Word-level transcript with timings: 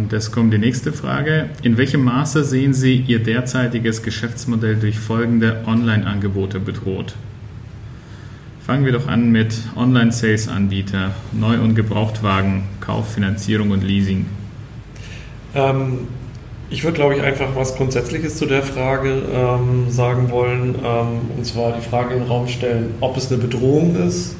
Und 0.00 0.14
es 0.14 0.32
kommt 0.32 0.50
die 0.54 0.58
nächste 0.58 0.94
Frage. 0.94 1.50
In 1.62 1.76
welchem 1.76 2.02
Maße 2.04 2.42
sehen 2.42 2.72
Sie 2.72 3.04
Ihr 3.06 3.18
derzeitiges 3.18 4.02
Geschäftsmodell 4.02 4.76
durch 4.76 4.98
folgende 4.98 5.62
Online-Angebote 5.66 6.58
bedroht? 6.58 7.16
Fangen 8.64 8.86
wir 8.86 8.92
doch 8.92 9.08
an 9.08 9.30
mit 9.30 9.54
Online-Sales-Anbieter, 9.76 11.10
Neu- 11.32 11.60
und 11.60 11.74
Gebrauchtwagen, 11.74 12.62
Kauffinanzierung 12.80 13.72
und 13.72 13.84
Leasing. 13.84 14.24
Ähm, 15.54 16.08
ich 16.70 16.82
würde, 16.82 16.94
glaube 16.94 17.16
ich, 17.16 17.22
einfach 17.22 17.54
was 17.54 17.76
Grundsätzliches 17.76 18.38
zu 18.38 18.46
der 18.46 18.62
Frage 18.62 19.20
ähm, 19.34 19.90
sagen 19.90 20.30
wollen. 20.30 20.76
Ähm, 20.82 21.08
und 21.36 21.44
zwar 21.44 21.72
die 21.72 21.86
Frage 21.86 22.14
in 22.14 22.20
den 22.20 22.28
Raum 22.28 22.48
stellen, 22.48 22.94
ob 23.00 23.18
es 23.18 23.30
eine 23.30 23.38
Bedrohung 23.42 23.96
ist 23.96 24.34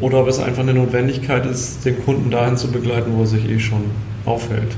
oder 0.00 0.22
ob 0.22 0.26
es 0.26 0.40
einfach 0.40 0.62
eine 0.62 0.74
Notwendigkeit 0.74 1.46
ist, 1.46 1.84
den 1.84 2.04
Kunden 2.04 2.32
dahin 2.32 2.56
zu 2.56 2.72
begleiten, 2.72 3.12
wo 3.14 3.20
er 3.20 3.26
sich 3.28 3.48
eh 3.48 3.60
schon 3.60 3.84
aufhält. 4.24 4.76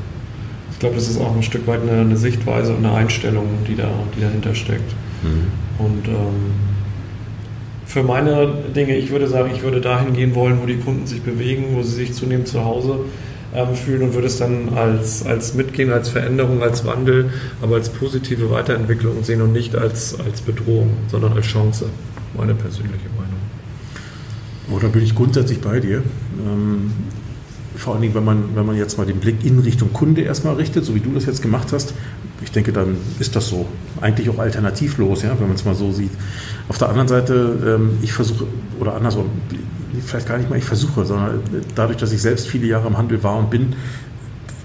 Ich 0.73 0.79
glaube, 0.79 0.97
das 0.97 1.09
ist 1.09 1.21
auch 1.21 1.35
ein 1.35 1.43
Stück 1.43 1.67
weit 1.67 1.83
eine, 1.83 2.01
eine 2.01 2.17
Sichtweise 2.17 2.75
und 2.75 2.85
eine 2.85 2.95
Einstellung, 2.95 3.47
die, 3.69 3.77
da, 3.77 3.89
die 4.17 4.21
dahinter 4.21 4.55
steckt. 4.55 4.93
Mhm. 5.23 5.85
Und 5.85 6.09
ähm, 6.09 6.53
für 7.87 8.03
meine 8.03 8.53
Dinge, 8.75 8.97
ich 8.97 9.11
würde 9.11 9.29
sagen, 9.29 9.51
ich 9.55 9.63
würde 9.63 9.81
dahin 9.81 10.15
gehen 10.15 10.35
wollen, 10.35 10.61
wo 10.61 10.67
die 10.67 10.79
Kunden 10.79 11.07
sich 11.07 11.23
bewegen, 11.23 11.77
wo 11.77 11.83
sie 11.83 11.95
sich 11.95 12.13
zunehmend 12.13 12.49
zu 12.49 12.65
Hause 12.65 13.01
ähm, 13.55 13.75
fühlen 13.75 14.03
und 14.03 14.15
würde 14.15 14.27
es 14.27 14.39
dann 14.39 14.71
als, 14.75 15.25
als 15.25 15.55
Mitgehen, 15.55 15.93
als 15.93 16.09
Veränderung, 16.09 16.63
als 16.63 16.85
Wandel, 16.85 17.31
aber 17.63 17.77
als 17.77 17.89
positive 17.89 18.51
Weiterentwicklung 18.51 19.23
sehen 19.23 19.43
und 19.43 19.53
nicht 19.53 19.77
als, 19.77 20.19
als 20.19 20.41
Bedrohung, 20.41 20.91
sondern 21.09 21.35
als 21.35 21.47
Chance. 21.47 21.87
Meine 22.37 22.55
persönliche 22.55 23.09
Meinung. 23.17 24.77
Oder 24.77 24.89
bin 24.89 25.05
ich 25.05 25.15
grundsätzlich 25.15 25.61
bei 25.61 25.79
dir? 25.79 26.03
Ähm, 26.45 26.91
vor 27.77 27.95
allen 27.95 28.03
Dingen, 28.03 28.15
wenn 28.15 28.25
man, 28.25 28.55
wenn 28.55 28.67
man 28.67 28.77
jetzt 28.77 28.99
mal 28.99 29.07
den 29.07 29.19
Blick 29.19 29.45
in 29.45 29.59
Richtung 29.59 29.93
Kunde 29.93 30.23
erstmal 30.23 30.55
richtet, 30.55 30.85
so 30.85 30.95
wie 30.95 31.01
du 31.01 31.13
das 31.13 31.27
jetzt 31.27 31.43
gemacht 31.43 31.73
hast, 31.73 31.95
ich 32.43 32.53
denke, 32.53 32.73
dann 32.73 32.97
ist 33.19 33.35
das 33.37 33.49
so. 33.49 33.67
Eigentlich 34.01 34.29
auch 34.29 34.39
alternativlos, 34.39 35.23
ja, 35.23 35.39
wenn 35.39 35.49
man 35.49 35.57
es 35.57 35.65
mal 35.65 35.75
so 35.75 35.93
sieht. 35.93 36.11
Auf 36.69 36.79
der 36.79 36.89
anderen 36.89 37.09
Seite, 37.09 37.79
ähm, 37.79 37.99
ich 38.03 38.13
versuche, 38.13 38.47
oder 38.79 38.95
andersrum, 38.95 39.27
vielleicht 40.05 40.29
gar 40.29 40.39
nicht 40.39 40.51
mal 40.51 40.59
ich 40.59 40.65
versuche, 40.65 41.05
sondern 41.05 41.41
dadurch, 41.75 41.99
dass 41.99 42.13
ich 42.13 42.21
selbst 42.21 42.49
viele 42.49 42.67
Jahre 42.67 42.89
im 42.89 42.99
Handel 42.99 43.23
war 43.23 43.39
und 43.39 43.51
bin, 43.51 43.75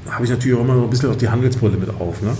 habe 0.09 0.25
ich 0.25 0.31
natürlich 0.31 0.57
auch 0.57 0.63
immer 0.63 0.75
so 0.75 0.83
ein 0.83 0.89
bisschen 0.89 1.09
auch 1.09 1.15
die 1.15 1.29
Handelsbrille 1.29 1.77
mit 1.77 1.89
auf. 1.99 2.21
Ne? 2.21 2.35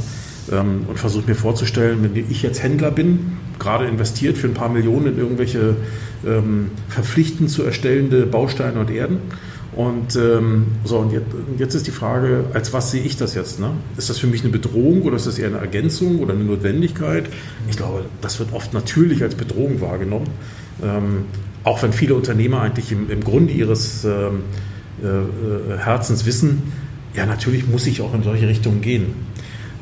Ähm, 0.52 0.86
und 0.88 1.00
versuche 1.00 1.28
mir 1.28 1.36
vorzustellen, 1.36 2.00
wenn 2.04 2.16
ich 2.16 2.42
jetzt 2.42 2.62
Händler 2.62 2.92
bin, 2.92 3.38
gerade 3.60 3.86
investiert 3.86 4.38
für 4.38 4.48
ein 4.48 4.54
paar 4.54 4.70
Millionen 4.70 5.08
in 5.08 5.18
irgendwelche 5.18 5.76
ähm, 6.26 6.72
verpflichtend 6.88 7.50
zu 7.50 7.64
erstellende 7.64 8.26
Bausteine 8.26 8.80
und 8.80 8.90
Erden 8.90 9.20
und 9.80 10.18
ähm, 10.18 10.66
so, 10.84 10.98
und 10.98 11.14
jetzt, 11.14 11.28
jetzt, 11.58 11.74
ist 11.74 11.88
die 11.88 11.92
Frage, 11.92 12.44
als 12.54 12.74
was 12.74 12.92
sehe 12.92 13.02
ich 13.02 13.16
das 13.16 13.34
jetzt? 13.34 13.62
Ne? 13.62 13.72
Ist 13.96 14.10
das 14.10 14.18
für 14.18 14.28
mich 14.28 14.42
eine 14.42 14.52
Bedrohung 14.52 15.04
oder 15.04 15.16
ist 15.16 15.26
das 15.26 15.40
eher 15.40 15.48
eine 15.48 15.60
Ergänzung 15.60 16.20
oder 16.20 16.34
eine 16.34 16.44
Notwendigkeit? 16.44 17.30
Ich 17.70 17.78
glaube, 17.78 18.04
das 18.20 18.40
wird 18.40 18.52
oft 18.52 18.74
natürlich 18.74 19.24
als 19.24 19.36
Bedrohung 19.36 19.80
wahrgenommen. 19.80 20.28
Ähm, 20.84 21.24
auch 21.64 21.82
wenn 21.82 21.94
viele 21.94 22.16
Unternehmer 22.16 22.60
eigentlich 22.60 22.92
im, 22.92 23.10
im 23.10 23.24
Grunde 23.24 23.54
ihres 23.54 24.04
ähm, 24.04 24.42
äh, 25.02 25.08
äh 25.08 25.78
Herzens 25.78 26.26
wissen, 26.26 26.74
ja, 27.16 27.26
natürlich 27.26 27.66
muss 27.66 27.88
ich 27.88 28.02
auch 28.02 28.14
in 28.14 28.24
solche 28.24 28.50
Richtungen 28.50 28.82
gehen. 28.82 29.14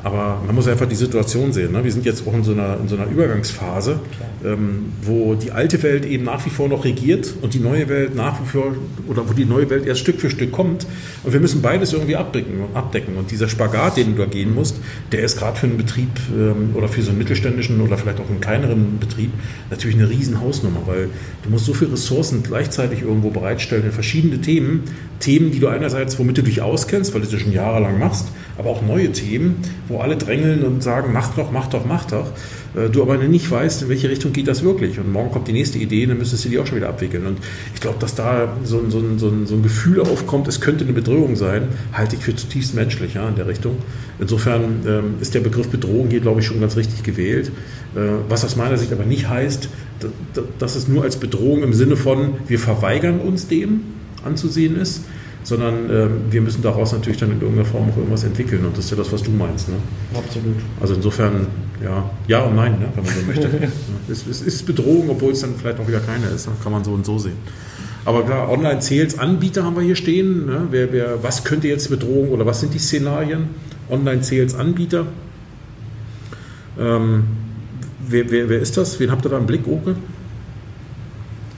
Aber 0.08 0.40
man 0.46 0.54
muss 0.54 0.66
einfach 0.66 0.88
die 0.88 0.94
Situation 0.94 1.52
sehen. 1.52 1.72
Ne? 1.72 1.84
Wir 1.84 1.92
sind 1.92 2.06
jetzt 2.06 2.26
auch 2.26 2.32
in 2.32 2.42
so 2.42 2.52
einer, 2.52 2.78
in 2.80 2.88
so 2.88 2.96
einer 2.96 3.10
Übergangsphase, 3.10 4.00
ähm, 4.42 4.86
wo 5.02 5.34
die 5.34 5.50
alte 5.50 5.82
Welt 5.82 6.06
eben 6.06 6.24
nach 6.24 6.46
wie 6.46 6.50
vor 6.50 6.66
noch 6.66 6.86
regiert 6.86 7.34
und 7.42 7.52
die 7.52 7.58
neue 7.58 7.90
Welt 7.90 8.14
nach 8.14 8.40
wie 8.40 8.46
vor, 8.46 8.74
oder 9.06 9.28
wo 9.28 9.34
die 9.34 9.44
neue 9.44 9.68
Welt 9.68 9.86
erst 9.86 10.00
Stück 10.00 10.18
für 10.18 10.30
Stück 10.30 10.50
kommt. 10.50 10.86
Und 11.24 11.32
wir 11.34 11.40
müssen 11.40 11.60
beides 11.60 11.92
irgendwie 11.92 12.16
abdecken. 12.16 12.54
abdecken. 12.72 13.18
Und 13.18 13.30
dieser 13.30 13.48
Spagat, 13.48 13.98
den 13.98 14.16
du 14.16 14.22
da 14.22 14.26
gehen 14.26 14.54
musst, 14.54 14.76
der 15.12 15.20
ist 15.20 15.38
gerade 15.38 15.58
für 15.58 15.66
einen 15.66 15.76
Betrieb 15.76 16.08
ähm, 16.34 16.70
oder 16.74 16.88
für 16.88 17.02
so 17.02 17.10
einen 17.10 17.18
mittelständischen 17.18 17.78
oder 17.82 17.98
vielleicht 17.98 18.20
auch 18.20 18.30
einen 18.30 18.40
kleineren 18.40 18.98
Betrieb 18.98 19.30
natürlich 19.68 19.98
eine 19.98 20.08
riesen 20.08 20.40
Hausnummer, 20.40 20.80
weil 20.86 21.10
du 21.42 21.50
musst 21.50 21.66
so 21.66 21.74
viele 21.74 21.92
Ressourcen 21.92 22.42
gleichzeitig 22.42 23.02
irgendwo 23.02 23.28
bereitstellen 23.28 23.84
in 23.84 23.92
verschiedene 23.92 24.40
Themen. 24.40 24.84
Themen, 25.20 25.50
die 25.50 25.58
du 25.58 25.68
einerseits, 25.68 26.18
womit 26.18 26.38
du 26.38 26.42
dich 26.42 26.62
auskennst, 26.62 27.12
weil 27.12 27.20
du 27.20 27.28
das 27.28 27.40
schon 27.40 27.52
jahrelang 27.52 27.98
machst, 27.98 28.28
aber 28.58 28.70
auch 28.70 28.82
neue 28.82 29.12
Themen, 29.12 29.56
wo 29.86 30.00
alle 30.00 30.16
drängeln 30.16 30.64
und 30.64 30.82
sagen, 30.82 31.12
mach 31.12 31.34
doch, 31.34 31.52
mach 31.52 31.68
doch, 31.68 31.86
mach 31.86 32.04
doch. 32.06 32.26
Äh, 32.74 32.90
du 32.90 33.02
aber 33.02 33.16
nicht 33.16 33.48
weißt, 33.50 33.82
in 33.82 33.88
welche 33.88 34.10
Richtung 34.10 34.32
geht 34.32 34.48
das 34.48 34.62
wirklich. 34.64 34.98
Und 34.98 35.12
morgen 35.12 35.30
kommt 35.30 35.46
die 35.46 35.52
nächste 35.52 35.78
Idee, 35.78 36.06
dann 36.06 36.18
müsstest 36.18 36.44
du 36.44 36.48
die 36.48 36.58
auch 36.58 36.66
schon 36.66 36.76
wieder 36.76 36.88
abwickeln. 36.88 37.24
Und 37.24 37.38
ich 37.72 37.80
glaube, 37.80 37.98
dass 38.00 38.16
da 38.16 38.56
so 38.64 38.78
ein, 38.78 38.90
so, 38.90 38.98
ein, 38.98 39.18
so, 39.18 39.54
ein, 39.54 39.62
Gefühl 39.62 40.00
aufkommt, 40.00 40.48
es 40.48 40.60
könnte 40.60 40.84
eine 40.84 40.92
Bedrohung 40.92 41.36
sein, 41.36 41.68
halte 41.92 42.16
ich 42.16 42.22
für 42.22 42.34
zutiefst 42.34 42.74
menschlich 42.74 43.14
ja, 43.14 43.28
in 43.28 43.36
der 43.36 43.46
Richtung. 43.46 43.76
Insofern 44.18 44.82
ähm, 44.86 45.14
ist 45.20 45.34
der 45.34 45.40
Begriff 45.40 45.68
Bedrohung 45.68 46.08
hier, 46.10 46.20
glaube 46.20 46.40
ich, 46.40 46.46
schon 46.46 46.60
ganz 46.60 46.76
richtig 46.76 47.04
gewählt. 47.04 47.52
Äh, 47.94 48.00
was 48.28 48.44
aus 48.44 48.56
meiner 48.56 48.76
Sicht 48.76 48.92
aber 48.92 49.04
nicht 49.04 49.28
heißt, 49.28 49.68
dass 50.58 50.76
es 50.76 50.86
nur 50.86 51.02
als 51.02 51.16
Bedrohung 51.16 51.62
im 51.62 51.72
Sinne 51.72 51.96
von, 51.96 52.34
wir 52.46 52.58
verweigern 52.58 53.20
uns 53.20 53.48
dem 53.48 53.80
anzusehen 54.24 54.76
ist, 54.76 55.02
sondern 55.42 55.90
äh, 55.90 56.08
wir 56.30 56.40
müssen 56.40 56.62
daraus 56.62 56.92
natürlich 56.92 57.18
dann 57.18 57.30
in 57.32 57.40
irgendeiner 57.40 57.66
Form 57.66 57.90
auch 57.90 57.96
irgendwas 57.96 58.24
entwickeln 58.24 58.64
und 58.64 58.76
das 58.76 58.86
ist 58.86 58.90
ja 58.90 58.96
das, 58.96 59.12
was 59.12 59.22
du 59.22 59.30
meinst. 59.30 59.68
Ne? 59.68 59.76
Absolut. 60.14 60.56
Also 60.80 60.94
insofern, 60.94 61.46
ja, 61.82 62.10
ja 62.26 62.42
und 62.42 62.56
nein, 62.56 62.78
ne, 62.78 62.88
wenn 62.94 63.04
man 63.04 63.14
so 63.14 63.26
möchte. 63.26 63.48
es, 64.10 64.26
es, 64.26 64.42
ist 64.42 64.66
Bedrohung, 64.66 65.08
obwohl 65.10 65.32
es 65.32 65.40
dann 65.40 65.54
vielleicht 65.56 65.80
auch 65.80 65.88
wieder 65.88 66.00
keine 66.00 66.26
ist, 66.26 66.46
ne? 66.46 66.52
kann 66.62 66.72
man 66.72 66.84
so 66.84 66.92
und 66.92 67.06
so 67.06 67.18
sehen. 67.18 67.36
Aber 68.04 68.24
klar, 68.24 68.50
Online-Sales-Anbieter 68.50 69.64
haben 69.64 69.76
wir 69.76 69.82
hier 69.82 69.96
stehen. 69.96 70.46
Ne? 70.46 70.68
Wer, 70.70 70.92
wer, 70.92 71.22
was 71.22 71.44
könnte 71.44 71.68
jetzt 71.68 71.90
Bedrohung 71.90 72.30
oder 72.30 72.46
was 72.46 72.60
sind 72.60 72.72
die 72.72 72.78
Szenarien? 72.78 73.48
Online-Sales-Anbieter. 73.90 75.06
Ähm, 76.78 77.24
wer, 78.08 78.30
wer, 78.30 78.48
wer 78.48 78.60
ist 78.60 78.76
das? 78.76 78.98
Wen 79.00 79.10
habt 79.10 79.26
ihr 79.26 79.30
da 79.30 79.38
im 79.38 79.46
Blick, 79.46 79.66
Oke? 79.66 79.96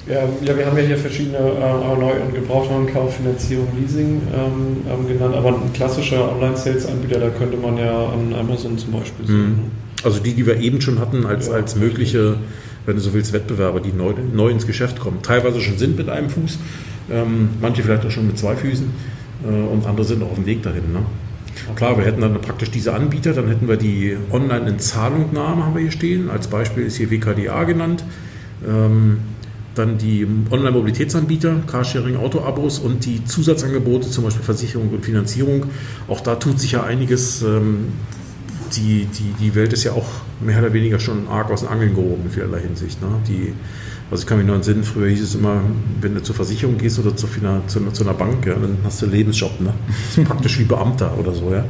Ja, 0.06 0.22
ja, 0.42 0.56
wir 0.56 0.66
haben 0.66 0.76
ja 0.78 0.84
hier 0.84 0.96
verschiedene 0.96 1.38
äh, 1.38 1.98
Neu- 2.00 2.22
und 2.22 2.34
Gebrauchtwarenkauf, 2.34 3.16
Finanzierung, 3.16 3.68
Leasing 3.78 4.22
ähm, 4.34 4.78
ähm, 4.88 5.08
genannt, 5.08 5.34
aber 5.36 5.48
ein 5.48 5.72
klassischer 5.74 6.32
Online-Sales-Anbieter, 6.32 7.20
da 7.20 7.28
könnte 7.28 7.56
man 7.58 7.76
ja 7.76 8.06
an 8.06 8.34
Amazon 8.34 8.78
zum 8.78 8.92
Beispiel 8.92 9.26
sehen. 9.26 9.48
Mhm. 9.48 9.58
Also 10.02 10.20
die, 10.20 10.32
die 10.32 10.46
wir 10.46 10.58
eben 10.58 10.80
schon 10.80 10.98
hatten, 10.98 11.26
als, 11.26 11.48
ja, 11.48 11.54
als 11.54 11.76
mögliche, 11.76 12.36
wenn 12.86 12.96
du 12.96 13.02
so 13.02 13.12
willst, 13.12 13.34
Wettbewerber, 13.34 13.80
die 13.80 13.92
neu, 13.92 14.14
neu 14.32 14.48
ins 14.48 14.66
Geschäft 14.66 14.98
kommen. 14.98 15.18
Teilweise 15.22 15.60
schon 15.60 15.76
sind 15.76 15.98
mit 15.98 16.08
einem 16.08 16.30
Fuß, 16.30 16.58
ähm, 17.10 17.50
manche 17.60 17.82
vielleicht 17.82 18.06
auch 18.06 18.10
schon 18.10 18.26
mit 18.26 18.38
zwei 18.38 18.56
Füßen 18.56 18.90
äh, 19.44 19.48
und 19.48 19.86
andere 19.86 20.06
sind 20.06 20.22
auch 20.22 20.30
auf 20.30 20.36
dem 20.36 20.46
Weg 20.46 20.62
dahin. 20.62 20.92
Ne? 20.92 21.02
Klar, 21.76 21.98
wir 21.98 22.04
hätten 22.04 22.22
dann 22.22 22.40
praktisch 22.40 22.70
diese 22.70 22.94
Anbieter, 22.94 23.34
dann 23.34 23.48
hätten 23.48 23.68
wir 23.68 23.76
die 23.76 24.16
Online-Inzahlungnahme, 24.30 25.66
haben 25.66 25.74
wir 25.74 25.82
hier 25.82 25.92
stehen. 25.92 26.30
Als 26.30 26.48
Beispiel 26.48 26.84
ist 26.84 26.96
hier 26.96 27.10
WKDA 27.10 27.64
genannt. 27.64 28.02
Ähm, 28.66 29.18
dann 29.74 29.98
die 29.98 30.26
Online-Mobilitätsanbieter, 30.50 31.62
Carsharing, 31.66 32.16
Auto-Abos 32.16 32.78
und 32.78 33.04
die 33.06 33.24
Zusatzangebote, 33.24 34.10
zum 34.10 34.24
Beispiel 34.24 34.42
Versicherung 34.42 34.90
und 34.90 35.04
Finanzierung. 35.04 35.66
Auch 36.08 36.20
da 36.20 36.36
tut 36.36 36.58
sich 36.58 36.72
ja 36.72 36.82
einiges. 36.82 37.42
Ähm, 37.42 37.88
die, 38.76 39.06
die, 39.06 39.34
die 39.40 39.54
Welt 39.54 39.72
ist 39.72 39.84
ja 39.84 39.92
auch 39.92 40.06
mehr 40.40 40.58
oder 40.58 40.72
weniger 40.72 40.98
schon 40.98 41.28
arg 41.28 41.50
aus 41.50 41.60
den 41.60 41.68
Angeln 41.68 41.94
gehoben 41.94 42.24
in 42.24 42.30
vielerlei 42.30 42.60
Hinsicht. 42.60 43.00
Ne? 43.02 43.08
Die, 43.26 43.52
also 44.10 44.22
ich 44.22 44.26
kann 44.26 44.38
mich 44.38 44.46
nur 44.46 44.56
entsinnen, 44.56 44.84
früher 44.84 45.08
hieß 45.08 45.22
es 45.22 45.34
immer, 45.34 45.62
wenn 46.00 46.14
du 46.14 46.22
zur 46.22 46.34
Versicherung 46.34 46.78
gehst 46.78 46.98
oder 46.98 47.14
zu, 47.16 47.26
zu, 47.66 47.90
zu 47.92 48.04
einer 48.04 48.14
Bank, 48.14 48.46
ja, 48.46 48.54
dann 48.54 48.78
hast 48.84 49.02
du 49.02 49.06
einen 49.06 49.14
Lebensjob. 49.14 49.60
Ne? 49.60 49.72
Praktisch 50.24 50.58
wie 50.58 50.64
Beamter 50.64 51.16
oder 51.18 51.32
so. 51.32 51.52
Ja? 51.52 51.64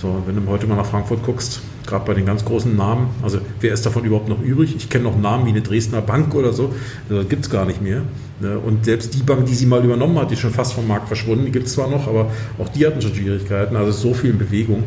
So, 0.00 0.22
wenn 0.26 0.36
du 0.36 0.48
heute 0.48 0.68
mal 0.68 0.76
nach 0.76 0.86
Frankfurt 0.86 1.24
guckst, 1.24 1.60
gerade 1.84 2.04
bei 2.04 2.14
den 2.14 2.24
ganz 2.24 2.44
großen 2.44 2.76
Namen, 2.76 3.08
also 3.20 3.40
wer 3.60 3.72
ist 3.72 3.84
davon 3.84 4.04
überhaupt 4.04 4.28
noch 4.28 4.40
übrig? 4.40 4.76
Ich 4.76 4.88
kenne 4.88 5.04
noch 5.04 5.18
Namen 5.18 5.44
wie 5.46 5.50
eine 5.50 5.60
Dresdner 5.60 6.02
Bank 6.02 6.36
oder 6.36 6.52
so, 6.52 6.72
das 7.08 7.28
gibt 7.28 7.46
es 7.46 7.50
gar 7.50 7.64
nicht 7.64 7.82
mehr. 7.82 8.02
Ne? 8.38 8.60
Und 8.60 8.84
selbst 8.84 9.12
die 9.14 9.24
Bank, 9.24 9.46
die 9.46 9.54
sie 9.54 9.66
mal 9.66 9.84
übernommen 9.84 10.16
hat, 10.20 10.30
die 10.30 10.34
ist 10.34 10.40
schon 10.40 10.52
fast 10.52 10.74
vom 10.74 10.86
Markt 10.86 11.08
verschwunden, 11.08 11.46
die 11.46 11.50
gibt 11.50 11.66
es 11.66 11.72
zwar 11.72 11.90
noch, 11.90 12.06
aber 12.06 12.30
auch 12.58 12.68
die 12.68 12.86
hatten 12.86 13.02
schon 13.02 13.12
Schwierigkeiten, 13.12 13.74
also 13.74 13.90
so 13.90 14.14
viel 14.14 14.30
in 14.30 14.38
Bewegung. 14.38 14.84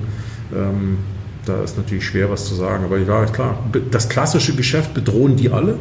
Ähm, 0.55 0.99
da 1.45 1.61
ist 1.61 1.75
natürlich 1.75 2.05
schwer, 2.05 2.29
was 2.29 2.47
zu 2.47 2.55
sagen. 2.55 2.85
Aber 2.85 2.97
ja, 2.97 3.25
klar, 3.25 3.57
das 3.89 4.07
klassische 4.07 4.55
Geschäft 4.55 4.93
bedrohen 4.93 5.35
die 5.35 5.49
alle. 5.49 5.75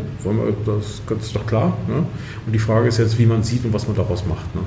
Das 0.66 1.02
ist 1.22 1.36
doch 1.36 1.46
klar. 1.46 1.76
Ne? 1.86 2.04
Und 2.46 2.52
die 2.52 2.58
Frage 2.58 2.88
ist 2.88 2.98
jetzt, 2.98 3.18
wie 3.18 3.26
man 3.26 3.44
sieht 3.44 3.64
und 3.64 3.72
was 3.72 3.86
man 3.86 3.94
daraus 3.94 4.24
macht. 4.26 4.54
Ne? 4.54 4.62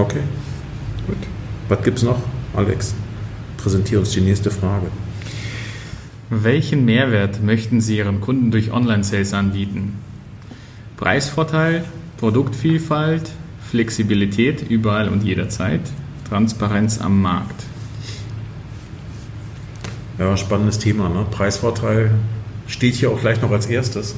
Okay. 0.00 0.20
Gut. 1.06 1.16
Was 1.68 1.82
gibt 1.82 1.98
es 1.98 2.04
noch, 2.04 2.20
Alex? 2.54 2.94
Präsentiere 3.56 4.00
uns 4.00 4.10
die 4.10 4.20
nächste 4.20 4.50
Frage. 4.50 4.86
Welchen 6.30 6.84
Mehrwert 6.84 7.42
möchten 7.42 7.80
Sie 7.80 7.98
Ihren 7.98 8.20
Kunden 8.20 8.50
durch 8.50 8.72
Online-Sales 8.72 9.32
anbieten? 9.32 9.94
Preisvorteil, 10.96 11.84
Produktvielfalt, 12.18 13.30
Flexibilität 13.70 14.68
überall 14.68 15.08
und 15.08 15.22
jederzeit, 15.22 15.82
Transparenz 16.28 16.98
am 16.98 17.22
Markt. 17.22 17.64
Ja, 20.18 20.36
spannendes 20.36 20.78
Thema. 20.78 21.08
Ne? 21.08 21.26
Preisvorteil 21.30 22.10
steht 22.66 22.94
hier 22.94 23.10
auch 23.10 23.20
gleich 23.20 23.40
noch 23.42 23.50
als 23.50 23.66
erstes. 23.66 24.14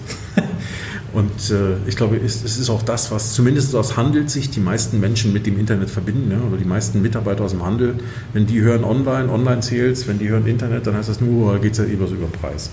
Und 1.12 1.50
äh, 1.50 1.88
ich 1.88 1.96
glaube, 1.96 2.16
es, 2.16 2.44
es, 2.44 2.58
ist 2.58 2.68
auch 2.68 2.82
das, 2.82 3.10
was 3.10 3.32
zumindest 3.32 3.74
aus 3.74 3.96
Handelssicht 3.96 4.54
die 4.54 4.60
meisten 4.60 5.00
Menschen 5.00 5.32
mit 5.32 5.46
dem 5.46 5.58
Internet 5.58 5.88
verbinden, 5.88 6.30
ja? 6.30 6.38
oder 6.46 6.58
die 6.58 6.68
meisten 6.68 7.00
Mitarbeiter 7.00 7.44
aus 7.44 7.52
dem 7.52 7.64
Handel. 7.64 7.94
Wenn 8.34 8.46
die 8.46 8.60
hören 8.60 8.84
Online, 8.84 9.30
Online-Sales, 9.30 10.06
wenn 10.06 10.18
die 10.18 10.28
hören 10.28 10.46
Internet, 10.46 10.86
dann 10.86 10.96
heißt 10.96 11.08
das 11.08 11.20
nur, 11.20 11.58
geht 11.60 11.72
es 11.72 11.78
ja 11.78 11.84
eh 11.84 11.98
was 11.98 12.10
über 12.10 12.26
den 12.26 12.32
Preis. 12.32 12.70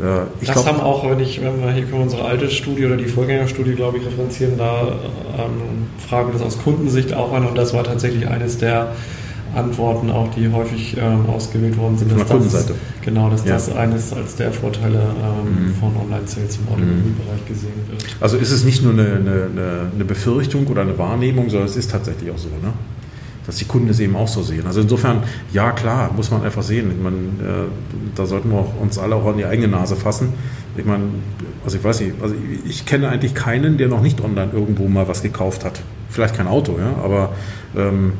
Äh, 0.00 0.26
das 0.44 0.52
glaub, 0.54 0.66
haben 0.66 0.80
auch, 0.80 1.08
wenn 1.08 1.20
ich, 1.20 1.40
wenn 1.42 1.60
wir 1.60 1.70
hier 1.70 1.84
können 1.84 2.02
unsere 2.02 2.24
alte 2.24 2.50
Studie 2.50 2.86
oder 2.86 2.96
die 2.96 3.06
Vorgängerstudie, 3.06 3.74
glaube 3.74 3.98
ich, 3.98 4.06
referenzieren, 4.06 4.58
da 4.58 4.88
ähm, 5.38 5.86
fragen 6.08 6.28
wir 6.28 6.32
das 6.32 6.42
aus 6.42 6.62
Kundensicht 6.62 7.14
auch 7.14 7.32
an 7.32 7.46
und 7.46 7.56
das 7.56 7.72
war 7.72 7.84
tatsächlich 7.84 8.26
eines 8.26 8.58
der 8.58 8.92
Antworten 9.54 10.10
auch, 10.10 10.32
die 10.34 10.50
häufig 10.50 10.96
ähm, 10.96 11.28
ausgewählt 11.28 11.76
worden 11.76 11.98
sind. 11.98 12.08
Von 12.08 12.18
der 12.18 12.26
Kundenseite. 12.26 12.74
Genau, 13.02 13.30
dass 13.30 13.44
ja. 13.44 13.54
das 13.54 13.74
eines 13.74 14.12
als 14.12 14.36
der 14.36 14.52
Vorteile 14.52 14.98
ähm, 14.98 15.66
mhm. 15.66 15.74
von 15.74 15.96
Online-Sales 15.96 16.58
im 16.58 16.68
Automobilbereich 16.68 17.42
mhm. 17.44 17.48
gesehen 17.48 17.72
wird. 17.88 18.04
Also 18.20 18.36
ist 18.36 18.50
es 18.50 18.64
nicht 18.64 18.82
nur 18.82 18.92
eine, 18.92 19.16
eine, 19.16 19.90
eine, 19.94 20.04
Befürchtung 20.04 20.66
oder 20.66 20.82
eine 20.82 20.96
Wahrnehmung, 20.98 21.50
sondern 21.50 21.68
es 21.68 21.76
ist 21.76 21.90
tatsächlich 21.90 22.30
auch 22.30 22.38
so, 22.38 22.48
ne? 22.48 22.72
dass 23.46 23.56
die 23.56 23.64
Kunden 23.64 23.88
es 23.88 23.98
eben 23.98 24.14
auch 24.16 24.28
so 24.28 24.42
sehen. 24.42 24.66
Also 24.66 24.80
insofern, 24.80 25.22
ja 25.52 25.72
klar, 25.72 26.12
muss 26.14 26.30
man 26.30 26.42
einfach 26.44 26.62
sehen. 26.62 26.90
Ich 26.90 27.02
meine, 27.02 27.16
äh, 27.16 27.68
da 28.14 28.26
sollten 28.26 28.50
wir 28.50 28.58
auch 28.58 28.80
uns 28.80 28.98
alle 28.98 29.16
auch 29.16 29.26
an 29.26 29.38
die 29.38 29.44
eigene 29.44 29.68
Nase 29.68 29.96
fassen. 29.96 30.34
Ich 30.76 30.84
meine, 30.84 31.04
also 31.64 31.76
ich 31.76 31.82
weiß 31.82 32.00
nicht, 32.00 32.14
also 32.22 32.34
ich, 32.34 32.70
ich 32.70 32.86
kenne 32.86 33.08
eigentlich 33.08 33.34
keinen, 33.34 33.76
der 33.76 33.88
noch 33.88 34.02
nicht 34.02 34.20
online 34.20 34.52
irgendwo 34.52 34.86
mal 34.88 35.08
was 35.08 35.22
gekauft 35.22 35.64
hat. 35.64 35.82
Vielleicht 36.10 36.36
kein 36.36 36.46
Auto, 36.46 36.78
ja, 36.78 37.02
aber 37.02 37.32
ähm, 37.76 38.12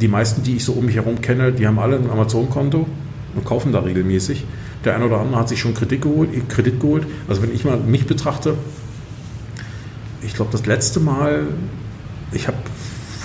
die 0.00 0.08
meisten, 0.08 0.42
die 0.42 0.56
ich 0.56 0.64
so 0.64 0.72
um 0.72 0.86
mich 0.86 0.96
herum 0.96 1.20
kenne, 1.20 1.52
die 1.52 1.66
haben 1.66 1.78
alle 1.78 1.96
ein 1.96 2.10
Amazon-Konto 2.10 2.86
und 3.34 3.44
kaufen 3.44 3.72
da 3.72 3.80
regelmäßig. 3.80 4.44
Der 4.84 4.94
eine 4.94 5.06
oder 5.06 5.20
andere 5.20 5.40
hat 5.40 5.48
sich 5.48 5.60
schon 5.60 5.74
Kredit 5.74 6.02
geholt. 6.02 6.30
Kredit 6.48 6.80
geholt. 6.80 7.06
Also 7.28 7.42
wenn 7.42 7.54
ich 7.54 7.64
mal 7.64 7.78
mich 7.78 8.06
betrachte, 8.06 8.54
ich 10.22 10.34
glaube, 10.34 10.52
das 10.52 10.66
letzte 10.66 11.00
Mal, 11.00 11.46
ich 12.32 12.46
habe 12.46 12.56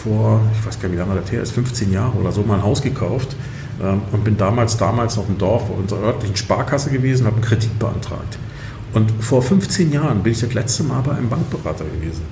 vor, 0.03 0.41
ich 0.57 0.65
weiß 0.65 0.79
gar 0.79 0.89
nicht, 0.89 0.97
wie 0.97 1.01
lange 1.01 1.19
das 1.19 1.31
her 1.31 1.41
ist, 1.41 1.51
15 1.51 1.91
Jahre 1.91 2.17
oder 2.17 2.31
so, 2.31 2.43
mal 2.43 2.55
ein 2.55 2.63
Haus 2.63 2.81
gekauft 2.81 3.35
ähm, 3.81 4.01
und 4.11 4.23
bin 4.23 4.37
damals, 4.37 4.77
damals 4.77 5.17
auf 5.17 5.25
dem 5.25 5.37
Dorf 5.37 5.67
bei 5.67 5.73
unserer 5.73 6.01
örtlichen 6.01 6.35
Sparkasse 6.35 6.89
gewesen, 6.89 7.25
habe 7.25 7.37
einen 7.37 7.45
Kredit 7.45 7.77
beantragt. 7.79 8.37
Und 8.93 9.11
vor 9.19 9.41
15 9.41 9.91
Jahren 9.91 10.23
bin 10.23 10.33
ich 10.33 10.39
das 10.39 10.53
letzte 10.53 10.83
Mal 10.83 11.01
bei 11.01 11.11
einem 11.11 11.29
Bankberater 11.29 11.85
gewesen. 11.85 12.23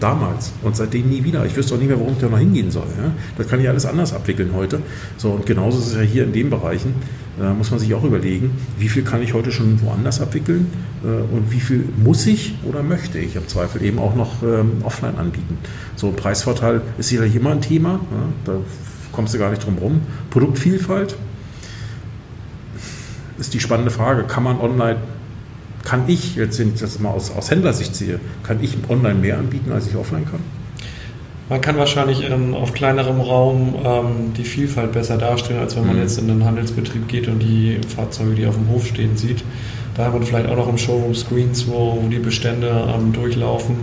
Damals 0.00 0.52
und 0.62 0.76
seitdem 0.76 1.08
nie 1.08 1.24
wieder. 1.24 1.46
Ich 1.46 1.56
wüsste 1.56 1.74
auch 1.74 1.78
nicht 1.78 1.88
mehr, 1.88 1.98
warum 1.98 2.14
ich 2.14 2.18
da 2.18 2.28
noch 2.28 2.38
hingehen 2.38 2.70
soll. 2.70 2.86
Ja? 2.98 3.12
Das 3.38 3.48
kann 3.48 3.60
ich 3.60 3.68
alles 3.68 3.86
anders 3.86 4.12
abwickeln 4.12 4.50
heute. 4.54 4.80
So, 5.16 5.30
und 5.30 5.46
genauso 5.46 5.78
ist 5.78 5.88
es 5.88 5.94
ja 5.94 6.00
hier 6.00 6.24
in 6.24 6.32
den 6.32 6.50
Bereichen. 6.50 6.94
Da 7.38 7.52
muss 7.52 7.70
man 7.70 7.80
sich 7.80 7.92
auch 7.94 8.04
überlegen, 8.04 8.52
wie 8.78 8.88
viel 8.88 9.02
kann 9.02 9.22
ich 9.22 9.34
heute 9.34 9.50
schon 9.50 9.80
woanders 9.82 10.20
abwickeln 10.20 10.66
äh, 11.02 11.34
und 11.34 11.50
wie 11.50 11.60
viel 11.60 11.84
muss 12.02 12.26
ich 12.26 12.54
oder 12.64 12.82
möchte 12.82 13.18
ich 13.18 13.34
im 13.34 13.48
Zweifel 13.48 13.82
eben 13.82 13.98
auch 13.98 14.14
noch 14.14 14.42
ähm, 14.42 14.72
offline 14.84 15.16
anbieten. 15.16 15.58
So 15.96 16.12
Preisvorteil 16.12 16.82
ist 16.98 17.08
sicherlich 17.08 17.34
immer 17.34 17.50
ein 17.50 17.60
Thema, 17.60 18.00
ja? 18.10 18.28
da 18.44 18.52
kommst 19.10 19.34
du 19.34 19.38
gar 19.38 19.50
nicht 19.50 19.64
drum 19.64 19.78
rum. 19.78 20.00
Produktvielfalt 20.30 21.16
ist 23.38 23.54
die 23.54 23.60
spannende 23.60 23.90
Frage, 23.90 24.24
kann 24.24 24.44
man 24.44 24.60
online 24.60 24.98
kann 25.84 26.04
ich, 26.06 26.36
jetzt 26.36 26.58
wenn 26.58 26.74
ich 26.74 26.80
das 26.80 26.98
mal 26.98 27.10
aus, 27.10 27.30
aus 27.30 27.50
Händlersicht 27.50 27.94
sehe, 27.94 28.18
kann 28.42 28.62
ich 28.62 28.76
online 28.88 29.14
mehr 29.14 29.38
anbieten, 29.38 29.70
als 29.72 29.86
ich 29.86 29.96
offline 29.96 30.24
kann? 30.24 30.40
Man 31.50 31.60
kann 31.60 31.76
wahrscheinlich 31.76 32.28
ähm, 32.30 32.54
auf 32.54 32.72
kleinerem 32.72 33.20
Raum 33.20 33.74
ähm, 33.84 34.32
die 34.34 34.44
Vielfalt 34.44 34.92
besser 34.92 35.18
darstellen, 35.18 35.60
als 35.60 35.76
wenn 35.76 35.86
man 35.86 35.96
mhm. 35.96 36.02
jetzt 36.02 36.18
in 36.18 36.30
einen 36.30 36.44
Handelsbetrieb 36.44 37.06
geht 37.06 37.28
und 37.28 37.40
die 37.40 37.80
Fahrzeuge, 37.94 38.34
die 38.34 38.46
auf 38.46 38.54
dem 38.54 38.70
Hof 38.70 38.86
stehen, 38.86 39.16
sieht. 39.16 39.44
Da 39.94 40.06
hat 40.06 40.14
man 40.14 40.22
vielleicht 40.22 40.48
auch 40.48 40.56
noch 40.56 40.68
im 40.68 40.78
Showroom 40.78 41.14
Screens, 41.14 41.68
wo, 41.68 41.98
wo 42.00 42.08
die 42.08 42.18
Bestände 42.18 42.88
ähm, 42.94 43.12
durchlaufen. 43.12 43.76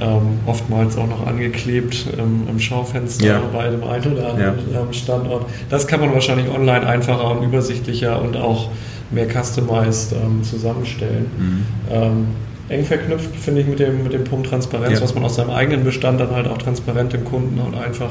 Ähm, 0.00 0.38
oftmals 0.46 0.96
auch 0.96 1.08
noch 1.08 1.26
angeklebt 1.26 2.06
ähm, 2.18 2.46
im 2.48 2.58
Schaufenster 2.58 3.26
ja. 3.26 3.42
bei 3.52 3.68
dem 3.68 3.84
einen 3.84 4.12
oder 4.12 4.30
anderen 4.30 4.72
ja. 4.72 4.80
Ähm, 4.80 4.92
Standort. 4.92 5.46
Das 5.68 5.86
kann 5.86 6.00
man 6.00 6.12
wahrscheinlich 6.14 6.48
online 6.48 6.86
einfacher 6.86 7.30
und 7.30 7.42
übersichtlicher 7.42 8.20
und 8.22 8.36
auch 8.36 8.70
mehr 9.10 9.26
customized 9.26 10.12
ähm, 10.12 10.42
zusammenstellen. 10.42 11.26
Mhm. 11.38 11.64
Ähm, 11.90 12.26
eng 12.68 12.84
verknüpft, 12.84 13.34
finde 13.36 13.62
ich, 13.62 13.66
mit 13.66 13.80
dem, 13.80 14.04
mit 14.04 14.12
dem 14.12 14.24
Punkt 14.24 14.48
Transparenz, 14.48 14.98
ja. 14.98 15.04
was 15.04 15.14
man 15.14 15.24
aus 15.24 15.36
seinem 15.36 15.50
eigenen 15.50 15.84
Bestand 15.84 16.20
dann 16.20 16.30
halt 16.30 16.46
auch 16.46 16.58
transparent 16.58 17.12
dem 17.12 17.24
Kunden 17.24 17.58
und 17.58 17.74
einfach 17.74 18.10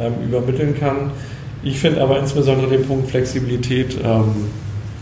ähm, 0.00 0.12
übermitteln 0.26 0.78
kann. 0.78 1.10
Ich 1.62 1.80
finde 1.80 2.00
aber 2.00 2.20
insbesondere 2.20 2.68
den 2.68 2.86
Punkt 2.86 3.10
Flexibilität 3.10 3.98
ähm, 4.04 4.46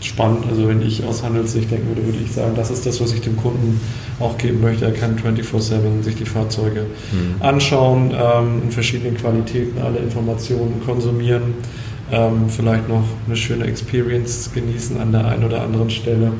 spannend. 0.01 0.45
Also 0.49 0.67
wenn 0.67 0.81
ich 0.81 1.03
aus 1.03 1.23
Handelssicht 1.23 1.69
denken 1.69 1.87
würde, 1.89 2.05
würde 2.05 2.17
ich 2.23 2.31
sagen, 2.31 2.53
das 2.55 2.71
ist 2.71 2.85
das, 2.85 2.99
was 2.99 3.13
ich 3.13 3.21
dem 3.21 3.37
Kunden 3.37 3.79
auch 4.19 4.37
geben 4.39 4.61
möchte. 4.61 4.85
Er 4.85 4.91
kann 4.91 5.17
24-7 5.17 6.01
sich 6.01 6.15
die 6.15 6.25
Fahrzeuge 6.25 6.87
mhm. 7.11 7.41
anschauen, 7.41 8.11
ähm, 8.11 8.63
in 8.63 8.71
verschiedenen 8.71 9.15
Qualitäten 9.17 9.79
alle 9.81 9.99
Informationen 9.99 10.81
konsumieren 10.83 11.53
ähm, 12.11 12.49
vielleicht 12.49 12.87
noch 12.87 13.03
eine 13.25 13.35
schöne 13.35 13.65
Experience 13.65 14.51
genießen 14.53 14.99
an 14.99 15.11
der 15.11 15.25
einen 15.25 15.43
oder 15.43 15.61
anderen 15.61 15.89
Stelle 15.89 16.31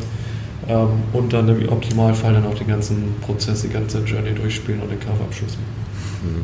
ähm, 0.68 0.90
und 1.14 1.34
dann 1.34 1.48
im 1.50 1.70
Optimalfall 1.70 2.34
dann 2.34 2.46
auch 2.46 2.56
den 2.56 2.68
ganzen 2.68 3.16
Prozess, 3.22 3.62
die 3.62 3.70
ganze 3.70 4.00
Journey 4.00 4.34
durchspielen 4.34 4.82
und 4.82 4.92
den 4.92 5.00
Kaufabschluss 5.00 5.54
machen. 5.54 5.88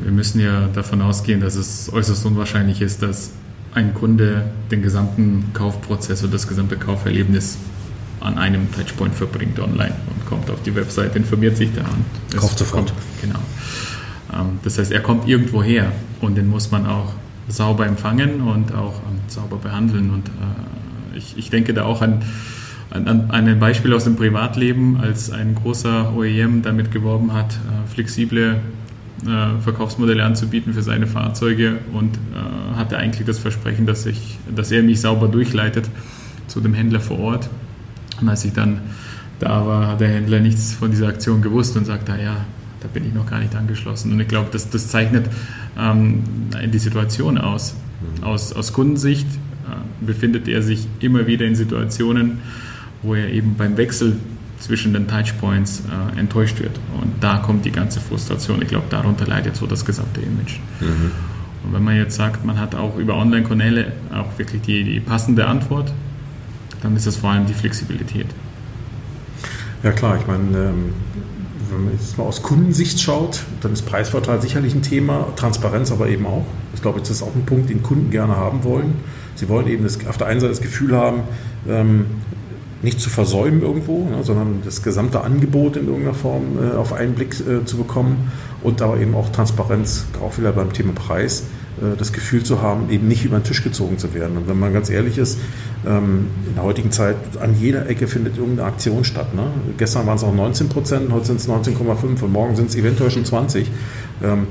Wir 0.04 0.12
müssen 0.12 0.40
ja 0.40 0.68
davon 0.74 1.02
ausgehen, 1.02 1.42
dass 1.42 1.56
es 1.56 1.92
äußerst 1.92 2.25
unwahrscheinlich 2.25 2.81
ist, 2.81 3.02
dass 3.02 3.31
ein 3.74 3.94
Kunde 3.94 4.52
den 4.70 4.81
gesamten 4.81 5.46
Kaufprozess 5.54 6.24
oder 6.24 6.34
das 6.34 6.48
gesamte 6.48 6.78
Kauferlebnis 6.78 7.58
an 8.19 8.38
einem 8.38 8.72
Touchpoint 8.72 9.16
verbringt 9.16 9.60
online 9.60 9.96
und 10.10 10.26
kommt 10.26 10.50
auf 10.50 10.62
die 10.62 10.76
Website, 10.76 11.16
informiert 11.16 11.58
sich 11.58 11.74
da 11.74 11.81
und 11.81 12.40
kauft 12.40 12.60
sofort. 12.60 12.88
Kommt, 12.88 12.94
genau. 13.22 13.40
Ähm, 14.34 14.60
das 14.64 14.78
heißt, 14.78 14.92
er 14.92 15.02
kommt 15.02 15.28
irgendwo 15.28 15.64
her 15.64 15.92
und 16.22 16.36
den 16.36 16.48
muss 16.48 16.72
man 16.72 16.86
auch 16.86 17.14
sauber 17.48 17.86
empfangen 17.86 18.42
und 18.42 18.74
auch 18.74 18.95
ähm, 18.95 19.19
sauber 19.28 19.57
behandeln. 19.57 20.12
Und 20.12 20.28
äh, 20.28 21.18
ich, 21.18 21.38
ich 21.38 21.50
denke 21.50 21.73
da 21.73 21.83
auch 21.83 22.02
an, 22.02 22.21
an, 22.90 23.07
an 23.07 23.30
ein 23.31 23.59
Beispiel 23.59 23.94
aus 23.94 24.04
dem 24.06 24.16
Privatleben, 24.16 24.97
als 24.97 25.31
ein 25.31 25.56
großer 25.56 26.14
OEM 26.16 26.62
damit 26.62 26.92
geworben 26.92 27.33
hat, 27.33 27.54
äh, 27.54 27.88
flexible 27.92 28.62
äh, 29.26 29.62
Verkaufsmodelle 29.62 30.23
anzubieten 30.23 30.73
für 30.73 30.81
seine 30.81 31.07
Fahrzeuge 31.07 31.80
und 31.94 32.16
äh, 32.16 32.76
hatte 32.76 32.97
eigentlich 32.97 33.26
das 33.26 33.40
Versprechen, 33.40 33.85
dass, 33.85 34.06
ich, 34.06 34.38
dass 34.54 34.71
er 34.71 34.83
mich 34.83 35.02
sauber 35.02 35.28
durchleitet 35.28 35.90
zu 36.47 36.62
dem 36.62 36.73
Händler 36.73 37.00
vor 37.00 37.19
Ort. 37.19 37.50
Und 38.19 38.30
als 38.30 38.45
ich 38.45 38.54
dann 38.54 38.81
da 39.40 39.66
war, 39.66 39.88
hat 39.88 40.02
der 40.02 40.09
Händler 40.09 40.40
nichts 40.40 40.73
von 40.73 40.92
dieser 40.92 41.07
Aktion 41.07 41.42
gewusst 41.42 41.76
und 41.78 41.85
sagte, 41.85 42.14
ja, 42.21 42.45
da 42.83 42.90
bin 42.94 43.07
ich 43.07 43.13
noch 43.13 43.25
gar 43.25 43.40
nicht 43.40 43.56
angeschlossen. 43.56 44.11
Und 44.11 44.19
ich 44.19 44.28
glaube, 44.28 44.49
das, 44.52 44.69
das 44.69 44.90
zeichnet 44.90 45.28
ähm, 45.80 46.23
die 46.71 46.80
Situation 46.80 47.37
aus. 47.37 47.75
Mhm. 48.19 48.23
Aus, 48.23 48.54
aus 48.54 48.73
Kundensicht 48.73 49.28
äh, 49.28 50.06
befindet 50.06 50.47
er 50.47 50.61
sich 50.61 50.87
immer 50.99 51.25
wieder 51.25 51.45
in 51.45 51.56
Situationen, 51.56 52.40
wo 53.02 53.16
er 53.16 53.30
eben 53.30 53.56
beim 53.56 53.78
Wechsel 53.78 54.18
zwischen 54.59 54.94
den 54.94 55.07
Touchpoints 55.07 55.83
äh, 56.16 56.19
enttäuscht 56.19 56.59
wird. 56.59 56.78
Und 57.02 57.11
da 57.21 57.37
kommt 57.37 57.66
die 57.66 57.71
ganze 57.71 57.99
Frustration. 57.99 58.61
Ich 58.61 58.68
glaube, 58.68 58.85
darunter 58.90 59.25
leidet 59.25 59.56
so 59.56 59.66
das 59.66 59.85
gesamte 59.85 60.21
Image. 60.21 60.59
Mhm. 60.80 61.11
Und 61.63 61.73
wenn 61.73 61.83
man 61.83 61.95
jetzt 61.95 62.16
sagt, 62.16 62.45
man 62.45 62.59
hat 62.59 62.75
auch 62.75 62.97
über 62.97 63.16
Online-Kanäle 63.16 63.94
auch 64.13 64.37
wirklich 64.37 64.61
die, 64.61 64.83
die 64.83 64.99
passende 64.99 65.47
Antwort, 65.47 65.94
dann 66.81 66.95
ist 66.97 67.07
das 67.07 67.16
vor 67.16 67.31
allem 67.31 67.45
die 67.45 67.54
Flexibilität. 67.54 68.28
Ja 69.83 69.92
klar, 69.92 70.18
ich 70.18 70.28
meine, 70.28 70.57
ähm, 70.57 70.94
wenn 71.70 71.86
man 71.86 71.94
jetzt 71.94 72.18
mal 72.18 72.26
aus 72.26 72.42
Kundensicht 72.42 73.00
schaut, 73.00 73.44
dann 73.62 73.74
ist 73.74 73.86
Preisvorteil 73.86 74.42
sicherlich 74.42 74.74
ein 74.74 74.82
Thema, 74.82 75.28
Transparenz 75.36 75.92
aber 75.92 76.08
eben 76.08 76.26
auch. 76.26 76.46
Ich 76.74 76.82
glaube, 76.82 77.00
das 77.00 77.10
ist 77.10 77.24
auch 77.24 77.36
ein 77.36 77.46
Punkt, 77.46 77.70
den 77.70 77.84
Kunden 77.84 78.10
gerne 78.12 78.36
haben 78.36 78.64
wollen. 78.64 78.96
Sie 79.36 79.50
wollen 79.50 79.68
eben 79.68 79.84
das, 79.84 80.06
auf 80.08 80.18
der 80.18 80.28
einen 80.28 80.40
Seite 80.40 80.52
das 80.52 80.62
Gefühl 80.62 80.96
haben, 80.96 81.22
ähm, 81.68 82.06
nicht 82.82 83.00
zu 83.00 83.10
versäumen 83.10 83.62
irgendwo, 83.62 84.06
ne, 84.06 84.24
sondern 84.24 84.62
das 84.64 84.84
gesamte 84.84 85.22
Angebot 85.22 85.78
in 85.78 85.88
irgendeiner 85.88 86.14
Form 86.14 86.58
äh, 86.62 86.76
auf 86.76 86.94
einen 86.94 87.14
Blick 87.16 87.36
äh, 87.40 87.64
zu 87.66 87.78
bekommen 87.78 88.32
und 88.62 88.82
aber 88.82 89.00
eben 89.00 89.16
auch 89.16 89.30
Transparenz, 89.30 90.06
auch 90.22 90.38
wieder 90.38 90.52
beim 90.52 90.74
Thema 90.74 90.94
Preis, 90.94 91.44
das 91.97 92.13
Gefühl 92.13 92.44
zu 92.44 92.61
haben, 92.61 92.89
eben 92.89 93.07
nicht 93.07 93.25
über 93.25 93.37
den 93.39 93.44
Tisch 93.44 93.63
gezogen 93.63 93.97
zu 93.97 94.13
werden. 94.13 94.37
Und 94.37 94.47
wenn 94.47 94.59
man 94.59 94.73
ganz 94.73 94.89
ehrlich 94.89 95.18
ist, 95.18 95.39
ähm, 95.85 96.27
in 96.47 96.56
der 96.56 96.63
heutigen 96.63 96.92
Zeit 96.92 97.15
an 97.39 97.56
jeder 97.59 97.89
Ecke 97.89 98.07
findet 98.07 98.37
irgendeine 98.37 98.68
Aktion 98.68 99.03
statt. 99.03 99.33
Ne? 99.33 99.44
Gestern 99.77 100.06
waren 100.06 100.18
es 100.18 100.23
auch 100.23 100.33
19 100.33 100.69
Prozent, 100.69 101.11
heute 101.11 101.25
sind 101.25 101.39
es 101.39 101.49
19,5 101.49 102.23
und 102.23 102.31
morgen 102.31 102.56
sind 102.56 102.69
es 102.69 102.75
eventuell 102.75 103.11
schon 103.11 103.25
20. 103.25 103.69
Ähm, 104.23 104.47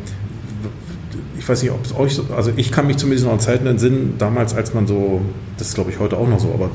ich 1.39 1.49
weiß 1.49 1.63
nicht, 1.63 1.73
ob 1.73 1.85
es 1.85 1.95
euch 1.97 2.15
so, 2.15 2.25
also 2.37 2.53
ich 2.57 2.71
kann 2.71 2.87
mich 2.87 2.99
zumindest 2.99 3.27
noch 3.27 3.33
an 3.33 3.41
Zeiten 3.41 3.67
entsinnen, 3.67 4.15
damals, 4.17 4.55
als 4.55 4.75
man 4.75 4.87
so, 4.87 5.23
das 5.59 5.69
ist 5.69 5.75
glaube 5.75 5.91
ich 5.91 5.99
heute 5.99 6.17
auch 6.17 6.29
noch 6.29 6.39
so, 6.39 6.53
aber 6.55 6.71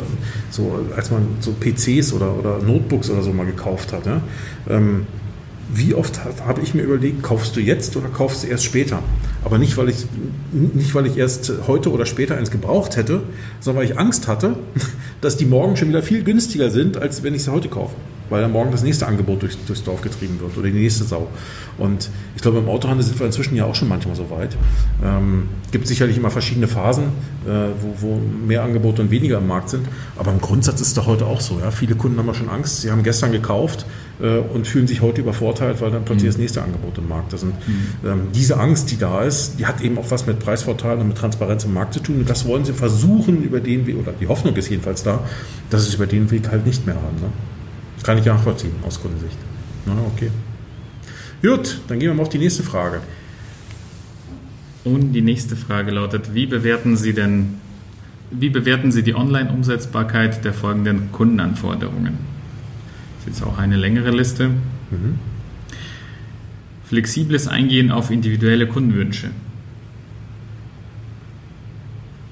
so, 0.49 0.85
als 0.95 1.09
man 1.09 1.25
so 1.39 1.53
PCs 1.53 2.11
oder, 2.11 2.37
oder 2.37 2.59
Notebooks 2.61 3.09
oder 3.09 3.21
so 3.21 3.31
mal 3.31 3.45
gekauft 3.45 3.93
hat, 3.93 4.03
ähm, 4.69 5.07
wie 5.74 5.93
oft 5.93 6.21
habe 6.45 6.62
ich 6.62 6.74
mir 6.74 6.83
überlegt, 6.83 7.24
kaufst 7.24 7.55
du 7.55 7.59
jetzt 7.59 7.95
oder 7.97 8.07
kaufst 8.07 8.43
du 8.43 8.47
erst 8.47 8.63
später? 8.63 9.03
Aber 9.43 9.57
nicht 9.57 9.77
weil, 9.77 9.89
ich, 9.89 10.05
nicht, 10.51 10.95
weil 10.95 11.05
ich 11.05 11.17
erst 11.17 11.51
heute 11.67 11.91
oder 11.91 12.05
später 12.05 12.38
eins 12.38 12.51
gebraucht 12.51 12.95
hätte, 12.95 13.21
sondern 13.59 13.83
weil 13.83 13.91
ich 13.91 14.00
Angst 14.00 14.27
hatte, 14.27 14.57
dass 15.21 15.38
die 15.38 15.45
morgen 15.45 15.75
schon 15.75 15.89
wieder 15.89 16.03
viel 16.03 16.24
günstiger 16.24 16.69
sind, 16.69 16.97
als 16.97 17.24
wenn 17.24 17.33
ich 17.33 17.43
sie 17.43 17.51
heute 17.51 17.69
kaufe 17.69 17.95
weil 18.29 18.41
dann 18.41 18.51
morgen 18.51 18.71
das 18.71 18.83
nächste 18.83 19.07
Angebot 19.07 19.41
durchs, 19.41 19.57
durchs 19.65 19.83
Dorf 19.83 20.01
getrieben 20.01 20.39
wird 20.39 20.57
oder 20.57 20.67
die 20.67 20.74
nächste 20.74 21.03
Sau. 21.03 21.27
Und 21.77 22.09
ich 22.36 22.41
glaube, 22.41 22.57
im 22.59 22.67
Autohandel 22.67 23.05
sind 23.05 23.19
wir 23.19 23.25
inzwischen 23.25 23.55
ja 23.55 23.65
auch 23.65 23.75
schon 23.75 23.88
manchmal 23.88 24.15
so 24.15 24.29
weit. 24.29 24.57
Ähm, 25.03 25.50
gibt 25.71 25.88
sicherlich 25.88 26.17
immer 26.17 26.29
verschiedene 26.29 26.67
Phasen, 26.67 27.05
äh, 27.45 27.50
wo, 27.81 28.01
wo, 28.01 28.21
mehr 28.45 28.63
Angebote 28.63 29.01
und 29.01 29.12
weniger 29.12 29.38
im 29.38 29.47
Markt 29.47 29.69
sind. 29.69 29.88
Aber 30.17 30.31
im 30.31 30.41
Grundsatz 30.41 30.81
ist 30.81 30.88
es 30.88 30.93
doch 30.93 31.07
heute 31.07 31.25
auch 31.25 31.41
so. 31.41 31.59
Ja? 31.59 31.71
Viele 31.71 31.95
Kunden 31.95 32.17
haben 32.17 32.27
ja 32.27 32.33
schon 32.33 32.50
Angst. 32.50 32.81
Sie 32.81 32.91
haben 32.91 33.03
gestern 33.03 33.31
gekauft 33.31 33.86
äh, 34.21 34.38
und 34.38 34.67
fühlen 34.67 34.88
sich 34.88 35.01
heute 35.01 35.21
übervorteilt, 35.21 35.81
weil 35.81 35.91
dann 35.91 36.03
plötzlich 36.05 36.24
mhm. 36.24 36.33
das 36.33 36.38
nächste 36.38 36.62
Angebot 36.63 36.97
im 36.97 37.07
Markt 37.07 37.33
ist. 37.33 37.43
Und 37.43 37.53
mhm. 37.67 38.09
ähm, 38.09 38.21
diese 38.33 38.59
Angst, 38.59 38.91
die 38.91 38.97
da 38.97 39.24
ist, 39.24 39.59
die 39.59 39.65
hat 39.65 39.81
eben 39.81 39.97
auch 39.97 40.09
was 40.09 40.25
mit 40.25 40.39
Preisvorteilen 40.39 41.01
und 41.01 41.09
mit 41.09 41.17
Transparenz 41.17 41.65
im 41.65 41.74
Markt 41.74 41.93
zu 41.93 42.00
tun. 42.00 42.17
Und 42.17 42.29
das 42.29 42.45
wollen 42.45 42.65
sie 42.65 42.74
versuchen 42.74 43.43
über 43.43 43.59
den 43.59 43.86
Weg, 43.86 43.97
oder 43.97 44.13
die 44.13 44.27
Hoffnung 44.27 44.55
ist 44.55 44.69
jedenfalls 44.69 45.03
da, 45.03 45.24
dass 45.69 45.83
sie 45.83 45.89
es 45.89 45.95
über 45.95 46.07
den 46.07 46.31
Weg 46.31 46.50
halt 46.50 46.65
nicht 46.65 46.86
mehr 46.86 46.95
haben. 46.95 47.15
Ne? 47.21 47.29
Kann 48.03 48.17
ich 48.17 48.25
nachvollziehen 48.25 48.74
aus 48.86 49.01
Kundensicht. 49.01 49.38
Na, 49.86 49.93
okay. 50.13 50.31
Gut, 51.41 51.79
dann 51.88 52.00
gehen 52.00 52.09
wir 52.09 52.15
mal 52.15 52.24
auf 52.24 52.29
die 52.29 52.39
nächste 52.39 52.63
Frage. 52.63 53.01
Und 54.83 55.13
die 55.13 55.21
nächste 55.21 55.55
Frage 55.55 55.91
lautet: 55.91 56.33
Wie 56.33 56.45
bewerten 56.45 56.97
Sie 56.97 57.13
denn, 57.13 57.55
wie 58.31 58.50
bewerten 58.50 58.91
Sie 58.91 59.03
die 59.03 59.15
Online-Umsetzbarkeit 59.15 60.43
der 60.45 60.53
folgenden 60.53 61.12
Kundenanforderungen? 61.12 62.37
Jetzt 63.27 63.43
auch 63.43 63.57
eine 63.57 63.75
längere 63.75 64.12
Liste. 64.12 64.48
Mhm. 64.48 65.19
Flexibles 66.86 67.50
Eingehen 67.50 67.91
auf 67.91 68.10
individuelle 68.10 68.67
Kundenwünsche. 68.67 69.31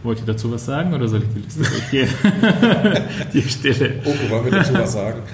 Wollt 0.03 0.19
ihr 0.19 0.25
dazu 0.25 0.51
was 0.53 0.65
sagen 0.65 0.93
oder 0.93 1.07
soll 1.09 1.23
ich 1.23 1.29
die 1.35 1.39
Liste 1.39 1.63
durchgehen? 1.69 2.07
die 3.33 3.41
Stelle. 3.41 3.95
Okay, 4.05 4.29
wollen 4.29 4.45
wir 4.45 4.51
dazu 4.51 4.73
was 4.73 4.93
sagen? 4.93 5.19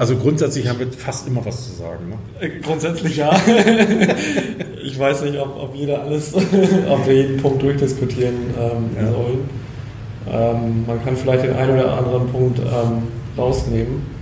Also 0.00 0.16
grundsätzlich 0.16 0.68
haben 0.68 0.80
wir 0.80 0.90
fast 0.90 1.28
immer 1.28 1.46
was 1.46 1.68
zu 1.68 1.76
sagen. 1.76 2.08
Ne? 2.08 2.16
Äh, 2.40 2.58
grundsätzlich 2.58 3.18
ja. 3.18 3.32
ich 4.82 4.98
weiß 4.98 5.22
nicht, 5.22 5.38
ob, 5.38 5.56
ob 5.56 5.76
jeder 5.76 6.02
alles, 6.02 6.34
ob 6.34 7.06
wir 7.06 7.14
jeden 7.14 7.36
Punkt 7.36 7.62
durchdiskutieren 7.62 8.34
ähm, 8.58 8.96
ja. 8.96 9.12
sollen. 9.12 9.48
Ähm, 10.28 10.84
man 10.88 11.04
kann 11.04 11.16
vielleicht 11.16 11.44
den 11.44 11.54
einen 11.54 11.78
oder 11.78 11.98
anderen 11.98 12.28
Punkt 12.32 12.58
ähm, 12.58 13.04
rausnehmen 13.38 14.13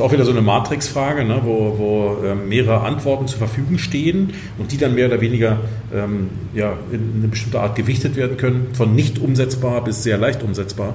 ist 0.00 0.06
auch 0.06 0.12
wieder 0.12 0.24
so 0.24 0.30
eine 0.30 0.40
Matrix-Frage, 0.40 1.24
ne, 1.24 1.42
wo, 1.44 1.74
wo 1.76 2.24
ähm, 2.24 2.48
mehrere 2.48 2.80
Antworten 2.80 3.26
zur 3.28 3.38
Verfügung 3.38 3.76
stehen 3.76 4.32
und 4.56 4.72
die 4.72 4.78
dann 4.78 4.94
mehr 4.94 5.08
oder 5.08 5.20
weniger 5.20 5.58
ähm, 5.92 6.28
ja, 6.54 6.72
in 6.90 7.12
eine 7.16 7.28
bestimmte 7.28 7.60
Art 7.60 7.76
gewichtet 7.76 8.16
werden 8.16 8.38
können, 8.38 8.68
von 8.72 8.94
nicht 8.94 9.18
umsetzbar 9.18 9.84
bis 9.84 10.02
sehr 10.02 10.16
leicht 10.16 10.42
umsetzbar. 10.42 10.94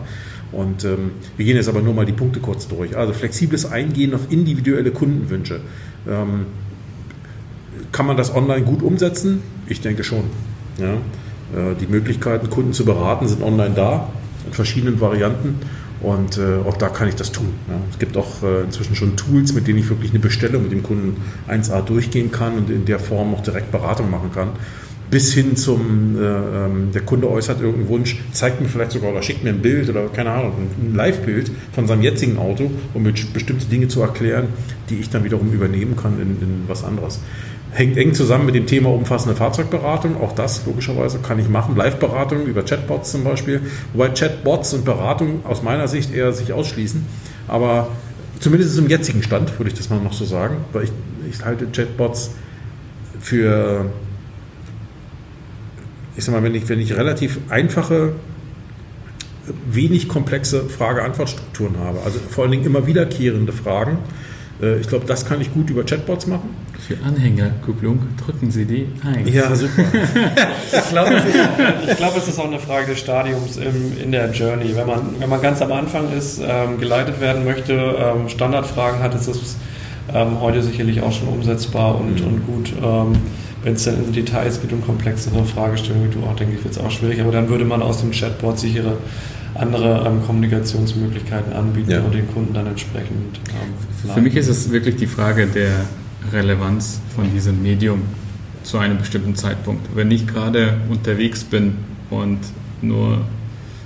Und 0.51 0.85
ähm, 0.85 1.11
wir 1.37 1.45
gehen 1.45 1.55
jetzt 1.55 1.69
aber 1.69 1.81
nur 1.81 1.93
mal 1.93 2.05
die 2.05 2.13
Punkte 2.13 2.39
kurz 2.39 2.67
durch. 2.67 2.97
Also 2.97 3.13
flexibles 3.13 3.71
Eingehen 3.71 4.15
auf 4.15 4.21
individuelle 4.31 4.89
Kundenwünsche. 4.89 5.59
Ähm, 6.09 6.47
kann 7.91 8.07
man 8.07 8.17
das 8.17 8.33
online 8.33 8.63
gut 8.63 8.81
umsetzen? 8.81 9.43
Ich 9.67 9.81
denke 9.81 10.03
schon. 10.03 10.23
Ja. 10.79 10.93
Äh, 10.93 11.75
die 11.79 11.87
Möglichkeiten, 11.87 12.49
Kunden 12.49 12.73
zu 12.73 12.85
beraten, 12.85 13.27
sind 13.27 13.43
online 13.43 13.75
da 13.75 14.09
in 14.47 14.53
verschiedenen 14.53 14.99
Varianten. 14.99 15.59
Und 16.01 16.37
äh, 16.37 16.67
auch 16.67 16.77
da 16.77 16.89
kann 16.89 17.07
ich 17.07 17.15
das 17.15 17.31
tun. 17.31 17.53
Ja. 17.69 17.75
Es 17.91 17.99
gibt 17.99 18.17
auch 18.17 18.43
äh, 18.43 18.63
inzwischen 18.63 18.95
schon 18.95 19.15
Tools, 19.15 19.53
mit 19.53 19.67
denen 19.67 19.79
ich 19.79 19.89
wirklich 19.89 20.11
eine 20.11 20.19
Bestellung 20.19 20.63
mit 20.63 20.71
dem 20.71 20.83
Kunden 20.83 21.21
1A 21.47 21.81
durchgehen 21.81 22.31
kann 22.31 22.57
und 22.57 22.69
in 22.69 22.85
der 22.85 22.99
Form 22.99 23.33
auch 23.33 23.41
direkt 23.41 23.71
Beratung 23.71 24.09
machen 24.11 24.31
kann. 24.33 24.49
Bis 25.09 25.33
hin 25.33 25.55
zum, 25.55 26.17
äh, 26.19 26.25
ähm, 26.25 26.91
der 26.93 27.01
Kunde 27.03 27.29
äußert 27.29 27.61
irgendeinen 27.61 27.89
Wunsch, 27.89 28.17
zeigt 28.33 28.59
mir 28.59 28.67
vielleicht 28.67 28.91
sogar 28.91 29.11
oder 29.11 29.21
schickt 29.21 29.43
mir 29.43 29.51
ein 29.51 29.61
Bild 29.61 29.89
oder 29.89 30.07
keine 30.07 30.31
Ahnung, 30.31 30.53
ein 30.79 30.95
Live-Bild 30.95 31.51
von 31.73 31.87
seinem 31.87 32.01
jetzigen 32.01 32.37
Auto, 32.37 32.71
um 32.93 33.03
mir 33.03 33.13
bestimmte 33.33 33.65
Dinge 33.65 33.87
zu 33.87 34.01
erklären, 34.01 34.47
die 34.89 34.95
ich 34.95 35.09
dann 35.09 35.23
wiederum 35.23 35.53
übernehmen 35.53 35.95
kann 35.95 36.19
in, 36.19 36.41
in 36.41 36.63
was 36.67 36.83
anderes 36.83 37.19
hängt 37.75 37.97
eng 37.97 38.13
zusammen 38.13 38.45
mit 38.45 38.55
dem 38.55 38.65
Thema 38.65 38.89
umfassende 38.89 39.35
Fahrzeugberatung. 39.35 40.21
Auch 40.21 40.31
das 40.31 40.65
logischerweise 40.65 41.19
kann 41.19 41.39
ich 41.39 41.49
machen. 41.49 41.75
Live-Beratung 41.75 42.45
über 42.45 42.63
Chatbots 42.63 43.11
zum 43.11 43.25
Beispiel. 43.25 43.61
Wobei 43.93 44.09
Chatbots 44.09 44.73
und 44.73 44.85
Beratung 44.85 45.45
aus 45.45 45.61
meiner 45.61 45.89
Sicht 45.89 46.13
eher 46.13 46.31
sich 46.31 46.53
ausschließen. 46.53 47.05
Aber 47.49 47.89
zumindest 48.39 48.79
im 48.79 48.87
jetzigen 48.87 49.21
Stand 49.23 49.59
würde 49.59 49.71
ich 49.71 49.77
das 49.77 49.89
mal 49.89 49.99
noch 49.99 50.13
so 50.13 50.23
sagen. 50.23 50.57
Weil 50.71 50.85
ich, 50.85 50.91
ich 51.29 51.43
halte 51.43 51.67
Chatbots 51.67 52.31
für, 53.19 53.87
ich 56.15 56.23
sag 56.23 56.33
mal, 56.33 56.43
wenn 56.43 56.55
ich, 56.55 56.69
wenn 56.69 56.79
ich 56.79 56.95
relativ 56.95 57.39
einfache 57.49 58.13
wenig 59.69 60.07
komplexe 60.07 60.63
Frage-Antwort-Strukturen 60.69 61.77
habe. 61.79 61.99
Also 62.05 62.19
vor 62.19 62.45
allen 62.45 62.51
Dingen 62.51 62.65
immer 62.65 62.87
wiederkehrende 62.87 63.51
Fragen. 63.51 63.99
Äh, 64.61 64.79
ich 64.79 64.87
glaube, 64.87 65.05
das 65.05 65.25
kann 65.25 65.41
ich 65.41 65.53
gut 65.53 65.69
über 65.69 65.83
Chatbots 65.83 66.25
machen. 66.25 66.49
Für 66.79 66.97
Anhängerkupplung 67.03 67.99
drücken 68.23 68.51
Sie 68.51 68.65
die 68.65 68.87
1. 69.03 69.33
Ja, 69.33 69.55
super. 69.55 69.83
ich 70.71 70.89
glaube, 70.89 71.15
es, 71.87 71.97
glaub, 71.97 72.17
es, 72.17 72.27
ist 72.27 72.39
auch 72.39 72.47
eine 72.47 72.59
Frage 72.59 72.87
des 72.87 72.99
Stadiums 72.99 73.57
im, 73.57 73.97
in 74.01 74.11
der 74.11 74.31
Journey. 74.31 74.75
Wenn 74.75 74.87
man, 74.87 75.01
wenn 75.19 75.29
man 75.29 75.41
ganz 75.41 75.61
am 75.61 75.71
Anfang 75.71 76.11
ist, 76.15 76.39
ähm, 76.45 76.79
geleitet 76.79 77.19
werden 77.19 77.43
möchte, 77.43 77.73
ähm, 77.73 78.29
Standardfragen 78.29 79.01
hat, 79.01 79.15
ist 79.15 79.27
es 79.27 79.57
ähm, 80.13 80.39
heute 80.41 80.61
sicherlich 80.61 81.01
auch 81.01 81.11
schon 81.11 81.27
umsetzbar 81.27 81.99
und, 81.99 82.21
mhm. 82.21 82.27
und 82.27 82.45
gut. 82.45 82.73
Ähm, 82.83 83.13
wenn 83.63 83.73
es 83.73 83.83
dann 83.83 83.95
in 83.95 84.13
Details 84.13 84.61
geht 84.61 84.71
und 84.71 84.85
komplexere 84.85 85.43
Fragestellungen, 85.43 86.11
wie 86.11 86.13
du 86.13 86.25
auch, 86.25 86.35
denke 86.35 86.55
ich, 86.55 86.63
wird 86.63 86.75
es 86.75 86.79
auch 86.79 86.91
schwierig. 86.91 87.19
Aber 87.19 87.31
dann 87.31 87.49
würde 87.49 87.65
man 87.65 87.81
aus 87.81 87.99
dem 87.99 88.11
Chatbot 88.11 88.59
sichere 88.59 88.97
andere 89.55 90.05
ähm, 90.05 90.23
Kommunikationsmöglichkeiten 90.25 91.51
anbieten 91.53 91.91
ja. 91.91 92.01
und 92.01 92.13
den 92.13 92.31
Kunden 92.31 92.53
dann 92.53 92.67
entsprechend. 92.67 93.39
Ähm, 93.49 94.11
Für 94.13 94.21
mich 94.21 94.35
ist 94.35 94.49
es 94.49 94.71
wirklich 94.71 94.97
die 94.97 95.07
Frage 95.07 95.47
der 95.47 95.71
Relevanz 96.31 96.99
von 97.15 97.31
diesem 97.31 97.61
Medium 97.61 98.01
zu 98.63 98.77
einem 98.77 98.97
bestimmten 98.97 99.35
Zeitpunkt. 99.35 99.95
Wenn 99.95 100.11
ich 100.11 100.27
gerade 100.27 100.77
unterwegs 100.89 101.43
bin 101.43 101.75
und 102.09 102.39
nur 102.81 103.21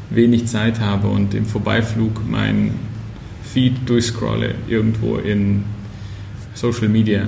wenig 0.10 0.48
Zeit 0.48 0.80
habe 0.80 1.08
und 1.08 1.34
im 1.34 1.46
Vorbeiflug 1.46 2.22
mein 2.28 2.76
Feed 3.44 3.88
durchscrolle 3.88 4.56
irgendwo 4.68 5.18
in 5.18 5.64
Social 6.54 6.90
Media, 6.90 7.28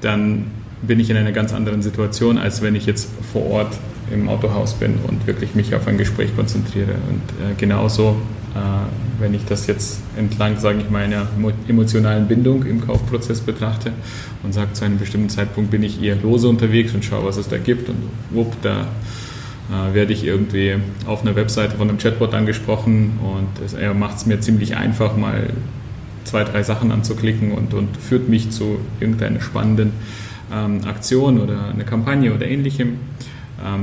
dann 0.00 0.46
bin 0.82 1.00
ich 1.00 1.10
in 1.10 1.16
einer 1.16 1.32
ganz 1.32 1.52
anderen 1.52 1.82
Situation, 1.82 2.38
als 2.38 2.62
wenn 2.62 2.74
ich 2.74 2.86
jetzt 2.86 3.08
vor 3.32 3.46
Ort 3.46 3.76
im 4.12 4.28
Autohaus 4.28 4.74
bin 4.74 4.94
und 5.06 5.26
wirklich 5.26 5.54
mich 5.54 5.74
auf 5.74 5.86
ein 5.86 5.98
Gespräch 5.98 6.34
konzentriere. 6.36 6.92
Und 7.08 7.50
äh, 7.50 7.54
genauso, 7.56 8.16
äh, 8.54 9.20
wenn 9.20 9.34
ich 9.34 9.44
das 9.44 9.66
jetzt 9.66 10.00
entlang, 10.16 10.58
sage 10.58 10.78
ich 10.80 10.90
mal, 10.90 11.02
einer 11.02 11.26
emotionalen 11.68 12.28
Bindung 12.28 12.64
im 12.64 12.86
Kaufprozess 12.86 13.40
betrachte 13.40 13.92
und 14.42 14.54
sage, 14.54 14.72
zu 14.72 14.84
einem 14.84 14.98
bestimmten 14.98 15.28
Zeitpunkt 15.28 15.70
bin 15.70 15.82
ich 15.82 16.02
eher 16.02 16.16
lose 16.16 16.48
unterwegs 16.48 16.94
und 16.94 17.04
schaue, 17.04 17.24
was 17.24 17.36
es 17.36 17.48
da 17.48 17.58
gibt 17.58 17.88
und 17.88 17.96
wupp, 18.30 18.56
da 18.62 18.86
äh, 19.70 19.94
werde 19.94 20.12
ich 20.12 20.24
irgendwie 20.24 20.76
auf 21.06 21.22
einer 21.22 21.36
Webseite 21.36 21.76
von 21.76 21.88
einem 21.88 21.98
Chatbot 21.98 22.34
angesprochen 22.34 23.18
und 23.22 23.64
es, 23.64 23.74
er 23.74 23.94
macht 23.94 24.18
es 24.18 24.26
mir 24.26 24.40
ziemlich 24.40 24.76
einfach, 24.76 25.16
mal 25.16 25.50
zwei, 26.24 26.44
drei 26.44 26.62
Sachen 26.62 26.92
anzuklicken 26.92 27.52
und, 27.52 27.74
und 27.74 27.96
führt 27.96 28.28
mich 28.28 28.50
zu 28.50 28.78
irgendeiner 29.00 29.40
spannenden 29.40 29.92
ähm, 30.52 30.80
Aktion 30.86 31.40
oder 31.40 31.70
eine 31.72 31.84
Kampagne 31.84 32.34
oder 32.34 32.46
ähnlichem 32.46 32.98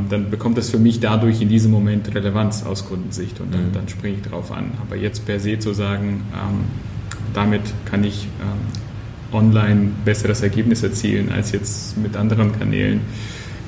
dann 0.10 0.29
bekommt 0.29 0.58
das 0.58 0.70
für 0.70 0.79
mich 0.79 1.00
dadurch 1.00 1.41
in 1.41 1.50
diesem 1.50 1.72
Moment 1.72 2.13
Relevanz 2.13 2.63
aus 2.63 2.86
Kundensicht 2.88 3.39
und 3.41 3.53
dann, 3.53 3.67
mhm. 3.67 3.74
dann 3.74 3.89
springe 3.89 4.15
ich 4.17 4.22
darauf 4.22 4.51
an. 4.51 4.72
Aber 4.82 4.96
jetzt 4.96 5.25
per 5.25 5.39
se 5.39 5.60
zu 5.60 5.74
sagen, 5.74 6.24
ähm, 6.34 6.62
damit 7.34 7.62
kann 7.86 8.03
ich 8.03 8.27
ähm, 8.41 9.36
online 9.36 9.91
besseres 10.05 10.41
Ergebnis 10.41 10.84
erzielen 10.84 11.32
als 11.32 11.51
jetzt 11.51 11.98
mit 11.98 12.15
anderen 12.15 12.58
Kanälen, 12.58 13.01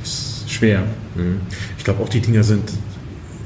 ist 0.03 0.49
schwer. 0.49 0.83
Mhm. 1.15 1.41
Ich 1.77 1.83
glaube 1.83 2.03
auch 2.03 2.09
die 2.09 2.21
Dinge 2.21 2.43
sind, 2.43 2.71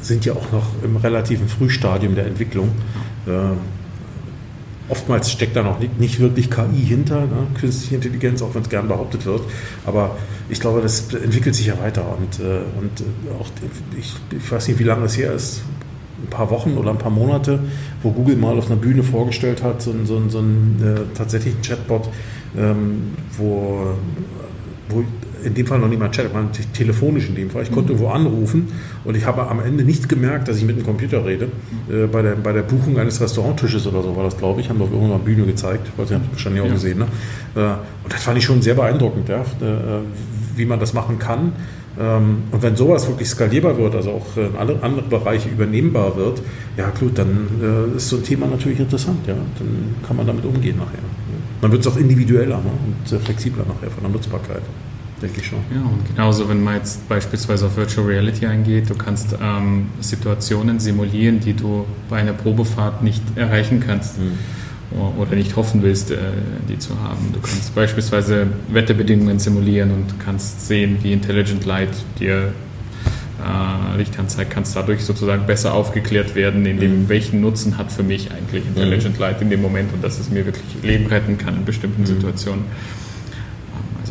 sind 0.02 0.26
ja 0.26 0.34
auch 0.34 0.52
noch 0.52 0.84
im 0.84 0.96
relativen 0.98 1.48
Frühstadium 1.48 2.16
der 2.16 2.28
Entwicklung. 2.28 2.70
Oftmals 4.92 5.32
steckt 5.32 5.56
da 5.56 5.64
noch 5.64 5.80
nicht, 5.80 6.00
nicht 6.00 6.20
wirklich 6.20 6.52
KI 6.52 6.86
hinter, 6.86 7.22
ne? 7.22 7.48
künstliche 7.58 7.96
Intelligenz, 7.96 8.42
auch 8.42 8.54
wenn 8.54 8.62
es 8.62 8.70
gern 8.70 8.90
behauptet 8.90 9.26
wird. 9.26 9.42
Aber 9.86 10.18
ich 10.50 10.60
glaube, 10.60 10.82
das 10.82 11.14
entwickelt 11.14 11.56
sich 11.56 11.68
ja 11.68 11.80
weiter. 11.80 12.04
Und, 12.18 12.40
äh, 12.40 12.60
und 12.78 13.04
auch, 13.40 13.48
ich, 13.98 14.14
ich 14.38 14.52
weiß 14.52 14.68
nicht, 14.68 14.80
wie 14.80 14.84
lange 14.84 15.06
es 15.06 15.18
her 15.18 15.32
ist, 15.32 15.62
ein 16.22 16.30
paar 16.30 16.50
Wochen 16.50 16.78
oder 16.78 16.92
ein 16.92 16.98
paar 16.98 17.10
Monate, 17.10 17.60
wo 18.04 18.12
Google 18.12 18.36
mal 18.36 18.58
auf 18.58 18.68
einer 18.68 18.80
Bühne 18.80 19.02
vorgestellt 19.02 19.64
hat, 19.64 19.82
so, 19.82 19.96
so, 20.04 20.22
so 20.28 20.40
einen 20.40 20.82
äh, 20.84 21.18
tatsächlichen 21.18 21.62
Chatbot, 21.62 22.10
ähm, 22.58 23.14
wo, 23.38 23.96
wo 24.90 25.06
in 25.44 25.54
dem 25.54 25.66
Fall 25.66 25.80
noch 25.80 25.88
nicht 25.88 26.00
mal 26.00 26.10
Chat, 26.12 26.28
sondern 26.32 26.52
telefonisch 26.74 27.28
in 27.28 27.36
dem 27.36 27.50
Fall. 27.50 27.64
Ich 27.64 27.72
konnte 27.72 27.94
mhm. 27.94 28.00
irgendwo 28.00 28.14
anrufen 28.14 28.68
und 29.04 29.16
ich 29.16 29.26
habe 29.26 29.48
am 29.48 29.60
Ende 29.60 29.84
nicht 29.84 30.10
gemerkt, 30.10 30.48
dass 30.48 30.58
ich 30.58 30.66
mit 30.66 30.78
dem 30.78 30.86
Computer 30.86 31.26
rede. 31.26 31.50
Äh, 31.90 32.08
bei, 32.08 32.22
der, 32.22 32.36
bei 32.36 32.54
der 32.54 32.64
Buchung 32.64 32.98
eines 32.98 33.20
Restauranttisches 33.22 33.88
oder 33.88 34.02
so 34.02 34.16
war 34.16 34.24
das, 34.24 34.38
glaube 34.38 34.62
ich, 34.62 34.70
haben 34.70 34.80
wir 34.80 34.86
auf 34.86 34.92
irgendeiner 34.92 35.20
Bühne 35.20 35.46
gezeigt, 35.46 35.92
weil 35.98 36.08
Sie 36.08 36.16
haben 36.16 36.24
wahrscheinlich 36.32 36.62
auch 36.62 36.68
ja. 36.68 36.74
gesehen. 36.74 37.00
Ne? 37.00 37.06
Äh, 37.56 37.60
und 38.04 38.14
das 38.14 38.24
fand 38.24 38.38
ich 38.38 38.44
schon 38.44 38.62
sehr 38.62 38.76
beeindruckend, 38.76 39.30
ja, 39.30 39.42
äh, 39.42 40.02
wie 40.56 40.66
man 40.66 40.80
das 40.80 40.94
machen 40.94 41.20
kann. 41.20 41.54
Ähm, 42.00 42.44
und 42.52 42.62
wenn 42.62 42.76
sowas 42.76 43.08
wirklich 43.08 43.28
skalierbar 43.28 43.78
wird, 43.78 43.96
also 43.96 44.12
auch 44.12 44.38
in 44.38 44.56
alle 44.58 44.82
andere 44.82 45.04
Bereiche 45.04 45.50
übernehmbar 45.50 46.16
wird, 46.16 46.42
ja 46.78 46.90
gut, 46.98 47.18
dann 47.18 47.48
äh, 47.62 47.98
ist 47.98 48.10
so 48.10 48.18
ein 48.18 48.24
Thema 48.24 48.48
natürlich 48.48 48.80
interessant. 48.80 49.28
Ja? 49.28 49.34
Dann 49.34 49.96
kann 50.06 50.16
man 50.16 50.26
damit 50.26 50.46
umgehen 50.46 50.78
nachher. 50.78 51.00
Dann 51.62 51.72
wird 51.72 51.86
es 51.86 51.92
auch 51.92 51.98
individueller 51.98 52.58
ne? 52.58 52.72
und 52.86 53.22
flexibler 53.22 53.66
nachher 53.68 53.92
von 53.92 54.04
der 54.04 54.12
Nutzbarkeit. 54.12 54.64
Denke 55.22 55.42
ich 55.42 55.48
schon. 55.48 55.60
Ja, 55.74 55.82
und 55.82 56.06
genauso, 56.08 56.50
wenn 56.50 56.64
man 56.64 56.78
jetzt 56.78 57.08
beispielsweise 57.08 57.68
auf 57.68 57.78
Virtual 57.78 58.08
Reality 58.08 58.48
eingeht, 58.48 58.90
du 58.90 58.96
kannst 58.96 59.36
ähm, 59.42 59.90
Situationen 60.00 60.80
simulieren, 60.80 61.40
die 61.40 61.54
du 61.54 61.86
bei 62.10 62.18
einer 62.18 62.34
Probefahrt 62.34 63.04
nicht 63.04 63.22
erreichen 63.36 63.80
kannst. 63.86 64.20
Mhm 64.20 64.38
oder 65.18 65.36
nicht 65.36 65.56
hoffen 65.56 65.84
willst, 65.84 66.12
äh, 66.12 66.18
die 66.68 66.78
zu 66.78 67.00
haben. 67.02 67.32
Du 67.34 67.40
kannst 67.40 67.74
beispielsweise 67.74 68.48
Wetterbedingungen 68.70 69.40
simulieren 69.40 69.92
und 69.92 70.20
kannst 70.20 70.68
sehen, 70.68 70.98
wie 71.02 71.14
Intelligent 71.14 71.66
Light 71.66 71.90
dir 72.20 72.52
äh, 73.42 73.98
Licht 73.98 74.20
anzeigt, 74.20 74.52
kannst 74.52 74.76
dadurch 74.76 75.04
sozusagen 75.04 75.46
besser 75.46 75.74
aufgeklärt 75.74 76.36
werden, 76.36 76.66
in 76.66 76.80
dem, 76.80 77.04
mhm. 77.04 77.10
welchen 77.10 77.42
Nutzen 77.42 77.78
hat 77.78 77.92
für 77.92 78.04
mich 78.04 78.32
eigentlich 78.32 78.66
Intelligent 78.66 79.16
mhm. 79.16 79.22
Light 79.22 79.42
in 79.42 79.50
dem 79.50 79.62
Moment 79.62 79.94
und 79.94 80.04
dass 80.04 80.20
es 80.20 80.30
mir 80.30 80.46
wirklich 80.46 80.84
Leben 80.84 81.08
retten 81.08 81.38
kann 81.38 81.56
in 81.56 81.66
bestimmten 81.66 82.02
mhm. 82.02 82.08
Situationen. 82.08 82.64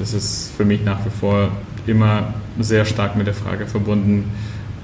Es 0.00 0.14
ist 0.14 0.52
für 0.56 0.64
mich 0.64 0.84
nach 0.84 1.04
wie 1.04 1.10
vor 1.10 1.50
immer 1.86 2.34
sehr 2.58 2.84
stark 2.84 3.16
mit 3.16 3.26
der 3.26 3.34
Frage 3.34 3.66
verbunden, 3.66 4.30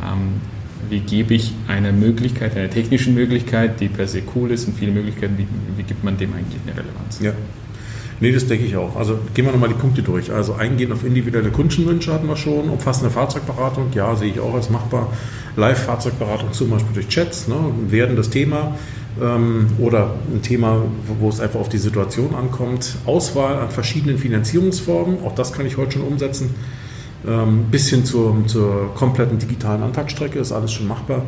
ähm, 0.03 0.41
wie 0.89 1.01
gebe 1.01 1.35
ich 1.35 1.53
eine 1.69 1.93
Möglichkeit, 1.93 2.57
eine 2.57 2.71
technische 2.71 3.11
Möglichkeit, 3.11 3.81
die 3.81 3.89
per 3.89 4.07
se 4.07 4.23
cool 4.35 4.51
ist 4.51 4.69
und 4.69 4.77
viele 4.77 4.93
Möglichkeiten, 4.93 5.37
wie, 5.39 5.47
wie 5.77 5.83
gibt 5.83 6.05
man 6.05 6.17
dem 6.17 6.33
eigentlich 6.33 6.61
eine 6.65 6.77
Relevanz? 6.77 7.21
Ja. 7.21 7.33
Nee, 8.19 8.33
das 8.33 8.47
denke 8.47 8.65
ich 8.65 8.77
auch. 8.77 8.97
Also 8.97 9.19
gehen 9.35 9.45
wir 9.45 9.53
nochmal 9.53 9.69
die 9.69 9.75
Punkte 9.75 10.03
durch. 10.03 10.33
Also 10.33 10.55
eingehen 10.55 10.91
auf 10.93 11.05
individuelle 11.05 11.51
Kundenwünsche 11.51 12.15
hatten 12.15 12.27
wir 12.27 12.37
schon. 12.37 12.71
Umfassende 12.71 13.11
Fahrzeugberatung, 13.11 13.89
ja, 13.95 14.15
sehe 14.17 14.31
ich 14.31 14.41
auch 14.41 14.55
als 14.55 14.71
machbar. 14.71 15.13
Live-Fahrzeugberatung 15.57 16.53
zum 16.53 16.71
Beispiel 16.71 16.95
durch 16.95 17.09
Chats, 17.09 17.47
ne, 17.47 17.57
werden 17.89 18.17
das 18.17 18.31
Thema. 18.31 18.75
Ähm, 19.23 19.69
oder 19.79 20.15
ein 20.33 20.43
Thema, 20.43 20.83
wo 21.21 21.29
es 21.29 21.41
einfach 21.41 21.61
auf 21.61 21.69
die 21.69 21.79
Situation 21.79 22.35
ankommt. 22.35 22.97
Auswahl 23.07 23.57
an 23.57 23.71
verschiedenen 23.71 24.19
Finanzierungsformen, 24.19 25.23
auch 25.25 25.35
das 25.35 25.53
kann 25.53 25.67
ich 25.67 25.77
heute 25.77 25.93
schon 25.93 26.03
umsetzen 26.03 26.55
ähm, 27.27 27.67
bis 27.71 27.89
hin 27.91 28.05
zur, 28.05 28.47
zur 28.47 28.95
kompletten 28.95 29.39
digitalen 29.39 29.83
Antaktstrecke 29.83 30.39
ist 30.39 30.53
alles 30.53 30.73
schon 30.73 30.87
machbar. 30.87 31.23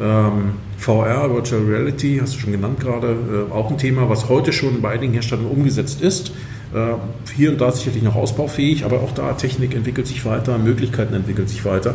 Ähm, 0.00 0.52
VR, 0.76 1.32
Virtual 1.32 1.62
Reality, 1.62 2.18
hast 2.20 2.36
du 2.36 2.40
schon 2.40 2.52
genannt 2.52 2.78
gerade, 2.80 3.08
äh, 3.08 3.52
auch 3.52 3.70
ein 3.70 3.78
Thema, 3.78 4.08
was 4.08 4.28
heute 4.28 4.52
schon 4.52 4.80
bei 4.80 4.90
einigen 4.90 5.12
Herstellern 5.12 5.46
umgesetzt 5.46 6.02
ist. 6.02 6.32
Äh, 6.74 6.94
hier 7.34 7.50
und 7.50 7.60
da 7.60 7.72
sicherlich 7.72 8.02
noch 8.02 8.14
ausbaufähig, 8.14 8.84
aber 8.84 9.00
auch 9.00 9.12
da 9.12 9.32
Technik 9.32 9.74
entwickelt 9.74 10.06
sich 10.06 10.24
weiter, 10.24 10.58
Möglichkeiten 10.58 11.14
entwickeln 11.14 11.48
sich 11.48 11.64
weiter. 11.64 11.94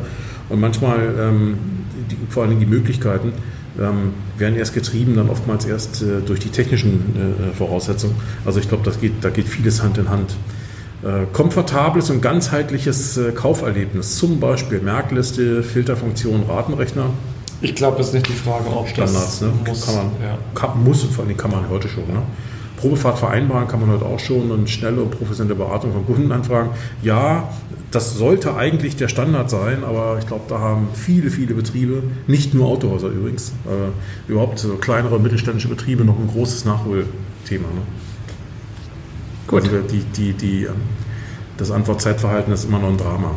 Und 0.50 0.60
manchmal, 0.60 1.56
vor 2.30 2.44
allem 2.44 2.60
die 2.60 2.66
Möglichkeiten, 2.66 3.32
ähm, 3.80 4.14
werden 4.38 4.56
erst 4.56 4.74
getrieben, 4.74 5.16
dann 5.16 5.30
oftmals 5.30 5.66
erst 5.66 6.02
äh, 6.02 6.22
durch 6.26 6.40
die 6.40 6.50
technischen 6.50 7.16
äh, 7.52 7.56
Voraussetzungen. 7.56 8.16
Also 8.46 8.60
ich 8.60 8.70
glaube, 8.70 8.90
geht, 9.00 9.14
da 9.22 9.30
geht 9.30 9.48
vieles 9.48 9.82
Hand 9.82 9.98
in 9.98 10.10
Hand. 10.10 10.36
Äh, 11.04 11.26
komfortables 11.34 12.10
und 12.10 12.22
ganzheitliches 12.22 13.18
äh, 13.18 13.32
Kauferlebnis, 13.32 14.18
zum 14.18 14.40
Beispiel 14.40 14.80
Merkliste, 14.80 15.62
Filterfunktion, 15.62 16.44
Ratenrechner. 16.44 17.10
Ich 17.62 17.76
glaube, 17.76 17.98
das 17.98 18.08
ist 18.08 18.14
nicht 18.14 18.30
die 18.30 18.34
Frage, 18.34 18.66
ob 18.70 18.88
Standards, 18.88 19.42
ne? 19.42 19.52
muss, 19.66 19.88
man, 19.88 20.12
ja. 20.22 20.38
kann, 20.54 20.84
muss 20.84 21.04
und 21.04 21.14
vor 21.14 21.26
allem 21.26 21.36
kann 21.36 21.52
man 21.52 21.70
heute 21.70 21.88
schon. 21.88 22.04
Ne? 22.08 22.22
Probefahrt 22.84 23.18
vereinbaren 23.18 23.70
kann 23.70 23.80
man 23.80 23.92
heute 23.92 24.04
auch 24.04 24.20
schon 24.20 24.52
und 24.52 24.70
schnelle 24.70 25.02
und 25.02 25.12
professionelle 25.12 25.56
Beratung 25.56 25.94
von 25.94 26.06
Kundenanfragen. 26.06 26.72
Ja, 27.02 27.48
das 27.92 28.18
sollte 28.18 28.58
eigentlich 28.58 28.98
der 28.98 29.08
Standard 29.08 29.50
sein, 29.50 29.86
aber 29.86 30.18
ich 30.20 30.28
glaube, 30.28 30.44
da 30.50 30.60
haben 30.60 30.90
viele, 30.94 31.30
viele 31.30 31.54
Betriebe, 31.54 32.04
nicht 32.28 32.54
nur 32.54 32.68
Autohäuser 32.68 33.08
übrigens, 33.08 33.54
äh, 33.66 34.30
überhaupt 34.30 34.60
so 34.60 34.76
kleinere 34.76 35.16
und 35.16 35.24
mittelständische 35.24 35.70
Betriebe 35.70 36.04
noch 36.04 36.20
ein 36.20 36.28
großes 36.28 36.66
Nachholthema. 36.66 37.70
Ne? 37.70 37.82
Gut. 39.48 39.64
Also 39.64 39.80
die, 39.80 40.04
die, 40.18 40.34
die, 40.34 40.64
ähm, 40.66 40.74
das 41.56 41.72
Antwortzeitverhalten 41.72 42.52
ist 42.52 42.66
immer 42.66 42.80
noch 42.80 42.90
ein 42.90 42.98
Drama. 42.98 43.32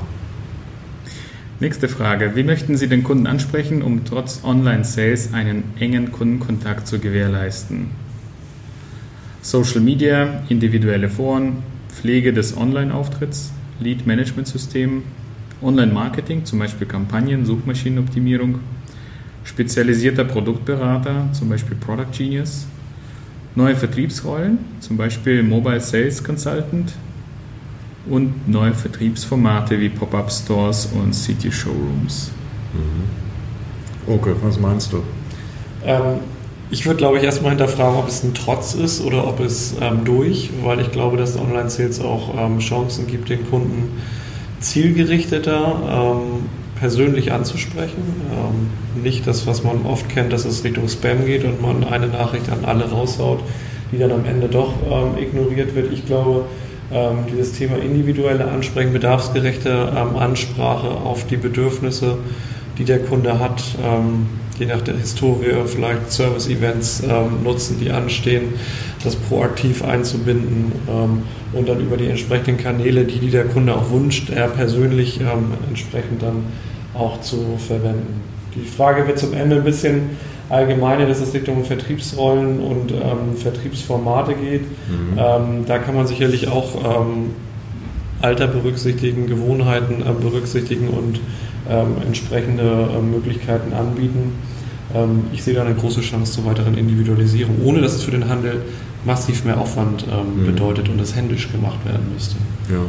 Nächste 1.61 1.89
Frage. 1.89 2.35
Wie 2.35 2.43
möchten 2.43 2.77
Sie 2.77 2.89
den 2.89 3.05
Kunden 3.05 3.29
ansprechen, 3.29 3.83
um 3.83 4.05
trotz 4.05 4.41
Online-Sales 4.43 5.35
einen 5.35 5.63
engen 5.79 6.11
Kundenkontakt 6.11 6.89
zu 6.89 6.99
gewährleisten? 6.99 8.06
Social 9.47 9.81
Media, 9.81 10.43
individuelle 10.49 11.09
Foren, 11.09 11.63
Pflege 11.89 12.33
des 12.33 12.57
Online-Auftritts, 12.57 13.53
Lead-Management-System, 13.79 15.05
Online-Marketing, 15.63 16.45
zum 16.45 16.59
Beispiel 16.59 16.89
Kampagnen, 16.89 17.47
Suchmaschinenoptimierung, 17.47 18.59
spezialisierter 19.45 20.25
Produktberater, 20.25 21.29
zum 21.31 21.49
Beispiel 21.49 21.77
Product 21.77 22.11
Genius, 22.11 22.67
neue 23.55 23.77
Vertriebsrollen, 23.77 24.59
zum 24.81 24.97
Beispiel 24.97 25.45
Mobile 25.45 25.81
Sales 25.81 26.25
Consultant 26.25 26.95
und 28.11 28.49
neue 28.49 28.75
Vertriebsformate 28.75 29.79
wie 29.79 29.91
Pop-up 29.91 30.33
Stores 30.33 30.87
und 30.87 31.15
City 31.15 31.53
Showrooms. 31.53 32.33
Mhm. 32.75 34.13
Okay, 34.13 34.35
was 34.43 34.59
meinst 34.59 34.93
du? 34.93 35.05
Ähm, 35.85 36.19
ich 36.71 36.85
würde, 36.85 36.99
glaube 36.99 37.19
ich, 37.19 37.25
erstmal 37.25 37.51
hinterfragen, 37.51 37.99
ob 37.99 38.09
es 38.09 38.25
ein 38.25 38.35
Trotz 38.35 38.75
ist 38.75 39.05
oder 39.05 39.27
ob 39.27 39.41
es 39.41 39.77
ähm, 39.81 40.05
durch, 40.05 40.51
weil 40.63 40.81
ich 40.81 40.91
glaube, 40.91 41.17
dass 41.17 41.39
Online-Sales 41.39 42.01
auch 42.01 42.35
ähm, 42.37 42.59
Chancen 42.59 43.07
gibt, 43.07 43.29
den 43.29 43.49
Kunden 43.49 44.01
zielgerichteter 44.59 46.17
ähm, 46.19 46.47
persönlich 46.79 47.33
anzusprechen. 47.33 48.03
Ähm, 48.33 49.03
nicht 49.03 49.27
das, 49.27 49.47
was 49.47 49.63
man 49.63 49.87
oft 49.87 50.09
kennt, 50.09 50.33
dass 50.33 50.45
es 50.45 50.65
Richtung 50.65 50.89
Spam 50.89 51.25
geht 51.25 51.45
und 51.45 51.63
man 51.63 51.85
eine 51.85 52.09
Nachricht 52.09 52.51
an 52.51 52.65
alle 52.65 52.91
raushaut, 52.91 53.41
die 53.93 53.99
dann 53.99 54.11
am 54.11 54.25
Ende 54.25 54.49
doch 54.49 54.73
ähm, 54.91 55.23
ignoriert 55.23 55.77
wird. 55.77 55.93
Ich 55.93 56.05
glaube, 56.05 56.47
ähm, 56.93 57.19
dieses 57.31 57.53
Thema 57.53 57.77
individuelle 57.79 58.47
Ansprechen, 58.49 58.93
bedarfsgerechte 58.93 59.93
Ansprache 59.93 60.89
auf 60.89 61.27
die 61.27 61.37
Bedürfnisse, 61.37 62.19
die 62.79 62.85
der 62.85 63.01
Kunde 63.01 63.39
hat, 63.39 63.63
ähm, 63.83 64.27
je 64.59 64.67
nach 64.67 64.81
der 64.81 64.97
Historie 64.97 65.53
vielleicht 65.67 66.13
Service-Events 66.13 67.03
ähm, 67.03 67.43
nutzen, 67.45 67.79
die 67.81 67.91
anstehen, 67.91 68.55
das 69.05 69.17
proaktiv 69.17 69.85
einzubinden 69.85 70.73
und 71.53 71.69
dann 71.69 71.81
über 71.81 71.97
die 71.97 72.07
entsprechenden 72.07 72.57
Kanäle, 72.57 73.05
die, 73.05 73.19
die 73.19 73.31
der 73.31 73.45
Kunde 73.45 73.75
auch 73.75 73.91
wünscht, 73.91 74.31
er 74.31 74.49
persönlich 74.49 75.21
ähm, 75.21 75.53
entsprechend 75.69 76.23
dann 76.23 76.45
auch 76.95 77.21
zu 77.21 77.59
verwenden. 77.59 78.21
Die 78.55 78.67
Frage 78.67 79.07
wird 79.07 79.19
zum 79.19 79.35
Ende 79.35 79.57
ein 79.57 79.65
bisschen 79.65 80.17
allgemeiner, 80.49 81.07
dass 81.07 81.21
es 81.21 81.35
Richtung 81.35 81.65
Vertriebsrollen 81.65 82.61
und 82.61 82.93
ähm, 82.93 83.37
Vertriebsformate 83.37 84.35
geht. 84.35 84.63
Mhm. 84.63 85.19
Ähm, 85.19 85.65
da 85.67 85.79
kann 85.79 85.95
man 85.95 86.07
sicherlich 86.07 86.49
auch 86.49 87.01
ähm, 87.03 87.31
Alter 88.23 88.47
berücksichtigen, 88.47 89.27
Gewohnheiten 89.27 90.03
äh, 90.03 90.13
berücksichtigen 90.13 90.89
und 90.89 91.21
ähm, 91.69 91.97
entsprechende 92.05 92.63
äh, 92.63 93.03
Möglichkeiten 93.03 93.73
anbieten. 93.73 94.33
Ähm, 94.95 95.25
ich 95.33 95.43
sehe 95.43 95.55
da 95.55 95.63
eine 95.63 95.75
große 95.75 96.01
Chance 96.01 96.33
zur 96.33 96.47
weiteren 96.47 96.77
Individualisierung, 96.77 97.57
ohne 97.65 97.81
dass 97.81 97.95
es 97.95 98.03
für 98.03 98.11
den 98.11 98.29
Handel 98.29 98.63
massiv 99.05 99.45
mehr 99.45 99.59
Aufwand 99.59 100.05
ähm, 100.11 100.43
mhm. 100.43 100.47
bedeutet 100.47 100.89
und 100.89 100.99
das 100.99 101.15
händisch 101.15 101.51
gemacht 101.51 101.79
werden 101.85 102.13
müsste. 102.13 102.37
Ja. 102.71 102.81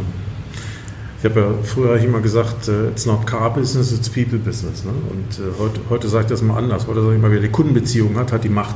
Ich 1.20 1.26
habe 1.26 1.40
ja 1.40 1.48
früher 1.64 1.98
immer 1.98 2.20
gesagt, 2.20 2.68
uh, 2.68 2.90
it's 2.90 3.08
not 3.08 3.26
car 3.26 3.52
business, 3.52 3.92
it's 3.92 4.08
people 4.08 4.38
business. 4.38 4.84
Ne? 4.84 4.92
Und 4.92 5.40
uh, 5.40 5.60
heute, 5.60 5.80
heute 5.90 6.08
sage 6.10 6.26
ich 6.26 6.30
das 6.30 6.44
mal 6.44 6.58
anders. 6.58 6.86
Heute 6.86 7.02
sage 7.02 7.16
ich 7.16 7.22
mal, 7.22 7.32
wer 7.32 7.40
die 7.40 7.50
Kundenbeziehung 7.50 8.16
hat, 8.18 8.32
hat 8.32 8.44
die 8.44 8.50
Macht. 8.50 8.76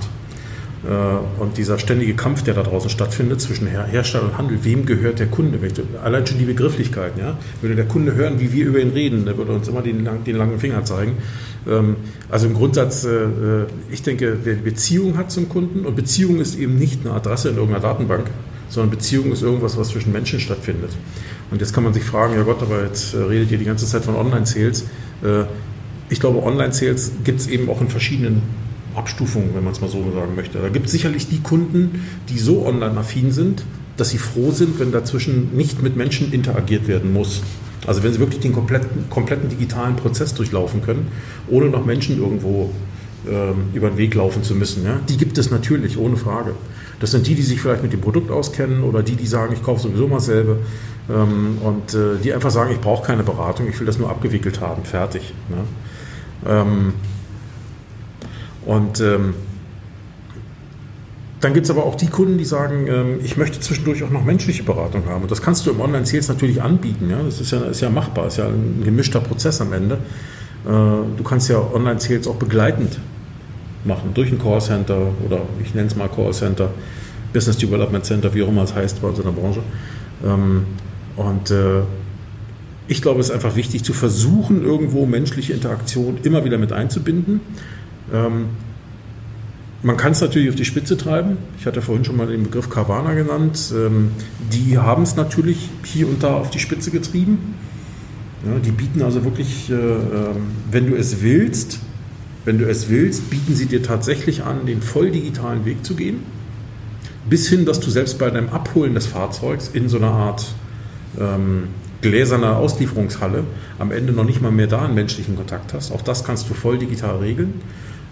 Uh, 0.84 1.20
und 1.40 1.60
dieser 1.60 1.78
ständige 1.78 2.16
Kampf, 2.16 2.42
der 2.42 2.56
da 2.56 2.64
draußen 2.64 2.90
stattfindet 2.90 3.40
zwischen 3.40 3.68
Her 3.68 3.86
Hersteller 3.86 4.24
und 4.24 4.38
Handel, 4.40 4.64
wem 4.64 4.88
gehört 4.88 5.20
der 5.20 5.28
Kunde? 5.28 5.60
Allein 6.04 6.26
schon 6.26 6.40
die 6.40 6.46
Begrifflichkeiten. 6.46 7.20
Ja? 7.20 7.38
Würde 7.62 7.76
der 7.76 7.86
Kunde 7.86 8.16
hören, 8.16 8.40
wie 8.40 8.52
wir 8.52 8.66
über 8.66 8.80
ihn 8.80 8.90
reden, 8.90 9.26
der 9.26 9.38
würde 9.38 9.52
uns 9.52 9.68
immer 9.68 9.84
den, 9.84 10.10
den 10.26 10.36
langen 10.36 10.60
Finger 10.60 10.84
zeigen. 10.84 11.18
Ähm, 11.68 11.98
also 12.30 12.48
im 12.48 12.54
Grundsatz, 12.54 13.04
äh, 13.04 13.10
äh, 13.10 13.66
ich 13.92 14.02
denke, 14.02 14.40
wer 14.44 14.56
Beziehung 14.56 15.18
hat 15.18 15.32
zum 15.32 15.50
Kunden, 15.50 15.86
und 15.86 15.96
Beziehung 15.96 16.40
ist 16.40 16.58
eben 16.58 16.78
nicht 16.78 17.06
eine 17.06 17.14
Adresse 17.14 17.50
in 17.50 17.58
irgendeiner 17.58 17.84
Datenbank, 17.84 18.26
sondern 18.70 18.90
Beziehung 18.90 19.32
ist 19.32 19.44
irgendwas, 19.44 19.78
was 19.78 19.90
zwischen 19.90 20.12
Menschen 20.12 20.40
stattfindet. 20.40 20.92
Und 21.52 21.62
jetzt 21.62 21.74
kann 21.74 21.84
man 21.84 21.94
sich 21.94 22.04
fragen, 22.04 22.36
ja 22.36 22.44
Gott, 22.44 22.62
aber 22.62 22.84
jetzt 22.84 23.14
äh, 23.14 23.18
redet 23.18 23.52
ihr 23.52 23.58
die 23.58 23.66
ganze 23.66 23.86
Zeit 23.86 24.04
von 24.04 24.16
Online-Sales. 24.16 24.86
Ich 26.10 26.20
glaube, 26.20 26.42
Online-Sales 26.42 27.12
gibt 27.24 27.42
es 27.42 27.48
eben 27.48 27.70
auch 27.70 27.80
in 27.80 27.88
verschiedenen 27.88 28.42
Abstufungen, 28.96 29.56
wenn 29.56 29.64
man 29.64 29.74
es 29.74 29.82
mal 29.82 29.90
so 29.90 30.04
sagen 30.14 30.36
möchte. 30.36 30.60
Da 30.60 30.70
gibt 30.70 30.88
es 30.88 30.92
sicherlich 30.92 31.28
die 31.28 31.40
Kunden, 31.40 32.06
die 32.30 32.40
so 32.40 32.66
online-affin 32.66 33.32
sind, 33.32 33.64
dass 33.98 34.10
sie 34.10 34.18
froh 34.18 34.52
sind, 34.52 34.80
wenn 34.80 34.92
dazwischen 34.92 35.56
nicht 35.56 35.82
mit 35.82 35.96
Menschen 35.96 36.32
interagiert 36.32 36.88
werden 36.88 37.14
muss. 37.14 37.42
Also 37.88 38.04
wenn 38.04 38.14
Sie 38.14 38.20
wirklich 38.20 38.40
den 38.40 38.54
kompletten, 38.54 39.10
kompletten 39.10 39.50
digitalen 39.50 39.96
Prozess 39.96 40.34
durchlaufen 40.34 40.82
können, 40.82 41.08
ohne 41.50 41.68
noch 41.68 41.86
Menschen 41.86 42.20
irgendwo 42.20 42.70
ähm, 43.28 43.70
über 43.74 43.90
den 43.90 43.98
Weg 43.98 44.14
laufen 44.14 44.44
zu 44.44 44.56
müssen, 44.56 44.86
ja, 44.86 45.00
die 45.10 45.18
gibt 45.18 45.38
es 45.38 45.50
natürlich, 45.50 45.98
ohne 45.98 46.16
Frage. 46.16 46.54
Das 47.00 47.12
sind 47.12 47.26
die, 47.26 47.34
die 47.34 47.42
sich 47.42 47.60
vielleicht 47.60 47.82
mit 47.82 47.92
dem 47.92 48.02
Produkt 48.02 48.30
auskennen 48.30 48.84
oder 48.84 49.02
die, 49.02 49.16
die 49.16 49.26
sagen, 49.26 49.54
ich 49.54 49.64
kaufe 49.64 49.82
sowieso 49.82 50.08
mal 50.08 50.20
selber 50.20 50.58
ähm, 51.10 51.58
und 51.64 51.96
äh, 51.96 52.18
die 52.24 52.34
einfach 52.34 52.52
sagen, 52.52 52.72
ich 52.72 52.80
brauche 52.80 53.06
keine 53.06 53.24
Beratung, 53.24 53.68
ich 53.68 53.80
will 53.80 53.88
das 53.88 53.98
nur 53.98 54.10
abgewickelt 54.10 54.62
haben, 54.62 54.84
fertig. 54.84 55.34
Ne? 55.50 55.58
Ähm, 56.48 56.94
und 58.66 59.00
ähm, 59.00 59.34
dann 61.42 61.56
gibt 61.56 61.66
es 61.66 61.72
aber 61.72 61.86
auch 61.86 61.96
die 61.96 62.08
Kunden, 62.08 62.38
die 62.38 62.46
sagen, 62.46 62.88
ähm, 62.88 63.20
ich 63.24 63.36
möchte 63.36 63.60
zwischendurch 63.60 64.04
auch 64.04 64.12
noch 64.12 64.24
menschliche 64.24 64.62
Beratung 64.62 65.06
haben. 65.08 65.24
Und 65.24 65.32
das 65.32 65.42
kannst 65.42 65.66
du 65.66 65.72
im 65.72 65.82
Online-Sales 65.82 66.28
natürlich 66.28 66.62
anbieten. 66.62 67.10
Ja? 67.10 67.22
Das 67.24 67.42
ist 67.42 67.52
ja, 67.52 67.62
ist 67.62 67.82
ja 67.82 67.90
machbar, 67.90 68.28
ist 68.28 68.38
ja 68.38 68.48
ein 68.48 68.84
gemischter 68.86 69.20
Prozess 69.20 69.60
am 69.60 69.74
Ende. 69.74 69.96
Äh, 70.66 70.70
du 70.70 71.24
kannst 71.24 71.50
ja 71.50 71.58
Online-Sales 71.58 72.28
auch 72.28 72.36
begleitend 72.36 73.00
machen, 73.84 74.12
durch 74.14 74.32
ein 74.32 74.38
Callcenter 74.38 75.08
oder 75.26 75.42
ich 75.64 75.74
nenne 75.74 75.88
es 75.88 75.96
mal 75.96 76.08
Callcenter, 76.08 76.70
Business 77.34 77.58
Development 77.58 78.06
Center, 78.06 78.32
wie 78.36 78.44
auch 78.44 78.50
immer 78.50 78.62
es 78.64 78.76
heißt 78.76 79.02
bei 79.02 79.08
uns 79.08 79.18
in 79.18 79.26
der 79.26 79.32
Branche. 79.32 79.64
Ähm, 80.24 80.66
und 81.16 81.50
äh, 81.50 81.82
ich 82.88 83.02
glaube, 83.02 83.20
es 83.20 83.30
ist 83.30 83.32
einfach 83.34 83.56
wichtig 83.56 83.84
zu 83.84 83.94
versuchen, 83.94 84.64
irgendwo 84.64 85.08
menschliche 85.08 85.54
Interaktion 85.54 86.20
immer 86.22 86.46
wieder 86.46 86.60
mit 86.60 86.72
einzubinden. 86.72 87.42
Ähm, 88.14 88.50
man 89.84 89.98
kann 89.98 90.12
es 90.12 90.22
natürlich 90.22 90.50
auf 90.50 90.56
die 90.56 90.66
Spitze 90.66 90.96
treiben. 90.96 91.38
Ich 91.60 91.66
hatte 91.66 91.82
vorhin 91.82 92.06
schon 92.06 92.16
mal 92.16 92.28
den 92.28 92.44
Begriff 92.44 92.70
Carvana 92.70 93.14
genannt. 93.14 93.74
Ähm, 93.76 94.12
die 94.52 94.78
haben 94.78 95.04
es 95.04 95.16
natürlich 95.16 95.70
hier 95.84 96.08
und 96.08 96.22
da 96.22 96.36
auf 96.36 96.52
die 96.52 96.60
Spitze 96.60 96.92
getrieben. 96.92 97.56
Ja, 98.46 98.60
die 98.60 98.72
bieten 98.72 99.02
also 99.02 99.24
wirklich, 99.24 99.70
äh, 99.70 99.74
ähm, 99.74 100.52
wenn 100.70 100.88
du 100.88 100.96
es 100.96 101.22
willst, 101.22 101.80
wenn 102.46 102.58
du 102.58 102.68
es 102.68 102.90
willst, 102.90 103.30
bieten 103.30 103.56
sie 103.56 103.68
dir 103.68 103.84
tatsächlich 103.84 104.44
an, 104.44 104.66
den 104.66 104.82
voll 104.82 105.12
digitalen 105.12 105.66
Weg 105.66 105.86
zu 105.86 105.96
gehen. 105.96 106.18
Bis 107.30 107.48
hin, 107.48 107.66
dass 107.66 107.80
du 107.80 107.92
selbst 107.92 108.18
bei 108.18 108.30
deinem 108.32 108.50
Abholen 108.50 108.96
des 108.96 109.06
Fahrzeugs 109.06 109.70
in 109.74 109.90
so 109.90 109.98
einer 109.98 110.12
Art 110.12 110.46
ähm, 111.20 111.66
gläserner 112.02 112.58
Auslieferungshalle 112.58 113.44
am 113.78 113.92
Ende 113.92 114.12
noch 114.12 114.24
nicht 114.26 114.42
mal 114.42 114.52
mehr 114.52 114.68
da 114.68 114.86
einen 114.86 114.96
menschlichen 114.96 115.36
Kontakt 115.36 115.74
hast. 115.74 115.92
Auch 115.92 116.02
das 116.02 116.24
kannst 116.24 116.50
du 116.50 116.56
voll 116.56 116.80
digital 116.80 117.18
regeln. 117.18 117.62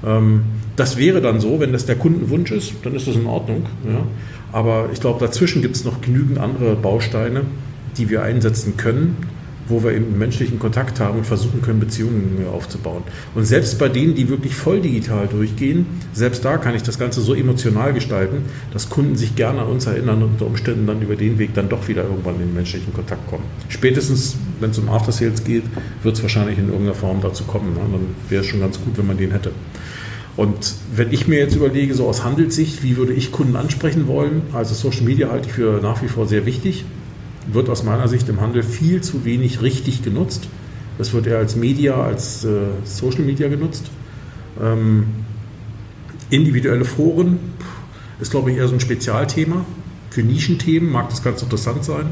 Ähm, 0.06 0.44
das 0.76 0.98
wäre 0.98 1.22
dann 1.22 1.40
so, 1.40 1.60
wenn 1.60 1.74
das 1.74 1.86
der 1.86 1.96
Kundenwunsch 1.96 2.52
ist, 2.52 2.74
dann 2.84 2.96
ist 2.96 3.08
das 3.08 3.16
in 3.16 3.26
Ordnung. 3.26 3.66
Ja. 3.86 4.04
Aber 4.52 4.90
ich 4.94 5.02
glaube, 5.02 5.26
dazwischen 5.26 5.62
gibt 5.62 5.76
es 5.76 5.86
noch 5.86 6.02
genügend 6.02 6.40
andere 6.40 6.76
Bausteine, 6.76 7.42
die 7.98 8.10
wir 8.10 8.24
einsetzen 8.24 8.78
können, 8.78 9.18
wo 9.70 9.84
wir 9.84 9.92
eben 9.92 10.18
menschlichen 10.18 10.60
Kontakt 10.60 11.00
haben 11.00 11.20
und 11.20 11.26
versuchen 11.26 11.62
können, 11.62 11.80
Beziehungen 11.80 12.46
aufzubauen. 12.52 13.04
Und 13.36 13.46
selbst 13.46 13.80
bei 13.80 13.88
denen, 13.88 14.16
die 14.16 14.28
wirklich 14.30 14.56
voll 14.56 14.82
digital 14.82 15.28
durchgehen, 15.28 15.86
selbst 16.14 16.44
da 16.44 16.58
kann 16.58 16.76
ich 16.76 16.84
das 16.84 17.00
Ganze 17.00 17.22
so 17.22 17.34
emotional 17.34 17.94
gestalten, 17.94 18.44
dass 18.74 18.90
Kunden 18.90 19.16
sich 19.16 19.36
gerne 19.36 19.62
an 19.62 19.68
uns 19.68 19.86
erinnern 19.86 20.24
und 20.24 20.32
unter 20.32 20.48
Umständen 20.48 20.88
dann 20.88 21.02
über 21.02 21.16
den 21.16 21.38
Weg 21.38 21.54
dann 21.54 21.70
doch 21.70 21.88
wieder 21.88 22.04
irgendwann 22.04 22.36
in 22.36 22.42
den 22.42 22.54
menschlichen 22.54 22.94
Kontakt 22.94 23.28
kommen. 23.30 23.44
Spätestens, 23.70 24.36
wenn 24.60 24.72
es 24.72 24.80
um 24.80 24.90
After 24.90 25.12
Sales 25.12 25.44
geht, 25.44 25.64
wird 26.04 26.16
es 26.16 26.22
wahrscheinlich 26.22 26.58
in 26.58 26.66
irgendeiner 26.66 26.96
Form 26.96 27.22
dazu 27.22 27.44
kommen. 27.44 27.74
Ne? 27.74 27.80
Dann 27.92 28.08
wäre 28.30 28.42
es 28.42 28.48
schon 28.48 28.60
ganz 28.60 28.80
gut, 28.80 28.98
wenn 28.98 29.08
man 29.08 29.18
den 29.18 29.32
hätte. 29.32 29.52
Und 30.36 30.76
wenn 30.96 31.12
ich 31.12 31.28
mir 31.28 31.38
jetzt 31.40 31.56
überlege, 31.56 31.94
so 31.94 32.08
aus 32.08 32.24
Handelssicht, 32.24 32.82
wie 32.82 32.96
würde 32.96 33.12
ich 33.12 33.32
Kunden 33.32 33.58
ansprechen 33.58 34.08
wollen, 34.08 34.44
also 34.54 34.74
Social 34.74 35.04
Media 35.04 35.30
halte 35.30 35.50
ich 35.50 35.54
für 35.54 35.82
nach 35.82 36.02
wie 36.02 36.08
vor 36.08 36.28
sehr 36.28 36.46
wichtig 36.46 36.86
wird 37.54 37.70
aus 37.70 37.84
meiner 37.84 38.08
Sicht 38.08 38.30
im 38.30 38.42
Handel 38.42 38.64
viel 38.64 39.02
zu 39.02 39.26
wenig 39.26 39.62
richtig 39.62 40.04
genutzt. 40.04 40.48
Es 40.98 41.14
wird 41.14 41.28
eher 41.28 41.38
als 41.38 41.56
Media, 41.56 42.02
als 42.02 42.44
äh, 42.46 42.50
Social 42.84 43.22
Media 43.22 43.48
genutzt. 43.48 43.90
Ähm, 44.62 45.06
individuelle 46.30 46.86
Foren 46.86 47.40
ist, 48.20 48.32
glaube 48.32 48.52
ich, 48.52 48.58
eher 48.58 48.68
so 48.68 48.74
ein 48.74 48.80
Spezialthema. 48.80 49.66
Für 50.10 50.24
Nischenthemen 50.24 50.92
mag 50.92 51.10
das 51.10 51.24
ganz 51.24 51.42
interessant 51.42 51.86
sein. 51.86 52.08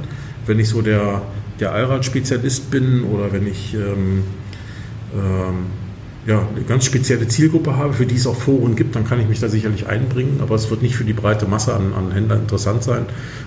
Wenn 0.46 0.60
ich 0.60 0.70
so 0.70 0.82
der, 0.82 1.24
der 1.60 1.74
Allrad-Spezialist 1.74 2.72
bin 2.72 3.04
oder 3.04 3.34
wenn 3.34 3.48
ich 3.48 3.74
ähm, 3.74 4.24
ähm, 5.14 5.66
ja, 6.28 6.46
eine 6.54 6.64
ganz 6.66 6.86
spezielle 6.86 7.28
Zielgruppe 7.28 7.76
habe, 7.78 7.94
für 7.94 8.06
die 8.06 8.16
es 8.16 8.28
auch 8.28 8.36
Foren 8.36 8.76
gibt, 8.76 8.96
dann 8.96 9.06
kann 9.06 9.20
ich 9.20 9.28
mich 9.28 9.40
da 9.40 9.48
sicherlich 9.48 9.88
einbringen, 9.88 10.40
aber 10.42 10.56
es 10.56 10.70
wird 10.70 10.82
nicht 10.82 10.96
für 10.96 11.06
die 11.06 11.14
breite 11.14 11.48
Masse 11.48 11.74
an, 11.74 11.94
an 11.94 12.12
Händlern 12.12 12.42
interessant 12.42 12.84
sein. 12.84 13.06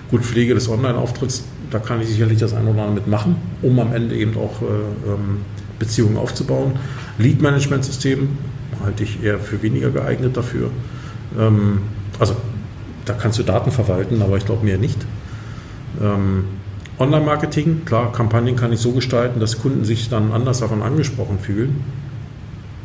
Gut, 0.09 0.23
Pflege 0.23 0.55
des 0.55 0.67
Online-Auftritts 0.67 1.43
da 1.71 1.79
kann 1.79 2.01
ich 2.01 2.09
sicherlich 2.09 2.37
das 2.37 2.53
eine 2.53 2.69
oder 2.69 2.81
andere 2.81 2.95
mitmachen, 2.95 3.37
um 3.61 3.79
am 3.79 3.93
Ende 3.93 4.15
eben 4.15 4.37
auch 4.37 4.61
äh, 4.61 4.65
ähm, 4.65 5.39
Beziehungen 5.79 6.17
aufzubauen. 6.17 6.73
Lead-Management-System 7.17 8.29
halte 8.83 9.03
ich 9.03 9.23
eher 9.23 9.39
für 9.39 9.61
weniger 9.63 9.89
geeignet 9.89 10.35
dafür. 10.37 10.69
Ähm, 11.39 11.79
also 12.19 12.35
da 13.05 13.13
kannst 13.13 13.39
du 13.39 13.43
Daten 13.43 13.71
verwalten, 13.71 14.21
aber 14.21 14.37
ich 14.37 14.45
glaube 14.45 14.65
mehr 14.65 14.77
nicht. 14.77 14.97
Ähm, 16.01 16.43
Online-Marketing, 16.99 17.85
klar, 17.85 18.11
Kampagnen 18.11 18.55
kann 18.55 18.71
ich 18.73 18.79
so 18.79 18.91
gestalten, 18.91 19.39
dass 19.39 19.59
Kunden 19.59 19.85
sich 19.85 20.09
dann 20.09 20.33
anders 20.33 20.59
davon 20.59 20.83
angesprochen 20.83 21.39
fühlen. 21.39 21.83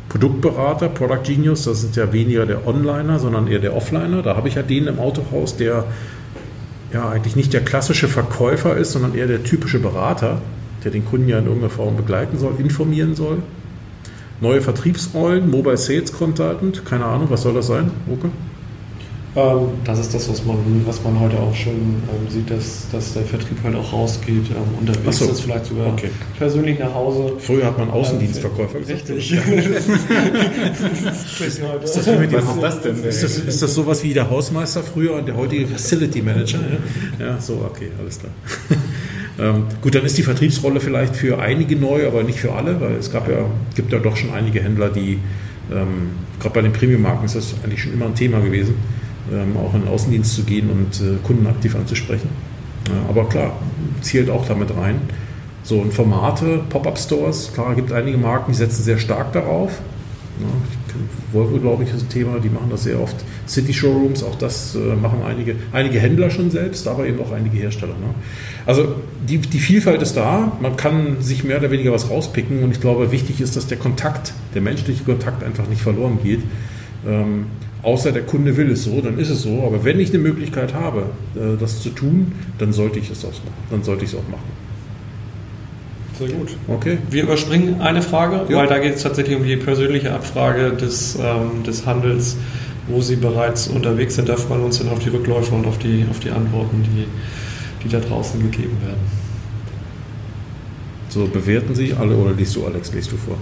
Produktberater, 0.09 0.89
Product 0.89 1.23
Genius, 1.23 1.63
das 1.63 1.81
sind 1.81 1.95
ja 1.95 2.13
weniger 2.13 2.45
der 2.45 2.65
Onliner, 2.65 3.19
sondern 3.19 3.47
eher 3.47 3.59
der 3.59 3.75
Offliner. 3.75 4.21
Da 4.21 4.35
habe 4.35 4.47
ich 4.47 4.55
ja 4.55 4.61
den 4.61 4.87
im 4.87 4.99
Autohaus, 4.99 5.57
der 5.57 5.85
ja 6.93 7.09
eigentlich 7.09 7.35
nicht 7.35 7.53
der 7.53 7.61
klassische 7.61 8.07
Verkäufer 8.07 8.77
ist, 8.77 8.93
sondern 8.93 9.15
eher 9.15 9.27
der 9.27 9.43
typische 9.43 9.79
Berater, 9.79 10.41
der 10.83 10.91
den 10.91 11.05
Kunden 11.05 11.27
ja 11.27 11.39
in 11.39 11.45
irgendeiner 11.45 11.71
Form 11.71 11.97
begleiten 11.97 12.37
soll, 12.37 12.55
informieren 12.59 13.15
soll. 13.15 13.39
Neue 14.39 14.61
Vertriebsrollen, 14.61 15.49
Mobile 15.49 15.77
Sales 15.77 16.13
Consultant, 16.13 16.85
keine 16.85 17.05
Ahnung, 17.05 17.29
was 17.29 17.41
soll 17.41 17.55
das 17.55 17.67
sein? 17.67 17.91
Ähm, 18.07 18.31
das 19.83 19.99
ist 19.99 20.13
das, 20.15 20.29
was 20.29 20.43
man, 20.45 20.57
was 20.85 21.03
man 21.03 21.19
heute 21.19 21.39
auch 21.39 21.53
schon 21.53 21.73
ähm, 21.73 22.27
sieht, 22.27 22.49
dass, 22.49 22.87
dass 22.91 23.13
der 23.13 23.21
Vertrieb 23.23 23.57
halt 23.63 23.75
auch 23.75 23.93
rausgeht, 23.93 24.49
ähm, 24.49 24.79
unterwegs 24.79 25.19
so. 25.19 25.29
ist, 25.29 25.41
vielleicht 25.41 25.67
sogar 25.67 25.93
okay. 25.93 26.09
persönlich 26.39 26.79
nach 26.79 26.93
Hause. 26.93 27.33
Früher 27.37 27.65
hat 27.65 27.77
man 27.77 27.91
Außendienstverkäufer 27.91 28.79
gesagt. 28.79 29.09
Richtig. 29.09 29.31
ist 29.33 29.43
das, 29.43 29.89
was 31.43 31.95
ist 31.95 32.61
das 32.61 32.81
denn? 32.81 33.03
Ist 33.03 33.23
das, 33.23 33.37
ist 33.37 33.61
das 33.61 33.75
sowas 33.75 34.03
wie 34.03 34.13
der 34.13 34.27
Hausmeister 34.27 34.81
früher 34.81 35.13
und 35.13 35.27
der 35.27 35.35
heutige 35.35 35.67
Facility 35.67 36.23
Manager? 36.23 36.59
Ja, 37.19 37.25
ja 37.27 37.39
so, 37.39 37.63
okay, 37.69 37.91
alles 37.99 38.19
klar. 38.19 38.31
Ähm, 39.39 39.65
gut, 39.83 39.93
dann 39.93 40.03
ist 40.03 40.17
die 40.17 40.23
Vertriebsrolle 40.23 40.79
vielleicht 40.79 41.15
für 41.15 41.37
einige 41.37 41.75
neu, 41.75 42.07
aber 42.07 42.23
nicht 42.23 42.39
für 42.39 42.53
alle, 42.53 42.81
weil 42.81 42.95
es 42.95 43.11
gab 43.11 43.29
ja, 43.29 43.45
gibt 43.75 43.93
ja 43.93 43.99
doch 43.99 44.17
schon 44.17 44.33
einige 44.33 44.63
Händler, 44.63 44.89
die, 44.89 45.19
ähm, 45.71 46.09
gerade 46.39 46.55
bei 46.55 46.61
den 46.63 46.73
Premium-Marken 46.73 47.25
ist 47.25 47.35
das 47.35 47.53
eigentlich 47.63 47.83
schon 47.83 47.93
immer 47.93 48.07
ein 48.07 48.15
Thema 48.15 48.39
gewesen, 48.39 48.73
ähm, 48.73 49.06
auch 49.57 49.73
in 49.73 49.81
den 49.81 49.89
Außendienst 49.89 50.35
zu 50.35 50.43
gehen 50.43 50.69
und 50.69 51.01
äh, 51.01 51.17
Kunden 51.23 51.47
aktiv 51.47 51.75
anzusprechen. 51.75 52.29
Aber 53.09 53.27
klar, 53.27 53.51
zielt 54.01 54.29
auch 54.29 54.47
damit 54.47 54.69
rein. 54.77 55.01
So, 55.63 55.79
und 55.79 55.93
Formate, 55.93 56.61
Pop-Up-Stores, 56.69 57.51
klar, 57.53 57.75
gibt 57.75 57.91
einige 57.91 58.17
Marken, 58.17 58.53
die 58.53 58.57
setzen 58.57 58.83
sehr 58.83 58.97
stark 58.97 59.33
darauf. 59.33 59.81
Volvo, 61.33 61.57
glaube 61.57 61.83
ich, 61.83 61.93
ist 61.93 62.03
ein 62.03 62.09
Thema, 62.09 62.39
die 62.39 62.49
machen 62.49 62.69
das 62.69 62.83
sehr 62.83 62.99
oft. 63.01 63.15
City-Showrooms, 63.47 64.23
auch 64.23 64.35
das 64.35 64.75
äh, 64.75 64.95
machen 64.95 65.19
einige, 65.25 65.55
einige 65.73 65.99
Händler 65.99 66.29
schon 66.29 66.49
selbst, 66.49 66.87
aber 66.87 67.05
eben 67.05 67.19
auch 67.19 67.31
einige 67.31 67.57
Hersteller. 67.57 67.93
Ne? 67.93 68.13
Also 68.65 68.95
die, 69.27 69.39
die 69.39 69.59
Vielfalt 69.59 70.01
ist 70.01 70.15
da, 70.15 70.57
man 70.61 70.77
kann 70.77 71.21
sich 71.21 71.43
mehr 71.43 71.57
oder 71.57 71.71
weniger 71.71 71.91
was 71.91 72.09
rauspicken 72.09 72.63
und 72.63 72.71
ich 72.71 72.81
glaube, 72.81 73.11
wichtig 73.11 73.41
ist, 73.41 73.55
dass 73.55 73.67
der 73.67 73.77
Kontakt, 73.77 74.33
der 74.53 74.61
menschliche 74.61 75.03
Kontakt 75.03 75.43
einfach 75.43 75.67
nicht 75.67 75.81
verloren 75.81 76.19
geht. 76.23 76.41
Ähm, 77.05 77.47
außer 77.87 78.11
der 78.11 78.23
Kunde 78.23 78.57
will 78.57 78.69
es 78.69 78.83
so, 78.83 78.99
dann 78.99 79.17
ist 79.17 79.29
es 79.29 79.43
so. 79.43 79.63
Aber 79.65 79.85
wenn 79.85 79.97
ich 79.99 80.09
eine 80.09 80.19
Möglichkeit 80.19 80.73
habe, 80.73 81.09
äh, 81.35 81.57
das 81.57 81.81
zu 81.81 81.89
tun, 81.89 82.33
dann 82.57 82.73
sollte 82.73 82.99
ich 82.99 83.09
es 83.09 83.23
auch, 83.23 83.31
dann 83.71 83.81
sollte 83.81 84.03
ich 84.03 84.11
es 84.11 84.17
auch 84.17 84.27
machen. 84.29 84.67
Sehr 86.19 86.29
gut. 86.29 86.57
Okay. 86.67 86.97
Wir 87.09 87.23
überspringen 87.23 87.79
eine 87.79 88.01
Frage, 88.01 88.45
ja. 88.49 88.57
weil 88.57 88.67
da 88.67 88.79
geht 88.79 88.95
es 88.95 89.03
tatsächlich 89.03 89.37
um 89.37 89.45
die 89.45 89.55
persönliche 89.55 90.11
Abfrage 90.11 90.71
des, 90.71 91.15
ähm, 91.15 91.63
des 91.65 91.85
Handels, 91.85 92.35
wo 92.87 93.01
Sie 93.01 93.15
bereits 93.15 93.67
unterwegs 93.67 94.15
sind. 94.15 94.27
Da 94.27 94.35
freuen 94.35 94.61
wir 94.61 94.65
uns 94.65 94.79
dann 94.79 94.89
auf 94.89 94.99
die 94.99 95.09
Rückläufe 95.09 95.55
und 95.55 95.65
auf 95.65 95.77
die, 95.77 96.05
auf 96.09 96.19
die 96.19 96.31
Antworten, 96.31 96.83
die, 96.83 97.05
die 97.83 97.89
da 97.89 97.99
draußen 97.99 98.41
gegeben 98.41 98.75
werden. 98.85 99.27
So, 101.07 101.25
bewerten 101.25 101.73
Sie 101.73 101.93
alle 101.93 102.15
oder 102.17 102.33
liest 102.33 102.53
du, 102.57 102.65
Alex, 102.65 102.91
liest 102.93 103.13
du 103.13 103.15
vor? 103.17 103.37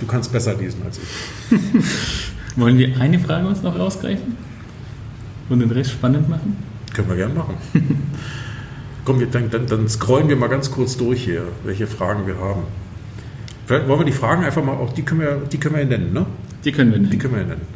Du 0.00 0.06
kannst 0.06 0.32
besser 0.32 0.54
lesen 0.54 0.80
als 0.86 0.98
ich. 0.98 1.58
Wollen 2.56 2.78
wir 2.78 3.00
eine 3.00 3.18
Frage 3.18 3.46
uns 3.46 3.62
noch 3.62 3.78
rausgreifen? 3.78 4.36
Und 5.48 5.60
den 5.60 5.70
Rest 5.70 5.92
spannend 5.92 6.28
machen? 6.28 6.56
Können 6.92 7.08
wir 7.08 7.16
gerne 7.16 7.34
machen. 7.34 7.54
Komm, 9.04 9.20
wir, 9.20 9.26
dann, 9.26 9.50
dann, 9.50 9.66
dann 9.66 9.88
scrollen 9.88 10.28
wir 10.28 10.36
mal 10.36 10.48
ganz 10.48 10.70
kurz 10.70 10.96
durch 10.96 11.24
hier, 11.24 11.42
welche 11.64 11.86
Fragen 11.86 12.26
wir 12.26 12.38
haben. 12.38 12.62
Vielleicht 13.66 13.88
wollen 13.88 14.00
wir 14.00 14.06
die 14.06 14.12
Fragen 14.12 14.44
einfach 14.44 14.62
mal, 14.62 14.74
auch 14.74 14.92
die 14.92 15.02
können 15.02 15.20
wir, 15.20 15.42
die 15.50 15.58
können 15.58 15.74
wir 15.74 15.82
ja 15.82 15.88
nennen, 15.88 16.12
ne? 16.12 16.26
Die 16.64 16.72
können 16.72 16.92
wir 16.92 16.98
nennen. 16.98 17.10
Die 17.10 17.18
können 17.18 17.34
wir 17.34 17.44
nennen. 17.44 17.66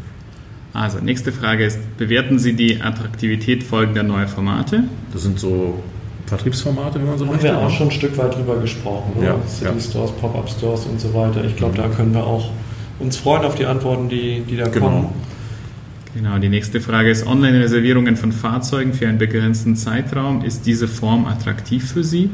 Also, 0.73 0.99
nächste 0.99 1.33
Frage 1.33 1.65
ist, 1.65 1.79
bewerten 1.97 2.39
Sie 2.39 2.53
die 2.53 2.83
Attraktivität 2.83 3.63
folgender 3.63 4.03
neuer 4.03 4.29
Formate? 4.29 4.85
Das 5.13 5.23
sind 5.23 5.41
so 5.41 5.83
Vertriebsformate, 6.27 6.99
wenn 6.99 7.07
man 7.07 7.19
so 7.19 7.25
Haben 7.25 7.33
möchte. 7.33 7.49
wir 7.49 7.59
auch 7.59 7.71
ne? 7.71 7.71
schon 7.71 7.89
ein 7.89 7.93
Stück 7.93 8.19
weit 8.19 8.35
drüber 8.35 8.61
gesprochen. 8.61 9.19
Ne? 9.19 9.27
Ja, 9.27 9.39
City 9.49 9.71
ja. 9.73 9.81
Stores, 9.81 10.13
Pop-Up 10.13 10.49
Stores 10.51 10.85
und 10.85 11.01
so 11.01 11.15
weiter. 11.15 11.45
Ich 11.45 11.57
glaube, 11.57 11.77
da 11.77 11.89
können 11.89 12.13
wir 12.13 12.25
auch 12.25 12.51
uns 12.99 13.17
freuen 13.17 13.45
auf 13.45 13.55
die 13.55 13.67
Antworten, 13.67 14.09
die, 14.09 14.41
die 14.41 14.57
da 14.57 14.69
Genau. 14.69 14.87
kommen. 14.87 15.09
Genau, 16.15 16.39
die 16.39 16.49
nächste 16.49 16.81
Frage 16.81 17.11
ist 17.11 17.27
Online-Reservierungen 17.27 18.17
von 18.17 18.33
Fahrzeugen 18.33 18.95
für 18.95 19.07
einen 19.07 19.19
begrenzten 19.19 19.77
Zeitraum. 19.77 20.43
Ist 20.43 20.65
diese 20.65 20.89
Form 20.89 21.27
attraktiv 21.27 21.93
für 21.93 22.03
Sie? 22.05 22.31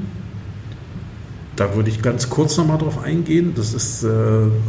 Da 1.57 1.75
würde 1.75 1.91
ich 1.91 2.01
ganz 2.01 2.31
kurz 2.31 2.57
nochmal 2.57 2.79
drauf 2.79 3.03
eingehen. 3.03 3.53
Das 3.57 3.75
ist 3.75 4.05
äh, 4.05 4.09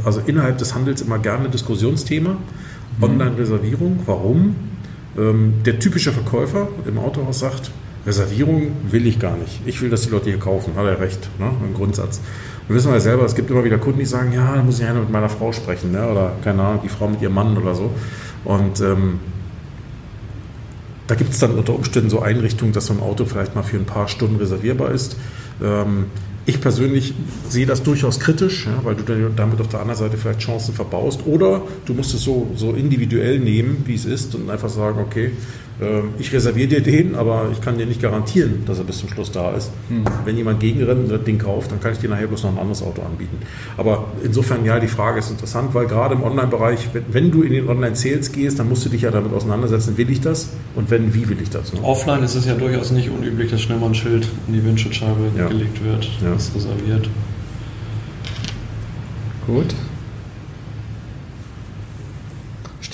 also 0.03 0.19
innerhalb 0.25 0.58
des 0.58 0.73
Handels 0.73 1.01
immer 1.01 1.19
gerne 1.19 1.47
Diskussionsthema. 1.49 2.38
Online-Reservierung. 3.01 3.99
Warum? 4.06 4.56
Ähm, 5.17 5.53
der 5.65 5.79
typische 5.79 6.12
Verkäufer 6.12 6.67
im 6.88 6.97
Autohaus 6.97 7.39
sagt, 7.39 7.71
Reservierung 8.06 8.71
will 8.89 9.08
ich 9.08 9.19
gar 9.19 9.38
nicht. 9.38 9.62
Ich 9.65 9.82
will, 9.82 9.89
dass 9.89 10.01
die 10.01 10.10
Leute 10.10 10.29
hier 10.29 10.39
kaufen. 10.39 10.73
Hat 10.75 10.86
er 10.86 10.99
recht, 10.99 11.29
ne? 11.39 11.51
im 11.65 11.73
Grundsatz. 11.73 12.19
Wir 12.67 12.78
wissen 12.78 12.91
ja 12.91 12.99
selber, 12.99 13.26
es 13.26 13.36
gibt 13.36 13.49
immer 13.49 13.63
wieder 13.63 13.78
Kunden, 13.78 13.99
die 13.99 14.06
sagen, 14.06 14.32
ja, 14.32 14.56
da 14.56 14.63
muss 14.63 14.80
ich 14.80 14.86
ja 14.86 14.93
mit 14.93 15.10
meiner 15.10 15.30
Frau 15.30 15.52
sprechen. 15.52 15.91
Ne? 15.91 16.08
Oder 16.08 16.34
keine 16.43 16.63
Ahnung, 16.63 16.82
die 16.84 16.89
Frau 16.89 17.08
mit 17.08 17.21
ihrem 17.21 17.34
Mann 17.34 17.58
oder 17.58 17.76
so. 17.76 17.91
Und 18.45 18.80
ähm, 18.80 19.19
da 21.08 21.15
gibt 21.15 21.34
es 21.34 21.39
dann 21.39 21.52
unter 21.52 21.76
Umständen 21.76 22.10
so 22.10 22.21
Einrichtungen, 22.21 22.73
dass 22.73 22.86
so 22.86 22.93
ein 22.93 23.02
Auto 23.02 23.26
vielleicht 23.26 23.56
mal 23.56 23.63
für 23.63 23.78
ein 23.78 23.86
paar 23.86 24.08
Stunden 24.08 24.38
reservierbar 24.38 24.91
ist. 24.91 25.17
Ähm, 25.62 26.06
ich 26.45 26.60
persönlich 26.60 27.13
sehe 27.47 27.65
das 27.65 27.84
durchaus 27.84 28.19
kritisch, 28.19 28.65
ja, 28.65 28.84
weil 28.84 28.95
du 28.95 29.04
damit 29.34 29.62
auf 29.62 29.69
der 29.69 29.80
anderen 29.80 29.99
Seite 29.99 30.17
vielleicht 30.17 30.39
Chancen 30.39 30.73
verbaust. 30.73 31.21
Oder 31.26 31.62
du 31.86 31.93
musst 31.93 32.13
es 32.13 32.21
so, 32.21 32.52
so 32.56 32.71
individuell 32.73 33.39
nehmen, 33.39 33.84
wie 33.86 33.95
es 33.95 34.06
ist, 34.06 34.36
und 34.36 34.49
einfach 34.49 34.69
sagen, 34.69 34.99
okay, 34.99 35.32
ich 36.20 36.32
reserviere 36.32 36.68
dir 36.68 36.82
den, 36.82 37.16
aber 37.16 37.48
ich 37.52 37.60
kann 37.60 37.78
dir 37.78 37.86
nicht 37.86 38.02
garantieren, 38.02 38.64
dass 38.66 38.78
er 38.78 38.84
bis 38.86 39.00
zum 39.00 39.10
Schluss 39.10 39.32
da 39.32 39.52
ist. 39.52 39.72
Wenn 40.24 40.38
jemand 40.38 40.60
gegenrennt 40.60 41.06
und 41.06 41.12
das 41.12 41.24
Ding 41.24 41.40
kauft, 41.40 41.72
dann 41.72 41.80
kann 41.82 41.92
ich 41.94 41.98
dir 41.98 42.10
nachher 42.10 42.28
bloß 42.28 42.44
noch 42.44 42.52
ein 42.52 42.60
anderes 42.60 42.82
Auto 42.84 43.02
anbieten. 43.02 43.38
Aber 43.76 44.06
insofern, 44.24 44.64
ja, 44.66 44.80
die 44.80 44.88
Frage 44.88 45.20
ist 45.20 45.32
interessant, 45.32 45.74
weil 45.74 45.88
gerade 45.88 46.14
im 46.16 46.24
Online-Bereich, 46.24 46.90
wenn, 47.12 47.32
du 47.32 47.42
in 47.42 47.54
den 47.54 47.68
Online-Sales 47.68 48.32
gehst, 48.32 48.60
dann 48.60 48.70
musst 48.70 48.86
du 48.86 48.90
dich 48.90 49.02
ja 49.02 49.12
damit 49.12 49.34
auseinandersetzen, 49.34 49.98
will 49.98 50.10
ich 50.10 50.22
das? 50.22 50.50
Und 50.76 50.90
wenn, 50.92 51.14
wie 51.14 51.28
will 51.28 51.38
ich 51.42 51.50
das? 51.50 51.74
Ne? 51.74 51.82
Offline 51.84 52.24
ist 52.24 52.36
es 52.36 52.46
ja 52.46 52.54
durchaus 52.54 52.92
nicht 52.92 53.10
unüblich, 53.10 53.50
dass 53.52 53.62
schnell 53.62 53.80
mal 53.80 53.88
ein 53.88 53.96
Schild 53.96 54.28
in 54.48 54.54
die 54.54 54.64
Windschutzscheibe 54.64 55.32
Ja. 55.38 55.48
gelegt 55.48 55.84
wird. 55.84 56.06
Ja. 56.24 56.34
Das 56.34 56.54
reserviert. 56.56 57.10
Gut. 59.48 59.74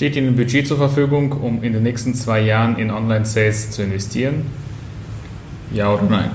Steht 0.00 0.16
Ihnen 0.16 0.28
ein 0.28 0.36
Budget 0.36 0.66
zur 0.66 0.78
Verfügung, 0.78 1.30
um 1.32 1.62
in 1.62 1.74
den 1.74 1.82
nächsten 1.82 2.14
zwei 2.14 2.40
Jahren 2.40 2.78
in 2.78 2.90
Online-Sales 2.90 3.70
zu 3.70 3.82
investieren? 3.82 4.46
Ja 5.74 5.92
oder 5.92 6.04
nein? 6.04 6.30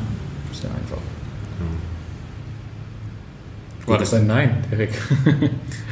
Sehr 0.53 0.69
einfach. 0.69 0.99
War 3.87 3.97
das 3.97 4.13
ein 4.13 4.27
Nein, 4.27 4.57
Erik? 4.69 4.91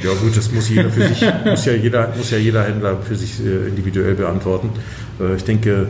Ja 0.04 0.14
gut, 0.22 0.38
das 0.38 0.52
muss 0.52 0.70
jeder 0.70 0.92
für 0.92 1.08
sich, 1.08 1.26
muss 1.46 1.66
ja 1.66 1.74
jeder, 1.74 2.14
muss 2.16 2.30
ja 2.30 2.38
jeder 2.38 2.64
Händler 2.64 3.02
für 3.02 3.16
sich 3.16 3.44
äh, 3.44 3.70
individuell 3.70 4.14
beantworten. 4.14 4.70
Äh, 5.20 5.34
Ich 5.34 5.44
denke, 5.44 5.90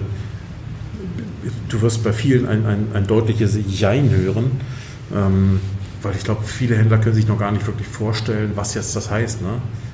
du 1.67 1.81
wirst 1.81 2.01
bei 2.01 2.13
vielen 2.13 2.47
ein, 2.47 2.65
ein, 2.65 2.87
ein 2.93 3.07
deutliches 3.07 3.57
Jein 3.67 4.09
hören, 4.09 4.51
ähm, 5.13 5.59
weil 6.01 6.15
ich 6.15 6.23
glaube, 6.23 6.45
viele 6.45 6.77
Händler 6.77 6.99
können 6.99 7.15
sich 7.15 7.27
noch 7.27 7.39
gar 7.39 7.51
nicht 7.51 7.67
wirklich 7.67 7.89
vorstellen, 7.89 8.53
was 8.55 8.73
jetzt 8.73 8.95
das 8.95 9.11
heißt. 9.11 9.41
Ne? 9.41 9.49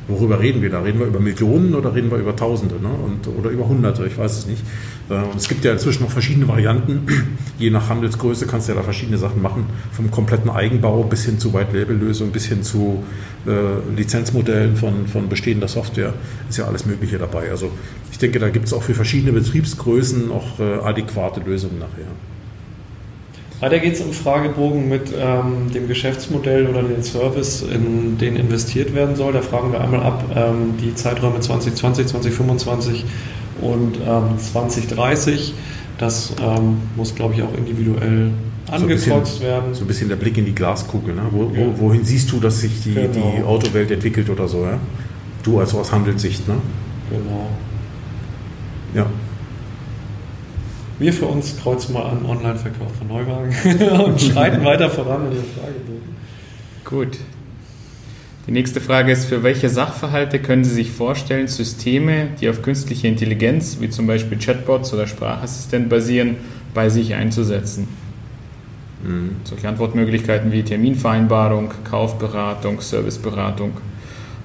Worüber 0.10 0.39
reden 0.39 0.62
wir 0.62 0.72
da? 0.72 0.82
Reden 0.82 1.00
wir 1.00 1.06
über 1.06 1.19
Millionen 1.19 1.76
oder 1.76 1.93
reden 1.93 2.10
wir 2.10 2.17
über 2.17 2.36
Tausende 2.36 2.76
ne? 2.82 2.89
Und, 2.89 3.28
oder 3.38 3.52
über 3.52 3.67
Hunderte? 3.67 4.06
Ich 4.08 4.17
weiß 4.17 4.39
es 4.39 4.48
nicht. 4.48 4.63
Äh, 5.10 5.22
es 5.38 5.48
gibt 5.48 5.63
ja 5.63 5.72
inzwischen 5.72 6.04
noch 6.04 6.10
verschiedene 6.10 6.48
Varianten. 6.48 7.06
Je 7.60 7.69
nach 7.69 7.89
Handelsgröße 7.89 8.48
kannst 8.48 8.67
du 8.67 8.74
ja 8.74 8.80
da 8.80 8.84
verschiedene 8.84 9.19
Sachen 9.19 9.41
machen. 9.41 9.67
Vom 9.91 10.10
kompletten 10.10 10.50
Eigenbau 10.50 11.04
bis 11.04 11.26
hin 11.26 11.38
zu 11.38 11.54
White-Label-Lösungen, 11.54 12.32
bis 12.32 12.48
hin 12.48 12.63
zu 12.63 13.04
äh, 13.45 13.95
Lizenzmodellen 13.95 14.76
von, 14.76 15.08
von 15.08 15.30
bestehender 15.30 15.67
Software. 15.67 16.13
Ist 16.50 16.58
ja 16.58 16.65
alles 16.65 16.88
Mögliche 16.88 17.19
dabei. 17.19 17.52
Also 17.52 17.72
ich 18.12 18.17
denke, 18.17 18.39
da 18.39 18.50
gibt 18.50 18.65
es 18.65 18.74
auch 18.74 18.82
für 18.84 18.95
verschiedene 18.95 19.32
Betriebsgrößen 19.32 20.32
auch 20.32 20.60
äh, 20.60 20.84
adäquate 20.84 21.39
Lösungen 21.41 21.78
nachher. 21.78 22.08
Weiter 23.60 23.80
geht 23.80 23.93
es 23.95 24.00
im 24.00 24.13
Fragebogen 24.13 24.88
mit 24.88 25.13
ähm, 25.17 25.69
dem 25.74 25.88
Geschäftsmodell 25.88 26.67
oder 26.67 26.82
den 26.82 27.04
Service, 27.04 27.62
in 27.62 28.17
den 28.17 28.38
investiert 28.38 28.93
werden 28.95 29.15
soll. 29.17 29.34
Da 29.34 29.41
fragen 29.41 29.74
wir 29.74 29.82
einmal 29.82 30.02
ab 30.02 30.24
ähm, 30.34 30.76
die 30.82 30.95
Zeiträume 30.95 31.41
2020, 31.41 32.08
2025 32.08 33.04
und 33.62 33.98
ähm, 33.98 34.39
2030. 34.39 35.54
Das 35.98 36.34
ähm, 36.41 36.78
muss, 36.95 37.13
glaube 37.15 37.34
ich, 37.34 37.41
auch 37.43 37.54
individuell 37.58 38.32
So 38.67 38.74
angekreuzt 38.74 39.41
werden. 39.41 39.74
So 39.74 39.82
ein 39.84 39.88
bisschen 39.88 40.08
der 40.08 40.15
Blick 40.15 40.38
in 40.38 40.45
die 40.45 40.56
Glaskugel. 40.56 41.13
Ne? 41.13 41.24
Wo, 41.32 41.52
Ja. 41.54 41.65
wo, 41.76 41.88
wohin 41.88 42.06
siehst 42.06 42.32
du, 42.32 42.39
dass 42.39 42.62
sich 42.62 42.82
die, 42.84 42.93
Genau. 42.93 43.12
die 43.38 43.43
Autowelt 43.43 43.91
entwickelt 43.91 44.30
oder 44.30 44.48
so? 44.48 44.63
Ja? 44.63 44.78
Du 45.43 45.60
also 45.60 45.80
aus 45.80 45.91
Handelssicht. 45.91 46.48
Ne? 46.48 46.56
Genau. 47.10 47.48
Ja. 48.95 49.06
Wir 51.00 51.14
für 51.14 51.28
uns 51.28 51.58
kreuzen 51.58 51.94
mal 51.94 52.04
an 52.04 52.26
Online-Verkauf 52.26 52.94
von 52.98 53.08
Neuwagen 53.08 53.56
und 54.04 54.22
schreiten 54.22 54.66
weiter 54.66 54.90
voran 54.90 55.28
in 55.28 55.32
den 55.32 55.46
Fragebogen. 55.46 56.16
Gut. 56.84 57.18
Die 58.48 58.52
nächste 58.52 58.82
Frage 58.82 59.12
ist, 59.12 59.26
für 59.26 59.44
welche 59.44 59.70
Sachverhalte 59.70 60.40
können 60.40 60.66
Sie 60.66 60.74
sich 60.74 60.92
vorstellen, 60.92 61.48
Systeme, 61.48 62.30
die 62.42 62.50
auf 62.50 62.62
künstlicher 62.62 63.08
Intelligenz, 63.08 63.78
wie 63.80 63.90
zum 63.90 64.08
Beispiel 64.08 64.38
Chatbots 64.38 64.94
oder 64.94 65.08
Sprachassistent 65.08 65.88
basieren, 65.88 66.36
bei 66.74 66.90
sich 66.90 67.14
einzusetzen? 67.14 67.88
Mhm. 69.04 69.38
Solche 69.46 69.70
Antwortmöglichkeiten 69.70 70.52
wie 70.52 70.64
Terminvereinbarung, 70.64 71.72
Kaufberatung, 71.90 72.82
Serviceberatung, 72.82 73.74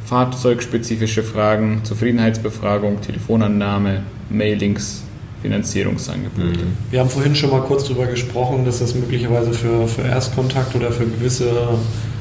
fahrzeugspezifische 0.05 1.25
Fragen, 1.25 1.81
Zufriedenheitsbefragung, 1.83 3.01
Telefonannahme, 3.01 4.03
Mailings, 4.31 5.03
Finanzierungsangebote. 5.45 6.61
Wir 6.91 7.01
haben 7.01 7.11
vorhin 7.11 7.35
schon 7.35 7.51
mal 7.51 7.61
kurz 7.61 7.85
darüber 7.85 8.07
gesprochen, 8.07 8.65
dass 8.65 8.79
das 8.79 8.95
möglicherweise 8.95 9.53
für, 9.53 9.87
für 9.87 10.01
Erstkontakt 10.03 10.75
oder 10.75 10.91
für 10.91 11.05
gewisse 11.05 11.51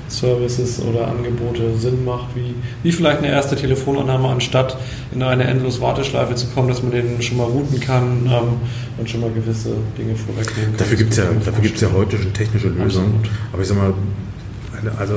Services 0.10 0.82
oder 0.82 1.08
Angebote 1.08 1.78
Sinn 1.78 2.04
macht, 2.04 2.36
wie, 2.36 2.54
wie 2.84 2.92
vielleicht 2.92 3.20
eine 3.20 3.30
erste 3.30 3.56
Telefonannahme, 3.56 4.28
anstatt 4.28 4.78
in 5.14 5.24
eine 5.24 5.46
endlos 5.46 5.80
Warteschleife 5.80 6.36
zu 6.36 6.48
kommen, 6.48 6.68
dass 6.68 6.84
man 6.84 6.92
den 6.92 7.22
schon 7.22 7.38
mal 7.38 7.46
routen 7.46 7.80
kann 7.80 8.26
ähm, 8.30 8.60
und 8.98 9.10
schon 9.10 9.22
mal 9.22 9.32
gewisse 9.32 9.70
Dinge 9.98 10.16
vorwegnehmen 10.16 10.72
kann. 10.72 10.78
Dafür 10.80 10.98
gibt 10.98 11.12
es 11.12 11.18
ja, 11.18 11.24
dafür 11.46 11.62
gibt's 11.64 11.82
ja 11.82 11.88
heute 11.94 12.18
schon 12.18 12.34
technische 12.34 12.68
Lösungen. 12.68 13.16
Absolut. 13.22 13.30
Aber 13.54 13.62
ich 13.62 13.68
sag 13.70 13.78
mal, 13.78 13.94
eine- 14.82 14.98
also 15.00 15.16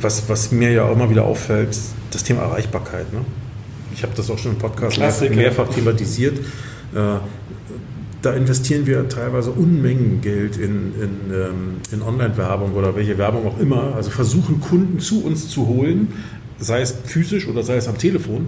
was, 0.00 0.26
was 0.28 0.50
mir 0.50 0.72
ja 0.72 0.84
auch 0.84 0.92
immer 0.92 1.10
wieder 1.10 1.24
auffällt, 1.24 1.76
das 2.10 2.24
Thema 2.24 2.40
Erreichbarkeit. 2.42 3.12
Ne? 3.12 3.20
Ich 3.94 4.02
habe 4.02 4.14
das 4.16 4.30
auch 4.30 4.38
schon 4.38 4.52
im 4.52 4.58
Podcast 4.58 4.96
Klassiker. 4.96 5.34
mehrfach 5.34 5.68
thematisiert. 5.68 6.38
Äh, 6.94 7.18
da 8.22 8.32
investieren 8.32 8.86
wir 8.86 9.08
teilweise 9.08 9.50
Unmengen 9.50 10.20
Geld 10.20 10.56
in, 10.56 10.92
in, 10.94 11.34
ähm, 11.34 11.76
in 11.90 12.02
Online-Werbung 12.02 12.72
oder 12.74 12.94
welche 12.94 13.18
Werbung 13.18 13.46
auch 13.46 13.58
immer. 13.58 13.94
Also 13.96 14.10
versuchen 14.10 14.60
Kunden 14.60 15.00
zu 15.00 15.24
uns 15.24 15.48
zu 15.48 15.66
holen, 15.66 16.08
sei 16.58 16.82
es 16.82 16.94
physisch 17.04 17.48
oder 17.48 17.64
sei 17.64 17.76
es 17.76 17.88
am 17.88 17.98
Telefon. 17.98 18.46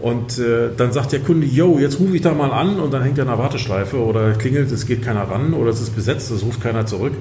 Und 0.00 0.38
äh, 0.38 0.70
dann 0.76 0.92
sagt 0.92 1.12
der 1.12 1.20
Kunde, 1.20 1.46
yo, 1.46 1.78
jetzt 1.78 2.00
rufe 2.00 2.16
ich 2.16 2.22
da 2.22 2.34
mal 2.34 2.50
an 2.50 2.80
und 2.80 2.92
dann 2.92 3.02
hängt 3.02 3.16
er 3.16 3.24
in 3.24 3.30
einer 3.30 3.38
Warteschleife 3.38 3.96
oder 3.96 4.32
klingelt, 4.32 4.70
es 4.72 4.86
geht 4.86 5.02
keiner 5.02 5.22
ran 5.22 5.54
oder 5.54 5.70
es 5.70 5.80
ist 5.80 5.94
besetzt, 5.94 6.30
es 6.32 6.42
ruft 6.42 6.60
keiner 6.60 6.84
zurück. 6.84 7.12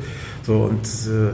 So 0.41 0.63
und 0.63 0.85
äh, 0.85 1.33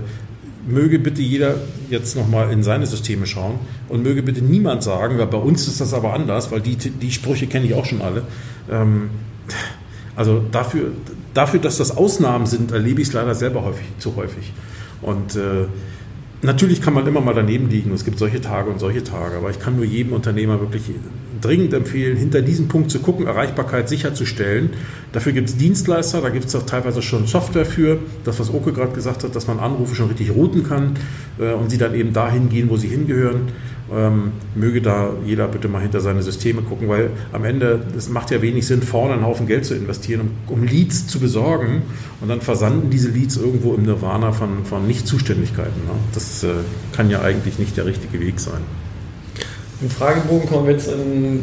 möge 0.68 1.00
bitte 1.00 1.22
jeder 1.22 1.56
jetzt 1.90 2.16
nochmal 2.16 2.52
in 2.52 2.64
seine 2.64 2.86
Systeme 2.86 3.26
schauen 3.26 3.60
und 3.88 4.04
möge 4.04 4.24
bitte 4.24 4.42
niemand 4.42 4.84
sagen, 4.84 5.18
weil 5.18 5.28
bei 5.28 5.38
uns 5.38 5.68
ist 5.68 5.82
das 5.82 5.94
aber 5.94 6.14
anders, 6.14 6.52
weil 6.52 6.62
die, 6.62 6.76
die 6.76 7.12
Sprüche 7.12 7.48
kenne 7.48 7.66
ich 7.66 7.74
auch 7.74 7.86
schon 7.86 8.02
alle. 8.02 8.24
Ähm, 8.70 9.10
also 10.16 10.44
dafür, 10.52 10.92
dafür, 11.34 11.60
dass 11.60 11.78
das 11.78 11.96
Ausnahmen 11.96 12.46
sind, 12.46 12.72
erlebe 12.72 13.02
ich 13.02 13.08
es 13.08 13.14
leider 13.14 13.36
selber 13.36 13.64
häufig, 13.64 13.86
zu 14.00 14.16
häufig. 14.16 14.52
Und 15.02 15.36
äh, 15.36 15.66
natürlich 16.42 16.82
kann 16.82 16.94
man 16.94 17.06
immer 17.08 17.22
mal 17.22 17.34
daneben 17.34 17.70
liegen. 17.70 17.92
Es 17.94 18.06
gibt 18.06 18.20
solche 18.20 18.42
Tage 18.42 18.70
und 18.70 18.80
solche 18.80 19.04
Tage. 19.04 19.38
Aber 19.38 19.50
ich 19.50 19.60
kann 19.60 19.76
nur 19.76 19.86
jedem 19.86 20.14
Unternehmer 20.14 20.60
wirklich 20.60 20.84
dringend 21.42 21.74
empfehlen, 21.74 22.18
hinter 22.18 22.42
diesem 22.42 22.68
Punkt 22.68 22.92
zu 22.92 23.00
gucken, 23.00 23.28
Erreichbarkeit 23.28 23.90
sicherzustellen. 23.90 24.72
Dafür 25.12 25.32
gibt 25.32 25.50
es 25.50 25.58
Dienstleister, 25.58 26.22
da 26.22 26.30
gibt 26.30 26.46
es 26.46 26.56
auch 26.56 26.66
teilweise 26.66 27.02
schon 27.02 27.28
Software 27.28 27.66
für. 27.66 28.00
Das, 28.24 28.40
was 28.40 28.54
Oke 28.54 28.74
gerade 28.74 28.94
gesagt 28.94 29.24
hat, 29.24 29.36
dass 29.36 29.48
man 29.48 29.60
Anrufe 29.60 29.96
schon 29.96 30.08
richtig 30.08 30.32
routen 30.32 30.64
kann 30.64 30.96
äh, 31.40 31.54
und 31.54 31.70
sie 31.70 31.78
dann 31.78 31.94
eben 31.96 32.14
dahin 32.14 32.50
gehen, 32.50 32.70
wo 32.70 32.78
sie 32.78 32.88
hingehören. 32.88 33.52
Ähm, 33.92 34.34
möge 34.54 34.82
da 34.82 35.14
jeder 35.26 35.48
bitte 35.48 35.68
mal 35.68 35.82
hinter 35.82 36.00
seine 36.00 36.22
Systeme 36.22 36.62
gucken, 36.62 36.90
weil 36.90 37.10
am 37.34 37.44
Ende, 37.44 37.82
es 37.98 38.08
macht 38.08 38.30
ja 38.30 38.40
wenig 38.42 38.68
Sinn, 38.68 38.84
vorne 38.84 39.14
einen 39.14 39.26
Haufen 39.26 39.48
Geld 39.48 39.66
zu 39.66 39.74
investieren, 39.74 40.30
um, 40.48 40.54
um 40.54 40.64
Leads 40.64 41.08
zu 41.08 41.20
besorgen 41.20 41.82
und 42.22 42.30
dann 42.30 42.42
versanden 42.42 42.92
diese 42.92 43.10
Leads 43.10 43.38
irgendwo 43.38 43.74
im 43.74 43.84
Nirvana 43.84 44.32
von, 44.32 44.64
von 44.66 44.86
Nicht-Zuständigkeiten. 44.86 45.86
Ne? 45.86 45.94
Das 46.14 46.44
äh, 46.44 46.50
kann 46.92 47.10
ja 47.10 47.22
eigentlich 47.22 47.58
nicht 47.58 47.78
der 47.78 47.86
richtige 47.86 48.20
Weg 48.20 48.40
sein. 48.40 48.62
Im 49.82 49.90
Fragebogen 49.90 50.48
kommen 50.48 50.66
wir 50.68 50.74
jetzt 50.74 50.92
in 50.92 51.40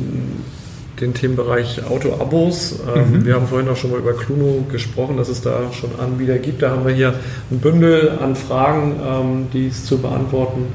den 1.00 1.14
Themenbereich 1.14 1.84
Auto-Abos. 1.84 2.80
Ähm, 2.94 3.10
mhm. 3.10 3.24
Wir 3.24 3.34
haben 3.34 3.48
vorhin 3.48 3.68
auch 3.68 3.76
schon 3.76 3.90
mal 3.90 3.98
über 3.98 4.12
Cluno 4.12 4.64
gesprochen, 4.70 5.16
dass 5.16 5.28
es 5.28 5.40
da 5.42 5.72
schon 5.72 5.90
Anbieter 5.98 6.38
gibt. 6.38 6.62
Da 6.62 6.70
haben 6.70 6.86
wir 6.86 6.94
hier 6.94 7.14
ein 7.50 7.58
Bündel 7.58 8.18
an 8.22 8.36
Fragen, 8.36 8.94
ähm, 9.04 9.46
die 9.52 9.66
es 9.66 9.84
zu 9.84 9.98
beantworten 9.98 10.66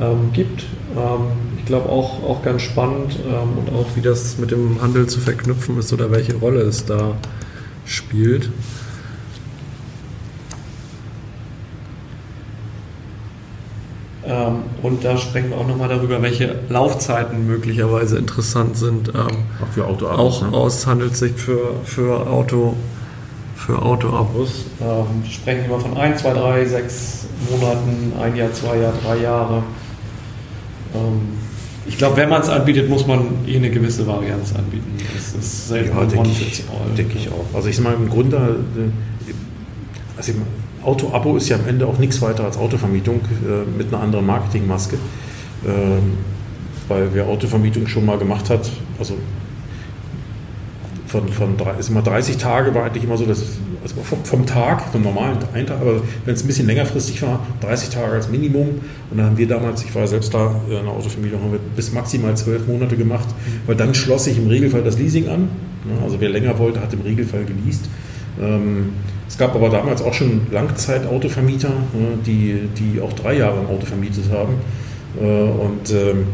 ähm, 0.00 0.32
gibt. 0.32 0.64
Ähm, 0.96 1.26
ich 1.58 1.66
glaube 1.66 1.88
auch, 1.88 2.22
auch 2.24 2.42
ganz 2.42 2.62
spannend 2.62 3.18
ähm, 3.26 3.58
und 3.58 3.74
auch 3.74 3.86
wie 3.94 4.00
das 4.00 4.38
mit 4.38 4.50
dem 4.50 4.80
Handel 4.80 5.06
zu 5.06 5.20
verknüpfen 5.20 5.78
ist 5.78 5.92
oder 5.92 6.10
welche 6.10 6.34
Rolle 6.36 6.62
es 6.62 6.84
da 6.84 7.16
spielt. 7.84 8.50
Ähm, 14.24 14.62
und 14.82 15.04
da 15.04 15.16
sprechen 15.16 15.50
wir 15.50 15.58
auch 15.58 15.66
nochmal 15.66 15.88
darüber, 15.88 16.22
welche 16.22 16.60
Laufzeiten 16.68 17.46
möglicherweise 17.46 18.18
interessant 18.18 18.76
sind. 18.76 19.08
Ähm, 19.08 19.44
auch 19.62 19.72
für 19.72 19.86
Autoabos. 19.86 20.42
Auch 20.42 20.50
ne? 20.50 20.56
aus 20.56 20.86
Handelssicht 20.86 21.38
für, 21.38 21.74
für 21.84 22.26
Auto 22.26 22.74
für 23.56 23.80
Autoabos. 23.82 24.64
Ähm, 24.80 25.24
sprechen 25.30 25.66
immer 25.66 25.78
von 25.78 25.96
1, 25.96 26.22
2, 26.22 26.32
3, 26.32 26.64
6 26.64 27.26
Monaten, 27.50 28.12
ein 28.20 28.36
Jahr, 28.36 28.52
zwei 28.52 28.78
Jahre, 28.78 28.96
drei 29.02 29.16
Jahre. 29.18 29.62
Ähm, 30.94 31.20
ich 31.86 31.98
glaube, 31.98 32.16
wenn 32.16 32.28
man 32.28 32.42
es 32.42 32.48
anbietet, 32.48 32.88
muss 32.88 33.06
man 33.06 33.46
eh 33.46 33.56
eine 33.56 33.70
gewisse 33.70 34.06
Varianz 34.06 34.54
anbieten. 34.54 34.92
Das 35.14 35.34
ist 35.34 35.68
selten 35.68 35.96
ja, 35.96 36.04
denke 36.04 36.28
ich, 36.28 36.64
denke 36.96 37.18
ich 37.18 37.28
auch. 37.28 37.54
Also 37.54 37.68
ich 37.68 37.76
sage 37.76 37.88
mal, 37.88 37.94
im 37.94 38.08
Grunde, 38.08 38.36
äh, 38.76 39.32
also 40.16 40.32
Auto-Abo 40.82 41.36
ist 41.36 41.48
ja 41.48 41.56
am 41.56 41.66
Ende 41.66 41.86
auch 41.86 41.98
nichts 41.98 42.20
weiter 42.22 42.44
als 42.44 42.56
Autovermietung 42.56 43.20
äh, 43.20 43.78
mit 43.78 43.88
einer 43.88 44.02
anderen 44.02 44.26
Marketingmaske. 44.26 44.96
Ähm, 45.66 46.18
weil 46.88 47.08
wer 47.12 47.26
Autovermietung 47.26 47.86
schon 47.86 48.04
mal 48.04 48.18
gemacht 48.18 48.50
hat, 48.50 48.68
also 48.98 49.16
von, 51.06 51.28
von 51.28 51.56
ist 51.78 51.88
immer 51.88 52.02
30 52.02 52.36
Tage 52.36 52.74
war 52.74 52.84
eigentlich 52.84 53.04
immer 53.04 53.16
so, 53.16 53.26
dass 53.26 53.42
also 53.82 53.94
vom, 54.02 54.24
vom, 54.24 54.46
Tag, 54.46 54.82
vom 54.92 55.02
normalen 55.02 55.38
einen 55.54 55.66
Tag, 55.66 55.80
aber 55.80 56.02
wenn 56.24 56.34
es 56.34 56.42
ein 56.42 56.46
bisschen 56.46 56.66
längerfristig 56.66 57.22
war, 57.22 57.46
30 57.60 57.90
Tage 57.90 58.12
als 58.12 58.28
Minimum. 58.28 58.68
Und 59.10 59.16
dann 59.16 59.26
haben 59.26 59.38
wir 59.38 59.48
damals, 59.48 59.84
ich 59.84 59.94
war 59.94 60.06
selbst 60.06 60.34
da 60.34 60.54
in 60.66 60.72
der 60.72 60.88
Autovermietung, 60.88 61.42
haben 61.42 61.52
wir 61.52 61.60
bis 61.76 61.92
maximal 61.92 62.36
zwölf 62.36 62.66
Monate 62.66 62.96
gemacht, 62.96 63.28
weil 63.66 63.76
dann 63.76 63.94
schloss 63.94 64.24
sich 64.24 64.38
im 64.38 64.48
Regelfall 64.48 64.82
das 64.82 64.98
Leasing 64.98 65.28
an. 65.28 65.48
Also 66.04 66.20
wer 66.20 66.28
länger 66.28 66.58
wollte, 66.58 66.80
hat 66.80 66.92
im 66.92 67.00
Regelfall 67.00 67.44
geleast. 67.44 67.88
Ähm, 68.40 68.90
es 69.28 69.38
gab 69.38 69.54
aber 69.54 69.70
damals 69.70 70.02
auch 70.02 70.12
schon 70.12 70.42
Langzeitautovermieter, 70.50 71.72
die, 72.26 72.68
die 72.76 73.00
auch 73.00 73.12
drei 73.12 73.36
Jahre 73.38 73.60
ein 73.60 73.66
Auto 73.66 73.86
vermietet 73.86 74.24
haben. 74.30 74.54
Äh, 75.20 75.24
und 75.24 75.90
ähm, 75.92 76.26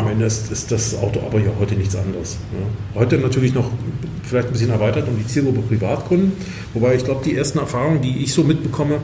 am 0.00 0.08
Ende 0.08 0.24
ist, 0.24 0.50
ist, 0.50 0.72
das 0.72 0.96
Auto 0.96 1.20
aber 1.20 1.38
ja 1.38 1.50
heute 1.58 1.74
nichts 1.74 1.94
anderes. 1.94 2.38
Heute 2.94 3.18
natürlich 3.18 3.54
noch 3.54 3.70
vielleicht 4.22 4.48
ein 4.48 4.52
bisschen 4.52 4.70
erweitert 4.70 5.08
um 5.08 5.16
die 5.16 5.26
Zielgruppe 5.26 5.60
Privatkunden, 5.60 6.32
wobei 6.74 6.94
ich 6.94 7.04
glaube, 7.04 7.22
die 7.24 7.36
ersten 7.36 7.58
Erfahrungen, 7.58 8.00
die 8.00 8.22
ich 8.22 8.32
so 8.32 8.42
mitbekomme, 8.42 8.96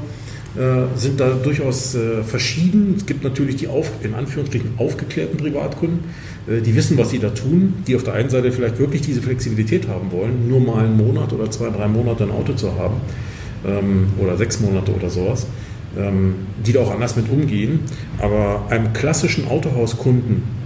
äh, 0.57 0.99
sind 0.99 1.21
da 1.21 1.31
durchaus 1.31 1.95
äh, 1.95 2.23
verschieden. 2.23 2.95
Es 2.97 3.05
gibt 3.05 3.23
natürlich 3.23 3.57
die 3.57 3.69
auf, 3.69 3.91
in 4.03 4.15
Anführungsstrichen 4.15 4.71
aufgeklärten 4.79 5.37
Privatkunden, 5.37 6.01
äh, 6.47 6.63
die 6.63 6.75
wissen, 6.75 6.97
was 6.97 7.11
sie 7.11 7.19
da 7.19 7.29
tun, 7.29 7.75
die 7.87 7.95
auf 7.95 8.05
der 8.05 8.15
einen 8.15 8.31
Seite 8.31 8.51
vielleicht 8.53 8.79
wirklich 8.79 9.03
diese 9.03 9.21
Flexibilität 9.21 9.87
haben 9.87 10.11
wollen, 10.13 10.49
nur 10.49 10.61
mal 10.61 10.85
einen 10.85 10.97
Monat 10.97 11.35
oder 11.35 11.51
zwei, 11.51 11.69
drei 11.69 11.89
Monate 11.89 12.25
ein 12.25 12.31
Auto 12.31 12.55
zu 12.55 12.75
haben 12.75 13.03
ähm, 13.67 14.07
oder 14.19 14.39
sechs 14.39 14.61
Monate 14.61 14.95
oder 14.95 15.11
sowas, 15.11 15.47
ähm, 15.99 16.37
die 16.65 16.73
da 16.73 16.81
auch 16.81 16.91
anders 16.91 17.17
mit 17.17 17.29
umgehen. 17.29 17.81
Aber 18.19 18.67
einem 18.71 18.95
klassischen 18.95 19.49
Autohauskunden 19.49 20.66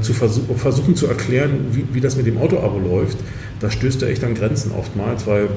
zu 0.00 0.12
versuch, 0.12 0.44
versuchen 0.56 0.96
zu 0.96 1.06
erklären, 1.06 1.66
wie, 1.72 1.84
wie 1.92 2.00
das 2.00 2.16
mit 2.16 2.26
dem 2.26 2.38
Autoabo 2.38 2.78
läuft, 2.78 3.18
da 3.60 3.70
stößt 3.70 4.02
er 4.02 4.08
echt 4.08 4.24
an 4.24 4.34
Grenzen 4.34 4.72
oftmals, 4.72 5.26
weil 5.26 5.48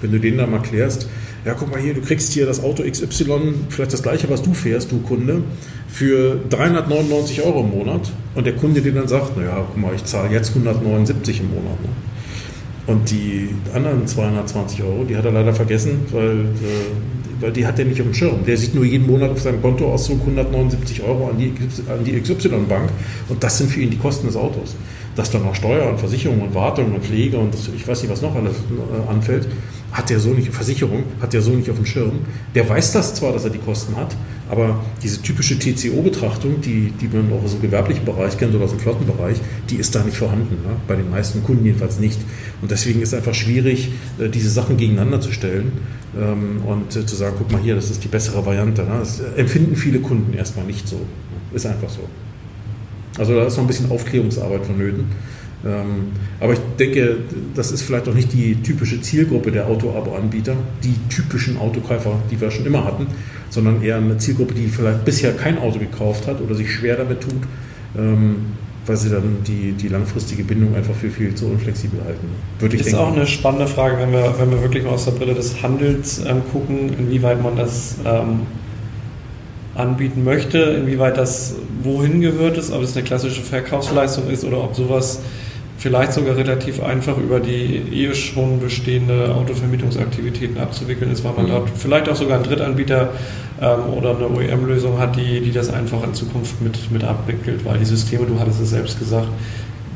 wenn 0.00 0.12
du 0.12 0.18
denen 0.18 0.38
dann 0.38 0.50
mal 0.50 0.58
erklärst, 0.58 1.08
ja, 1.44 1.54
guck 1.54 1.70
mal 1.70 1.80
hier, 1.80 1.94
du 1.94 2.00
kriegst 2.00 2.32
hier 2.32 2.46
das 2.46 2.62
Auto 2.62 2.82
XY, 2.82 3.54
vielleicht 3.68 3.92
das 3.92 4.02
gleiche, 4.02 4.28
was 4.28 4.42
du 4.42 4.52
fährst, 4.54 4.92
du 4.92 4.98
Kunde, 4.98 5.42
für 5.88 6.38
399 6.50 7.42
Euro 7.42 7.60
im 7.60 7.70
Monat. 7.70 8.12
Und 8.34 8.46
der 8.46 8.54
Kunde 8.54 8.82
dir 8.82 8.92
dann 8.92 9.08
sagt, 9.08 9.36
naja, 9.36 9.64
guck 9.66 9.76
mal, 9.80 9.94
ich 9.94 10.04
zahle 10.04 10.30
jetzt 10.30 10.50
179 10.50 11.40
im 11.40 11.50
Monat. 11.50 11.80
Ne? 11.82 11.88
Und 12.86 13.10
die 13.10 13.50
anderen 13.74 14.06
220 14.06 14.82
Euro, 14.82 15.04
die 15.04 15.16
hat 15.16 15.24
er 15.24 15.32
leider 15.32 15.54
vergessen, 15.54 16.06
weil, 16.10 16.40
äh, 16.40 17.17
weil 17.17 17.17
die 17.54 17.66
hat 17.66 17.78
er 17.78 17.84
nicht 17.84 18.00
auf 18.00 18.06
dem 18.06 18.14
Schirm. 18.14 18.44
Der 18.46 18.56
sieht 18.56 18.74
nur 18.74 18.84
jeden 18.84 19.06
Monat 19.06 19.30
auf 19.30 19.40
seinem 19.40 19.62
Kontoauszug 19.62 20.20
179 20.20 21.02
Euro 21.02 21.28
an 21.28 21.38
die, 21.38 21.52
an 21.90 22.04
die 22.04 22.20
XY-Bank 22.20 22.90
und 23.28 23.42
das 23.42 23.58
sind 23.58 23.70
für 23.70 23.80
ihn 23.80 23.90
die 23.90 23.98
Kosten 23.98 24.26
des 24.26 24.36
Autos. 24.36 24.74
Dass 25.14 25.30
dann 25.30 25.42
noch 25.42 25.54
Steuer 25.54 25.88
und 25.88 25.98
Versicherung 25.98 26.40
und 26.42 26.54
Wartung 26.54 26.94
und 26.94 27.04
Pflege 27.04 27.38
und 27.38 27.54
das, 27.54 27.68
ich 27.74 27.86
weiß 27.86 28.02
nicht, 28.02 28.10
was 28.10 28.22
noch 28.22 28.34
alles 28.34 28.54
äh, 28.54 29.10
anfällt, 29.10 29.48
hat 29.92 30.10
der 30.10 30.20
so 30.20 30.30
nicht, 30.30 30.52
Versicherung, 30.52 31.04
hat 31.20 31.32
der 31.32 31.42
so 31.42 31.50
nicht 31.50 31.70
auf 31.70 31.76
dem 31.76 31.86
Schirm. 31.86 32.12
Der 32.54 32.68
weiß 32.68 32.92
das 32.92 33.14
zwar, 33.14 33.32
dass 33.32 33.44
er 33.44 33.50
die 33.50 33.58
Kosten 33.58 33.96
hat, 33.96 34.14
aber 34.50 34.82
diese 35.02 35.20
typische 35.20 35.58
TCO-Betrachtung, 35.58 36.60
die, 36.60 36.92
die 37.00 37.08
man 37.08 37.30
auch 37.32 37.44
aus 37.44 37.52
dem 37.52 37.62
gewerblichen 37.62 38.04
Bereich 38.04 38.38
kennt 38.38 38.54
oder 38.54 38.64
aus 38.64 38.70
dem 38.70 38.80
Flottenbereich, 38.80 39.38
die 39.68 39.76
ist 39.76 39.94
da 39.94 40.02
nicht 40.02 40.16
vorhanden. 40.16 40.56
Ne? 40.66 40.76
Bei 40.86 40.96
den 40.96 41.10
meisten 41.10 41.44
Kunden 41.44 41.64
jedenfalls 41.64 41.98
nicht. 41.98 42.18
Und 42.62 42.70
deswegen 42.70 43.02
ist 43.02 43.08
es 43.08 43.14
einfach 43.14 43.34
schwierig, 43.34 43.90
äh, 44.18 44.28
diese 44.28 44.48
Sachen 44.50 44.76
gegeneinander 44.76 45.20
zu 45.20 45.32
stellen 45.32 45.72
ähm, 46.18 46.62
und 46.66 46.96
äh, 46.96 47.04
zu 47.04 47.14
sagen, 47.14 47.36
guck 47.38 47.52
mal 47.52 47.60
hier, 47.60 47.74
das 47.74 47.90
ist 47.90 48.02
die 48.04 48.08
bessere 48.08 48.44
Variante. 48.46 48.82
Ne? 48.82 48.96
Das 49.00 49.20
empfinden 49.36 49.76
viele 49.76 49.98
Kunden 49.98 50.32
erstmal 50.32 50.64
nicht 50.64 50.88
so. 50.88 51.00
Ist 51.52 51.66
einfach 51.66 51.90
so. 51.90 52.00
Also 53.18 53.34
da 53.34 53.44
ist 53.44 53.56
noch 53.56 53.64
ein 53.64 53.66
bisschen 53.66 53.90
Aufklärungsarbeit 53.90 54.64
vonnöten. 54.64 55.06
Ähm, 55.66 56.12
aber 56.40 56.52
ich 56.52 56.60
denke, 56.78 57.16
das 57.54 57.72
ist 57.72 57.82
vielleicht 57.82 58.08
auch 58.08 58.14
nicht 58.14 58.32
die 58.32 58.62
typische 58.62 59.00
Zielgruppe 59.00 59.50
der 59.50 59.66
Auto-Abo-Anbieter, 59.66 60.54
die 60.84 60.94
typischen 61.08 61.58
Autokäufer, 61.58 62.20
die 62.30 62.40
wir 62.40 62.50
schon 62.50 62.64
immer 62.64 62.84
hatten, 62.84 63.08
sondern 63.50 63.82
eher 63.82 63.96
eine 63.96 64.18
Zielgruppe, 64.18 64.54
die 64.54 64.66
vielleicht 64.66 65.04
bisher 65.04 65.32
kein 65.32 65.58
Auto 65.58 65.78
gekauft 65.78 66.26
hat 66.26 66.40
oder 66.40 66.54
sich 66.54 66.72
schwer 66.72 66.96
damit 66.96 67.20
tut, 67.20 67.42
ähm, 67.96 68.36
weil 68.86 68.96
sie 68.96 69.10
dann 69.10 69.38
die, 69.46 69.72
die 69.72 69.88
langfristige 69.88 70.44
Bindung 70.44 70.74
einfach 70.74 70.94
für 70.94 71.10
viel 71.10 71.34
zu 71.34 71.46
unflexibel 71.46 72.00
halten. 72.04 72.28
Würde 72.58 72.76
ich 72.76 72.80
ist 72.80 72.86
denken. 72.88 73.00
auch 73.00 73.12
eine 73.12 73.26
spannende 73.26 73.66
Frage, 73.66 73.98
wenn 73.98 74.12
wir, 74.12 74.34
wenn 74.38 74.50
wir 74.50 74.62
wirklich 74.62 74.84
mal 74.84 74.90
aus 74.90 75.04
der 75.04 75.12
Brille 75.12 75.34
des 75.34 75.62
Handels 75.62 76.22
ähm, 76.26 76.42
gucken, 76.52 76.90
inwieweit 76.98 77.42
man 77.42 77.56
das 77.56 77.96
ähm, 78.04 78.40
anbieten 79.74 80.24
möchte, 80.24 80.58
inwieweit 80.58 81.16
das 81.16 81.54
wohin 81.82 82.20
gehört 82.20 82.58
ist, 82.58 82.72
ob 82.72 82.82
es 82.82 82.96
eine 82.96 83.04
klassische 83.04 83.42
Verkaufsleistung 83.42 84.28
ist 84.28 84.44
oder 84.44 84.62
ob 84.62 84.74
sowas 84.74 85.20
vielleicht 85.78 86.12
sogar 86.12 86.36
relativ 86.36 86.82
einfach 86.82 87.16
über 87.16 87.40
die 87.40 87.82
eh 87.92 88.12
schon 88.14 88.60
bestehende 88.60 89.34
Autovermietungsaktivitäten 89.34 90.58
abzuwickeln 90.58 91.12
ist, 91.12 91.24
weil 91.24 91.32
man 91.34 91.46
mhm. 91.46 91.50
dort 91.50 91.70
vielleicht 91.70 92.08
auch 92.08 92.16
sogar 92.16 92.36
einen 92.36 92.44
Drittanbieter 92.44 93.10
ähm, 93.60 93.94
oder 93.96 94.16
eine 94.16 94.28
OEM-Lösung 94.28 94.98
hat, 94.98 95.16
die, 95.16 95.40
die 95.40 95.52
das 95.52 95.72
einfach 95.72 96.02
in 96.04 96.14
Zukunft 96.14 96.60
mit, 96.60 96.90
mit 96.90 97.04
abwickelt, 97.04 97.64
weil 97.64 97.78
die 97.78 97.84
Systeme, 97.84 98.26
du 98.26 98.38
hattest 98.38 98.60
es 98.60 98.70
selbst 98.70 98.98
gesagt, 98.98 99.28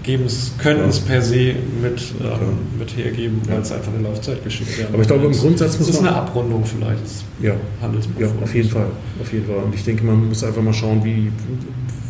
geben 0.04 0.24
es, 0.26 0.52
können 0.58 0.88
es 0.88 1.00
per 1.00 1.22
se 1.22 1.54
mit, 1.80 2.00
ähm, 2.20 2.78
mit 2.78 2.96
hergeben, 2.96 3.40
weil 3.48 3.60
es 3.60 3.72
einfach 3.72 3.92
eine 3.92 4.02
Laufzeit 4.02 4.42
geschickt 4.42 4.78
wird. 4.78 4.88
Aber 4.92 5.02
ich 5.02 5.08
glaube, 5.08 5.26
im 5.26 5.32
Grundsatz 5.32 5.78
muss 5.78 5.88
man... 5.88 5.96
Das 5.96 6.00
ist 6.02 6.08
eine 6.08 6.16
Abrundung 6.16 6.64
vielleicht 6.64 7.02
ja, 7.40 7.54
Ja, 8.18 8.28
auf 8.42 8.54
jeden 8.54 8.68
Fall. 8.68 8.86
Auf 9.20 9.32
jeden 9.32 9.46
Fall. 9.46 9.56
Und 9.64 9.74
ich 9.74 9.84
denke, 9.84 10.04
man 10.04 10.28
muss 10.28 10.42
einfach 10.42 10.62
mal 10.62 10.74
schauen, 10.74 11.04
wie, 11.04 11.30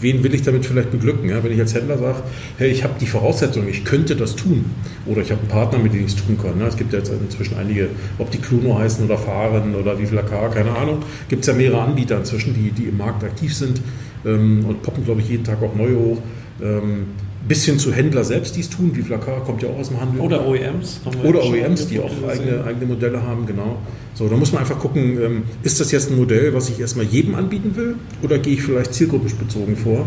wen 0.03 0.23
will 0.23 0.35
ich 0.35 0.43
damit 0.43 0.67
vielleicht 0.67 0.91
beglücken? 0.91 1.29
Ja? 1.29 1.43
Wenn 1.43 1.53
ich 1.53 1.61
als 1.61 1.75
Händler 1.75 1.99
sage, 1.99 2.23
hey, 2.59 2.71
ich 2.71 2.85
habe 2.85 2.95
die 3.01 3.07
Voraussetzungen, 3.07 3.69
ich 3.69 3.85
könnte 3.85 4.17
das 4.17 4.37
tun. 4.37 4.65
Oder 5.07 5.23
ich 5.23 5.31
habe 5.31 5.41
einen 5.41 5.49
Partner, 5.49 5.79
mit 5.79 5.95
dem 5.95 6.01
ich 6.01 6.15
es 6.15 6.17
tun 6.17 6.39
kann. 6.41 6.59
Ne? 6.59 6.65
Es 6.67 6.77
gibt 6.77 6.93
ja 6.93 6.99
jetzt 6.99 7.11
inzwischen 7.11 7.57
einige, 7.57 7.89
ob 8.19 8.31
die 8.31 8.39
Cluno 8.39 8.79
heißen 8.79 9.05
oder 9.05 9.19
Fahren 9.19 9.75
oder 9.75 9.99
wie 9.99 10.07
viel 10.07 10.19
AK, 10.19 10.53
keine 10.53 10.77
Ahnung. 10.77 10.99
Gibt 11.29 11.43
es 11.43 11.47
ja 11.47 11.55
mehrere 11.55 11.81
Anbieter 11.81 12.19
inzwischen, 12.19 12.55
die, 12.55 12.71
die 12.71 12.85
im 12.85 12.99
Markt 12.99 13.25
aktiv 13.25 13.55
sind 13.55 13.81
ähm, 14.25 14.65
und 14.67 14.83
poppen, 14.83 15.05
glaube 15.05 15.21
ich, 15.21 15.29
jeden 15.29 15.45
Tag 15.45 15.63
auch 15.63 15.75
neue 15.75 15.97
hoch. 15.97 16.19
Ähm, 16.61 17.07
bis 17.47 17.65
hin 17.65 17.79
zu 17.79 17.93
Händler 17.93 18.25
selbst, 18.25 18.57
die 18.57 18.61
es 18.61 18.71
tun, 18.71 18.93
wie 18.95 19.03
Flakar 19.03 19.43
kommt 19.45 19.63
ja 19.63 19.69
auch 19.69 19.79
aus 19.79 19.89
dem 19.89 20.01
Handel. 20.01 20.21
Oder 20.21 20.47
OEMs. 20.47 21.01
Oder 21.25 21.45
OEMs, 21.45 21.89
die 21.89 21.99
auch 21.99 22.11
eigene, 22.29 22.65
eigene 22.65 22.87
Modelle 22.87 23.23
haben, 23.23 23.47
genau. 23.47 23.79
So, 24.15 24.29
da 24.29 24.37
muss 24.37 24.53
man 24.53 24.61
einfach 24.61 24.79
gucken, 24.79 25.19
ähm, 25.23 25.43
ist 25.63 25.81
das 25.81 25.91
jetzt 25.91 26.11
ein 26.11 26.17
Modell, 26.17 26.55
was 26.55 26.69
ich 26.69 26.79
erstmal 26.79 27.07
jedem 27.07 27.35
anbieten 27.35 27.75
will 27.75 27.97
oder 28.23 28.39
gehe 28.39 28.55
ich 28.55 28.63
vielleicht 28.63 28.95
zielgruppenbezogen 28.95 29.77
vor? 29.77 30.07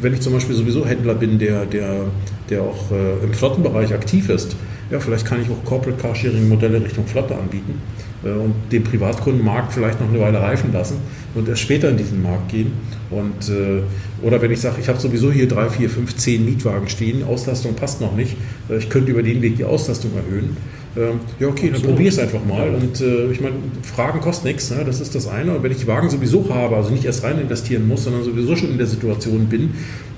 Wenn 0.00 0.14
ich 0.14 0.20
zum 0.20 0.32
Beispiel 0.32 0.54
sowieso 0.54 0.86
Händler 0.86 1.14
bin, 1.14 1.38
der, 1.38 1.66
der, 1.66 2.06
der 2.48 2.62
auch 2.62 2.90
äh, 2.90 3.24
im 3.24 3.34
Flottenbereich 3.34 3.92
aktiv 3.92 4.28
ist, 4.28 4.56
ja, 4.90 5.00
vielleicht 5.00 5.26
kann 5.26 5.42
ich 5.42 5.48
auch 5.50 5.64
Corporate 5.64 6.00
Carsharing 6.00 6.48
Modelle 6.48 6.82
Richtung 6.82 7.06
Flotte 7.06 7.34
anbieten 7.34 7.80
und 8.30 8.54
den 8.72 8.84
Privatkundenmarkt 8.84 9.72
vielleicht 9.72 10.00
noch 10.00 10.08
eine 10.08 10.20
Weile 10.20 10.40
reifen 10.40 10.72
lassen 10.72 10.96
und 11.34 11.48
erst 11.48 11.62
später 11.62 11.90
in 11.90 11.96
diesen 11.96 12.22
Markt 12.22 12.50
gehen. 12.50 12.72
Und, 13.10 13.48
äh, 13.48 13.82
oder 14.26 14.40
wenn 14.40 14.50
ich 14.50 14.60
sage, 14.60 14.76
ich 14.80 14.88
habe 14.88 14.98
sowieso 14.98 15.30
hier 15.30 15.46
drei, 15.46 15.68
vier, 15.68 15.90
fünf, 15.90 16.16
zehn 16.16 16.44
Mietwagen 16.44 16.88
stehen, 16.88 17.22
Auslastung 17.24 17.74
passt 17.74 18.00
noch 18.00 18.14
nicht, 18.14 18.36
äh, 18.68 18.78
ich 18.78 18.88
könnte 18.88 19.10
über 19.10 19.22
den 19.22 19.42
Weg 19.42 19.56
die 19.56 19.64
Auslastung 19.64 20.12
erhöhen. 20.16 20.56
Ähm, 20.96 21.20
ja, 21.40 21.48
okay, 21.48 21.70
dann 21.72 21.82
probiere 21.82 22.08
es 22.08 22.18
einfach 22.18 22.44
mal. 22.44 22.68
Und 22.70 23.00
äh, 23.00 23.30
ich 23.30 23.40
meine, 23.40 23.56
Fragen 23.82 24.20
kosten 24.20 24.46
nichts, 24.46 24.70
ne? 24.70 24.84
das 24.84 25.00
ist 25.00 25.14
das 25.14 25.26
eine. 25.26 25.56
Und 25.56 25.62
wenn 25.62 25.72
ich 25.72 25.86
Wagen 25.86 26.08
sowieso 26.08 26.48
habe, 26.54 26.76
also 26.76 26.90
nicht 26.90 27.04
erst 27.04 27.24
rein 27.24 27.40
investieren 27.40 27.88
muss, 27.88 28.04
sondern 28.04 28.22
sowieso 28.22 28.54
schon 28.54 28.70
in 28.70 28.78
der 28.78 28.86
Situation 28.86 29.46
bin, 29.46 29.70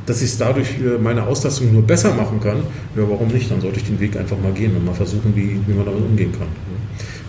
dass 0.05 0.23
ich 0.23 0.37
dadurch 0.37 0.69
äh, 0.79 0.99
meine 1.03 1.27
Auslastung 1.27 1.73
nur 1.73 1.83
besser 1.83 2.15
machen 2.15 2.41
kann, 2.41 2.59
ja, 2.95 3.03
warum 3.09 3.29
nicht? 3.29 3.51
Dann 3.51 3.61
sollte 3.61 3.79
ich 3.79 3.87
den 3.87 3.99
Weg 4.01 4.17
einfach 4.17 4.39
mal 4.39 4.53
gehen 4.53 4.77
und 4.77 4.85
mal 4.85 4.95
versuchen, 4.95 5.35
wie, 5.35 5.59
wie 5.67 5.73
man 5.73 5.87
damit 5.87 6.03
umgehen 6.03 6.33
kann. 6.33 6.49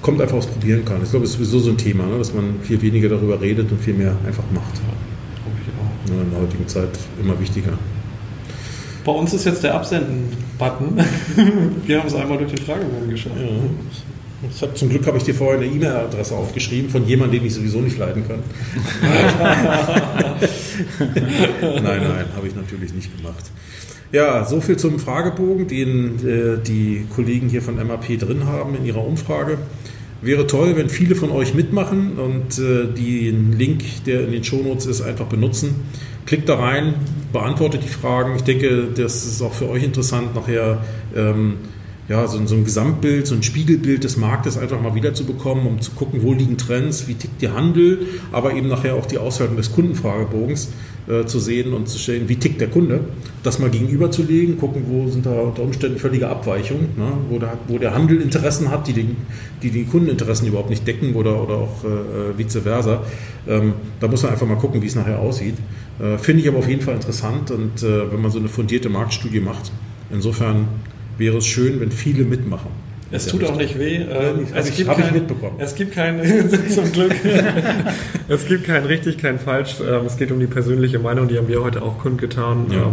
Kommt 0.02 0.22
einfach 0.22 0.38
aus 0.38 0.48
Probieren 0.48 0.86
kann. 0.86 1.02
Ich 1.04 1.10
glaube, 1.10 1.26
es 1.26 1.32
ist 1.32 1.38
sowieso 1.38 1.60
so 1.60 1.70
ein 1.72 1.78
Thema, 1.78 2.06
ne? 2.06 2.18
dass 2.18 2.34
man 2.34 2.62
viel 2.62 2.82
weniger 2.82 3.10
darüber 3.10 3.41
redet 3.41 3.72
und 3.72 3.82
viel 3.82 3.93
mehr 3.93 4.16
einfach 4.26 4.43
macht. 4.54 4.76
Ja, 6.08 6.22
in 6.22 6.32
der 6.32 6.39
heutigen 6.39 6.68
Zeit 6.68 6.89
immer 7.22 7.39
wichtiger. 7.39 7.74
Bei 9.04 9.12
uns 9.12 9.34
ist 9.34 9.45
jetzt 9.45 9.64
der 9.64 9.74
Absenden-Button. 9.76 10.98
Wir 11.86 12.00
haben 12.00 12.08
es 12.08 12.16
einmal 12.16 12.38
durch 12.38 12.54
den 12.54 12.66
Fragebogen 12.66 13.10
geschafft. 13.10 13.36
Ja. 13.39 13.48
Hab, 14.62 14.78
zum 14.78 14.89
Glück 14.89 15.08
habe 15.08 15.18
ich 15.18 15.24
dir 15.24 15.34
vorher 15.34 15.60
eine 15.60 15.66
E-Mail-Adresse 15.66 16.36
aufgeschrieben 16.36 16.89
von 16.89 17.06
jemandem, 17.08 17.39
den 17.39 17.48
ich 17.48 17.56
sowieso 17.56 17.80
nicht 17.80 17.98
leiden 17.98 18.28
kann. 18.28 18.39
nein, 21.62 21.84
nein, 21.84 22.26
habe 22.36 22.48
ich 22.48 22.56
natürlich 22.56 22.93
nicht 22.93 23.16
gemacht. 23.18 23.45
Ja, 24.12 24.45
so 24.45 24.62
viel 24.62 24.78
zum 24.78 24.99
Fragebogen, 24.99 25.68
den 25.68 26.26
äh, 26.26 26.58
die 26.66 27.05
Kollegen 27.14 27.49
hier 27.49 27.62
von 27.62 27.76
MAP 27.76 28.18
drin 28.20 28.45
haben 28.45 28.74
in 28.76 28.86
ihrer 28.86 29.05
Umfrage. 29.05 29.58
Wäre 30.22 30.47
toll, 30.47 30.78
wenn 30.78 30.89
viele 30.89 31.14
von 31.14 31.30
euch 31.30 31.53
mitmachen 31.53 32.18
und 32.18 32.58
äh, 32.58 32.88
den 32.88 33.51
Link, 33.51 33.84
der 34.05 34.24
in 34.24 34.32
den 34.32 34.43
Shownotes 34.43 34.86
ist, 34.86 35.01
einfach 35.01 35.26
benutzen. 35.26 35.76
Klickt 36.26 36.47
da 36.47 36.55
rein, 36.55 36.95
beantwortet 37.34 37.84
die 37.84 37.89
Fragen. 37.89 38.36
Ich 38.38 38.43
denke, 38.43 38.88
das 38.95 39.26
ist 39.26 39.41
auch 39.41 39.53
für 39.53 39.70
euch 39.70 39.84
interessant, 39.84 40.34
nachher 40.36 40.80
ähm, 41.16 41.55
ja, 42.08 42.26
so, 42.28 42.43
so, 42.47 42.55
ein 42.55 42.64
Gesamtbild, 42.64 43.28
so 43.28 43.36
ein 43.36 43.43
Spiegelbild 43.43 44.05
des 44.05 44.16
Marktes 44.16 44.58
einfach 44.58 44.82
mal 44.82 44.95
wieder 44.95 45.14
zu 45.14 45.26
bekommen, 45.26 45.68
um 45.68 45.82
zu 45.82 45.91
gucken, 45.91 46.24
wo 46.24 46.32
liegen 46.32 46.58
Trends, 46.58 47.08
wie 47.10 47.16
tickt 47.16 47.41
der 47.41 47.53
Handel, 47.53 48.08
aber 48.32 48.53
eben 48.53 48.70
nachher 48.70 48.95
auch 48.95 49.05
die 49.05 49.18
Auswertung 49.18 49.58
des 49.58 49.74
Kundenfragebogens 49.74 50.70
äh, 51.08 51.26
zu 51.26 51.39
sehen 51.39 51.74
und 51.74 51.88
zu 51.88 51.97
stellen, 51.97 52.28
wie 52.28 52.36
tickt 52.36 52.60
der 52.60 52.68
Kunde, 52.70 53.01
das 53.43 53.60
mal 53.60 53.70
gegenüberzulegen, 53.70 54.58
gucken, 54.58 54.84
wo 54.88 55.10
sind 55.10 55.26
da 55.26 55.32
unter 55.32 55.64
Umständen 55.64 55.97
völlige 55.97 56.28
Abweichungen, 56.28 56.89
ne, 56.97 57.12
wo, 57.30 57.39
der, 57.39 57.58
wo 57.68 57.78
der 57.78 57.93
Handel 57.93 58.22
Interessen 58.22 58.70
hat, 58.70 58.88
die, 58.88 58.93
den, 58.93 59.16
die 59.64 59.72
die 59.72 59.86
Kundeninteressen 59.86 60.47
überhaupt 60.47 60.70
nicht 60.70 60.86
decken 60.86 61.16
oder, 61.16 61.41
oder 61.41 61.55
auch 61.55 61.84
äh, 61.84 61.88
äh, 61.88 62.38
vice 62.38 62.62
versa. 62.62 63.03
Ähm, 63.47 63.74
da 63.99 64.08
muss 64.08 64.24
man 64.24 64.34
einfach 64.34 64.47
mal 64.47 64.58
gucken, 64.58 64.82
wie 64.82 64.88
es 64.88 64.95
nachher 64.95 65.20
aussieht. 65.20 65.55
Äh, 65.99 66.18
Finde 66.18 66.41
ich 66.41 66.47
aber 66.49 66.58
auf 66.58 66.68
jeden 66.68 66.82
Fall 66.82 66.95
interessant 66.95 67.51
und 67.51 67.84
äh, 67.84 68.12
wenn 68.12 68.22
man 68.22 68.32
so 68.32 68.39
eine 68.39 68.49
fundierte 68.49 68.89
Marktstudie 68.89 69.39
macht, 69.39 69.72
insofern 70.12 70.68
wäre 71.18 71.38
es 71.38 71.47
schön, 71.47 71.80
wenn 71.80 71.91
viele 71.91 72.26
mitmachen. 72.26 72.72
Es 73.12 73.28
tut 73.28 73.43
auch 73.43 73.55
nicht 73.55 73.80
weh. 73.80 73.97
Ähm, 73.97 74.47
es, 74.53 74.76
gibt 74.76 74.89
kein, 74.89 75.26
es 75.60 75.76
gibt 75.76 75.93
kein, 75.93 76.70
zum 76.70 76.91
Glück, 76.91 77.14
es 78.28 78.47
gibt 78.47 78.66
kein 78.66 78.86
richtig, 78.86 79.18
kein 79.18 79.39
falsch. 79.39 79.76
Ähm, 79.80 80.05
es 80.05 80.18
geht 80.18 80.32
um 80.32 80.39
die 80.39 80.47
persönliche 80.47 80.99
Meinung, 80.99 81.28
die 81.28 81.38
haben 81.38 81.47
wir 81.47 81.64
heute 81.64 81.82
auch 81.82 81.99
kundgetan. 81.99 82.68
Ja. 82.72 82.91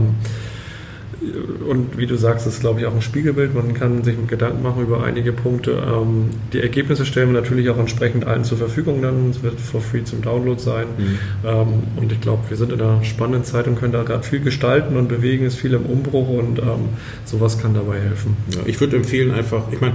Und 1.68 1.96
wie 1.98 2.06
du 2.06 2.16
sagst, 2.16 2.46
ist 2.46 2.60
glaube 2.60 2.80
ich 2.80 2.86
auch 2.86 2.94
ein 2.94 3.02
Spiegelbild. 3.02 3.54
Man 3.54 3.74
kann 3.74 4.04
sich 4.04 4.16
Gedanken 4.26 4.62
machen 4.62 4.82
über 4.82 5.04
einige 5.04 5.32
Punkte. 5.32 5.72
Ähm, 5.72 6.30
die 6.52 6.60
Ergebnisse 6.60 7.04
stellen 7.06 7.32
wir 7.32 7.40
natürlich 7.40 7.68
auch 7.70 7.78
entsprechend 7.78 8.26
allen 8.26 8.44
zur 8.44 8.58
Verfügung 8.58 9.02
dann. 9.02 9.30
Es 9.30 9.42
wird 9.42 9.60
for 9.60 9.80
free 9.80 10.04
zum 10.04 10.22
Download 10.22 10.60
sein. 10.60 10.86
Mhm. 10.96 11.18
Ähm, 11.44 11.66
und 11.96 12.12
ich 12.12 12.20
glaube, 12.20 12.42
wir 12.48 12.56
sind 12.56 12.72
in 12.72 12.80
einer 12.80 13.02
spannenden 13.04 13.44
Zeit 13.44 13.66
und 13.66 13.78
können 13.78 13.92
da 13.92 14.02
gerade 14.02 14.22
viel 14.22 14.40
gestalten 14.40 14.96
und 14.96 15.08
bewegen, 15.08 15.46
ist 15.46 15.56
viel 15.56 15.74
im 15.74 15.86
Umbruch 15.86 16.28
und 16.28 16.58
ähm, 16.58 16.90
sowas 17.24 17.58
kann 17.58 17.74
dabei 17.74 18.00
helfen. 18.00 18.36
Ja, 18.50 18.60
ich 18.66 18.80
würde 18.80 18.96
empfehlen 18.96 19.32
einfach, 19.32 19.64
ich 19.72 19.80
meine, 19.80 19.94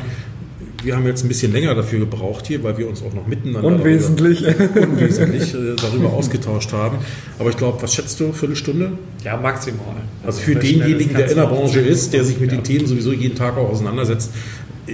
wir 0.84 0.96
haben 0.96 1.06
jetzt 1.06 1.24
ein 1.24 1.28
bisschen 1.28 1.52
länger 1.52 1.76
dafür 1.76 2.00
gebraucht 2.00 2.48
hier, 2.48 2.64
weil 2.64 2.78
wir 2.78 2.88
uns 2.88 3.02
auch 3.04 3.14
noch 3.14 3.28
miteinander 3.28 3.64
unwesentlich, 3.64 4.42
darüber, 4.42 4.82
unwesentlich 4.88 5.54
äh, 5.54 5.76
darüber 5.76 6.14
ausgetauscht 6.14 6.72
haben. 6.74 6.98
Aber 7.38 7.50
ich 7.50 7.58
glaube, 7.58 7.82
was 7.82 7.94
schätzt 7.94 8.20
du, 8.20 8.32
Viertelstunde? 8.32 8.92
Ja, 9.24 9.38
maximal. 9.38 9.96
Also 10.26 10.40
für 10.40 10.56
denjenigen, 10.56 11.16
der 11.16 11.30
in 11.30 11.36
der 11.36 11.48
Branche 11.48 11.80
ist, 11.80 12.14
der 12.14 12.24
sich 12.24 12.40
mit 12.40 12.52
ja. 12.52 12.58
den 12.58 12.64
Themen 12.64 12.88
sowieso 12.88 13.12
jeden 13.12 13.36
Tag 13.36 13.58
auch 13.58 13.70
auseinandersetzt, 13.70 14.32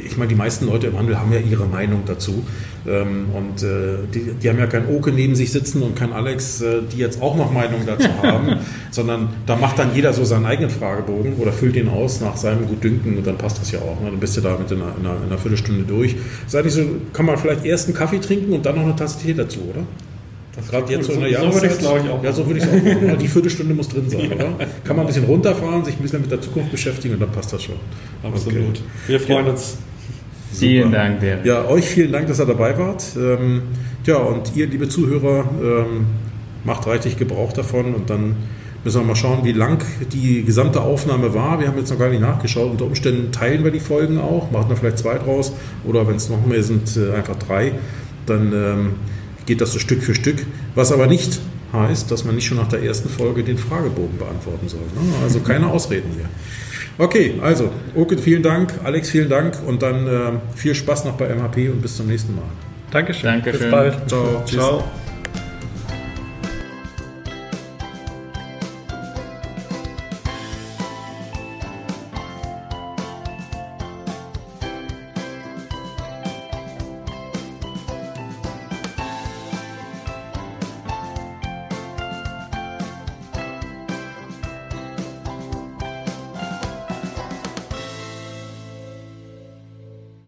ich 0.05 0.17
meine, 0.17 0.29
die 0.29 0.35
meisten 0.35 0.65
Leute 0.65 0.87
im 0.87 0.97
Handel 0.97 1.19
haben 1.19 1.31
ja 1.31 1.39
ihre 1.39 1.65
Meinung 1.65 2.03
dazu. 2.05 2.43
Ähm, 2.87 3.27
und 3.33 3.63
äh, 3.63 3.97
die, 4.13 4.33
die, 4.33 4.49
haben 4.49 4.59
ja 4.59 4.67
kein 4.67 4.87
Oke 4.87 5.11
neben 5.11 5.35
sich 5.35 5.51
sitzen 5.51 5.81
und 5.81 5.95
kein 5.95 6.13
Alex, 6.13 6.61
äh, 6.61 6.81
die 6.91 6.97
jetzt 6.97 7.21
auch 7.21 7.35
noch 7.35 7.51
Meinung 7.51 7.81
dazu 7.85 8.09
haben, 8.23 8.59
sondern 8.91 9.29
da 9.45 9.55
macht 9.55 9.79
dann 9.79 9.95
jeder 9.95 10.13
so 10.13 10.23
seinen 10.23 10.45
eigenen 10.45 10.69
Fragebogen 10.69 11.35
oder 11.35 11.51
füllt 11.51 11.75
ihn 11.75 11.89
aus 11.89 12.21
nach 12.21 12.37
seinem 12.37 12.67
Gutdünken 12.67 13.17
und 13.17 13.25
dann 13.25 13.37
passt 13.37 13.59
das 13.59 13.71
ja 13.71 13.79
auch. 13.79 13.99
Ne? 14.01 14.11
Dann 14.11 14.19
bist 14.19 14.37
du 14.37 14.41
damit 14.41 14.69
in 14.71 14.81
einer, 14.81 14.93
in 14.99 15.05
einer, 15.05 15.17
in 15.17 15.23
einer 15.23 15.37
Viertelstunde 15.37 15.83
durch. 15.83 16.15
Sei 16.47 16.61
nicht 16.61 16.73
so, 16.73 16.83
kann 17.11 17.25
man 17.25 17.37
vielleicht 17.37 17.65
erst 17.65 17.87
einen 17.87 17.97
Kaffee 17.97 18.19
trinken 18.19 18.53
und 18.53 18.65
dann 18.65 18.75
noch 18.75 18.83
eine 18.83 18.95
Tasse 18.95 19.19
Tee 19.19 19.33
dazu, 19.33 19.61
oder? 19.71 19.81
Das 20.55 20.69
Gerade 20.69 20.93
jetzt 20.93 21.07
so 21.07 21.13
in 21.13 21.19
der 21.19 21.29
Jahreszeit. 21.29 21.81
So 21.81 21.89
würde 21.91 22.05
ich 22.05 22.09
auch. 22.11 22.23
Ja, 22.23 22.31
so 22.31 22.47
würde 22.47 22.59
ich 22.59 22.65
es 22.65 22.71
auch 22.71 22.83
machen. 22.83 23.17
Die 23.19 23.27
Viertelstunde 23.27 23.73
muss 23.73 23.89
drin 23.89 24.09
sein, 24.09 24.21
ja. 24.29 24.35
oder? 24.35 24.53
Kann 24.83 24.95
man 24.95 25.05
ein 25.05 25.07
bisschen 25.07 25.25
runterfahren, 25.25 25.83
sich 25.83 25.95
ein 25.95 26.01
bisschen 26.01 26.21
mit 26.21 26.31
der 26.31 26.41
Zukunft 26.41 26.71
beschäftigen 26.71 27.15
und 27.15 27.19
dann 27.19 27.31
passt 27.31 27.51
das 27.51 27.63
schon. 27.63 27.75
Absolut. 28.23 28.69
Okay. 28.69 28.79
Wir 29.07 29.19
freuen 29.19 29.47
uns. 29.47 29.77
Vielen 30.53 30.91
Dank, 30.91 31.19
der. 31.19 31.45
Ja, 31.45 31.65
euch 31.67 31.85
vielen 31.85 32.13
Dank, 32.13 32.27
dass 32.27 32.39
ihr 32.39 32.45
dabei 32.45 32.77
wart. 32.77 33.03
Ähm, 33.17 33.63
ja, 34.05 34.17
und 34.17 34.55
ihr, 34.55 34.67
liebe 34.67 34.87
Zuhörer, 34.87 35.43
ähm, 35.61 36.05
macht 36.63 36.87
reichlich 36.87 37.17
Gebrauch 37.17 37.51
davon 37.51 37.93
und 37.93 38.09
dann 38.09 38.35
müssen 38.83 39.01
wir 39.01 39.05
mal 39.07 39.15
schauen, 39.15 39.39
wie 39.43 39.51
lang 39.51 39.83
die 40.13 40.43
gesamte 40.43 40.81
Aufnahme 40.81 41.33
war. 41.33 41.59
Wir 41.59 41.67
haben 41.67 41.77
jetzt 41.77 41.89
noch 41.91 41.99
gar 41.99 42.09
nicht 42.09 42.21
nachgeschaut. 42.21 42.71
Unter 42.71 42.85
Umständen 42.85 43.31
teilen 43.31 43.63
wir 43.63 43.71
die 43.71 43.79
Folgen 43.79 44.19
auch, 44.19 44.51
machen 44.51 44.69
wir 44.69 44.77
vielleicht 44.77 44.99
zwei 44.99 45.15
draus 45.15 45.53
oder 45.83 46.07
wenn 46.07 46.15
es 46.15 46.29
noch 46.29 46.45
mehr 46.45 46.63
sind, 46.63 46.95
äh, 46.95 47.15
einfach 47.15 47.35
drei. 47.35 47.73
Dann 48.27 48.53
ähm, 48.53 48.93
geht 49.45 49.61
das 49.61 49.71
so 49.71 49.79
Stück 49.79 50.03
für 50.03 50.15
Stück. 50.15 50.45
Was 50.73 50.91
aber 50.91 51.07
nicht 51.07 51.39
heißt, 51.73 52.09
dass 52.11 52.23
man 52.23 52.35
nicht 52.35 52.45
schon 52.45 52.57
nach 52.57 52.67
der 52.67 52.81
ersten 52.81 53.09
Folge 53.09 53.43
den 53.43 53.57
Fragebogen 53.57 54.17
beantworten 54.17 54.67
soll. 54.67 54.79
Ne? 54.79 55.13
Also 55.23 55.39
keine 55.39 55.67
Ausreden 55.67 56.11
hier. 56.15 56.29
Okay, 56.97 57.35
also, 57.41 57.71
Oke, 57.93 58.17
vielen 58.17 58.41
Dank, 58.41 58.73
Alex, 58.83 59.09
vielen 59.09 59.29
Dank 59.29 59.57
und 59.65 59.81
dann 59.81 60.07
äh, 60.07 60.31
viel 60.55 60.73
Spaß 60.73 61.05
noch 61.05 61.13
bei 61.13 61.27
MHP 61.27 61.69
und 61.69 61.81
bis 61.81 61.97
zum 61.97 62.07
nächsten 62.07 62.35
Mal. 62.35 62.45
Dankeschön. 62.91 63.29
Dankeschön. 63.29 63.59
Bis 63.59 63.71
bald. 63.71 64.09
Ciao. 64.09 64.43
Ciao. 64.45 64.83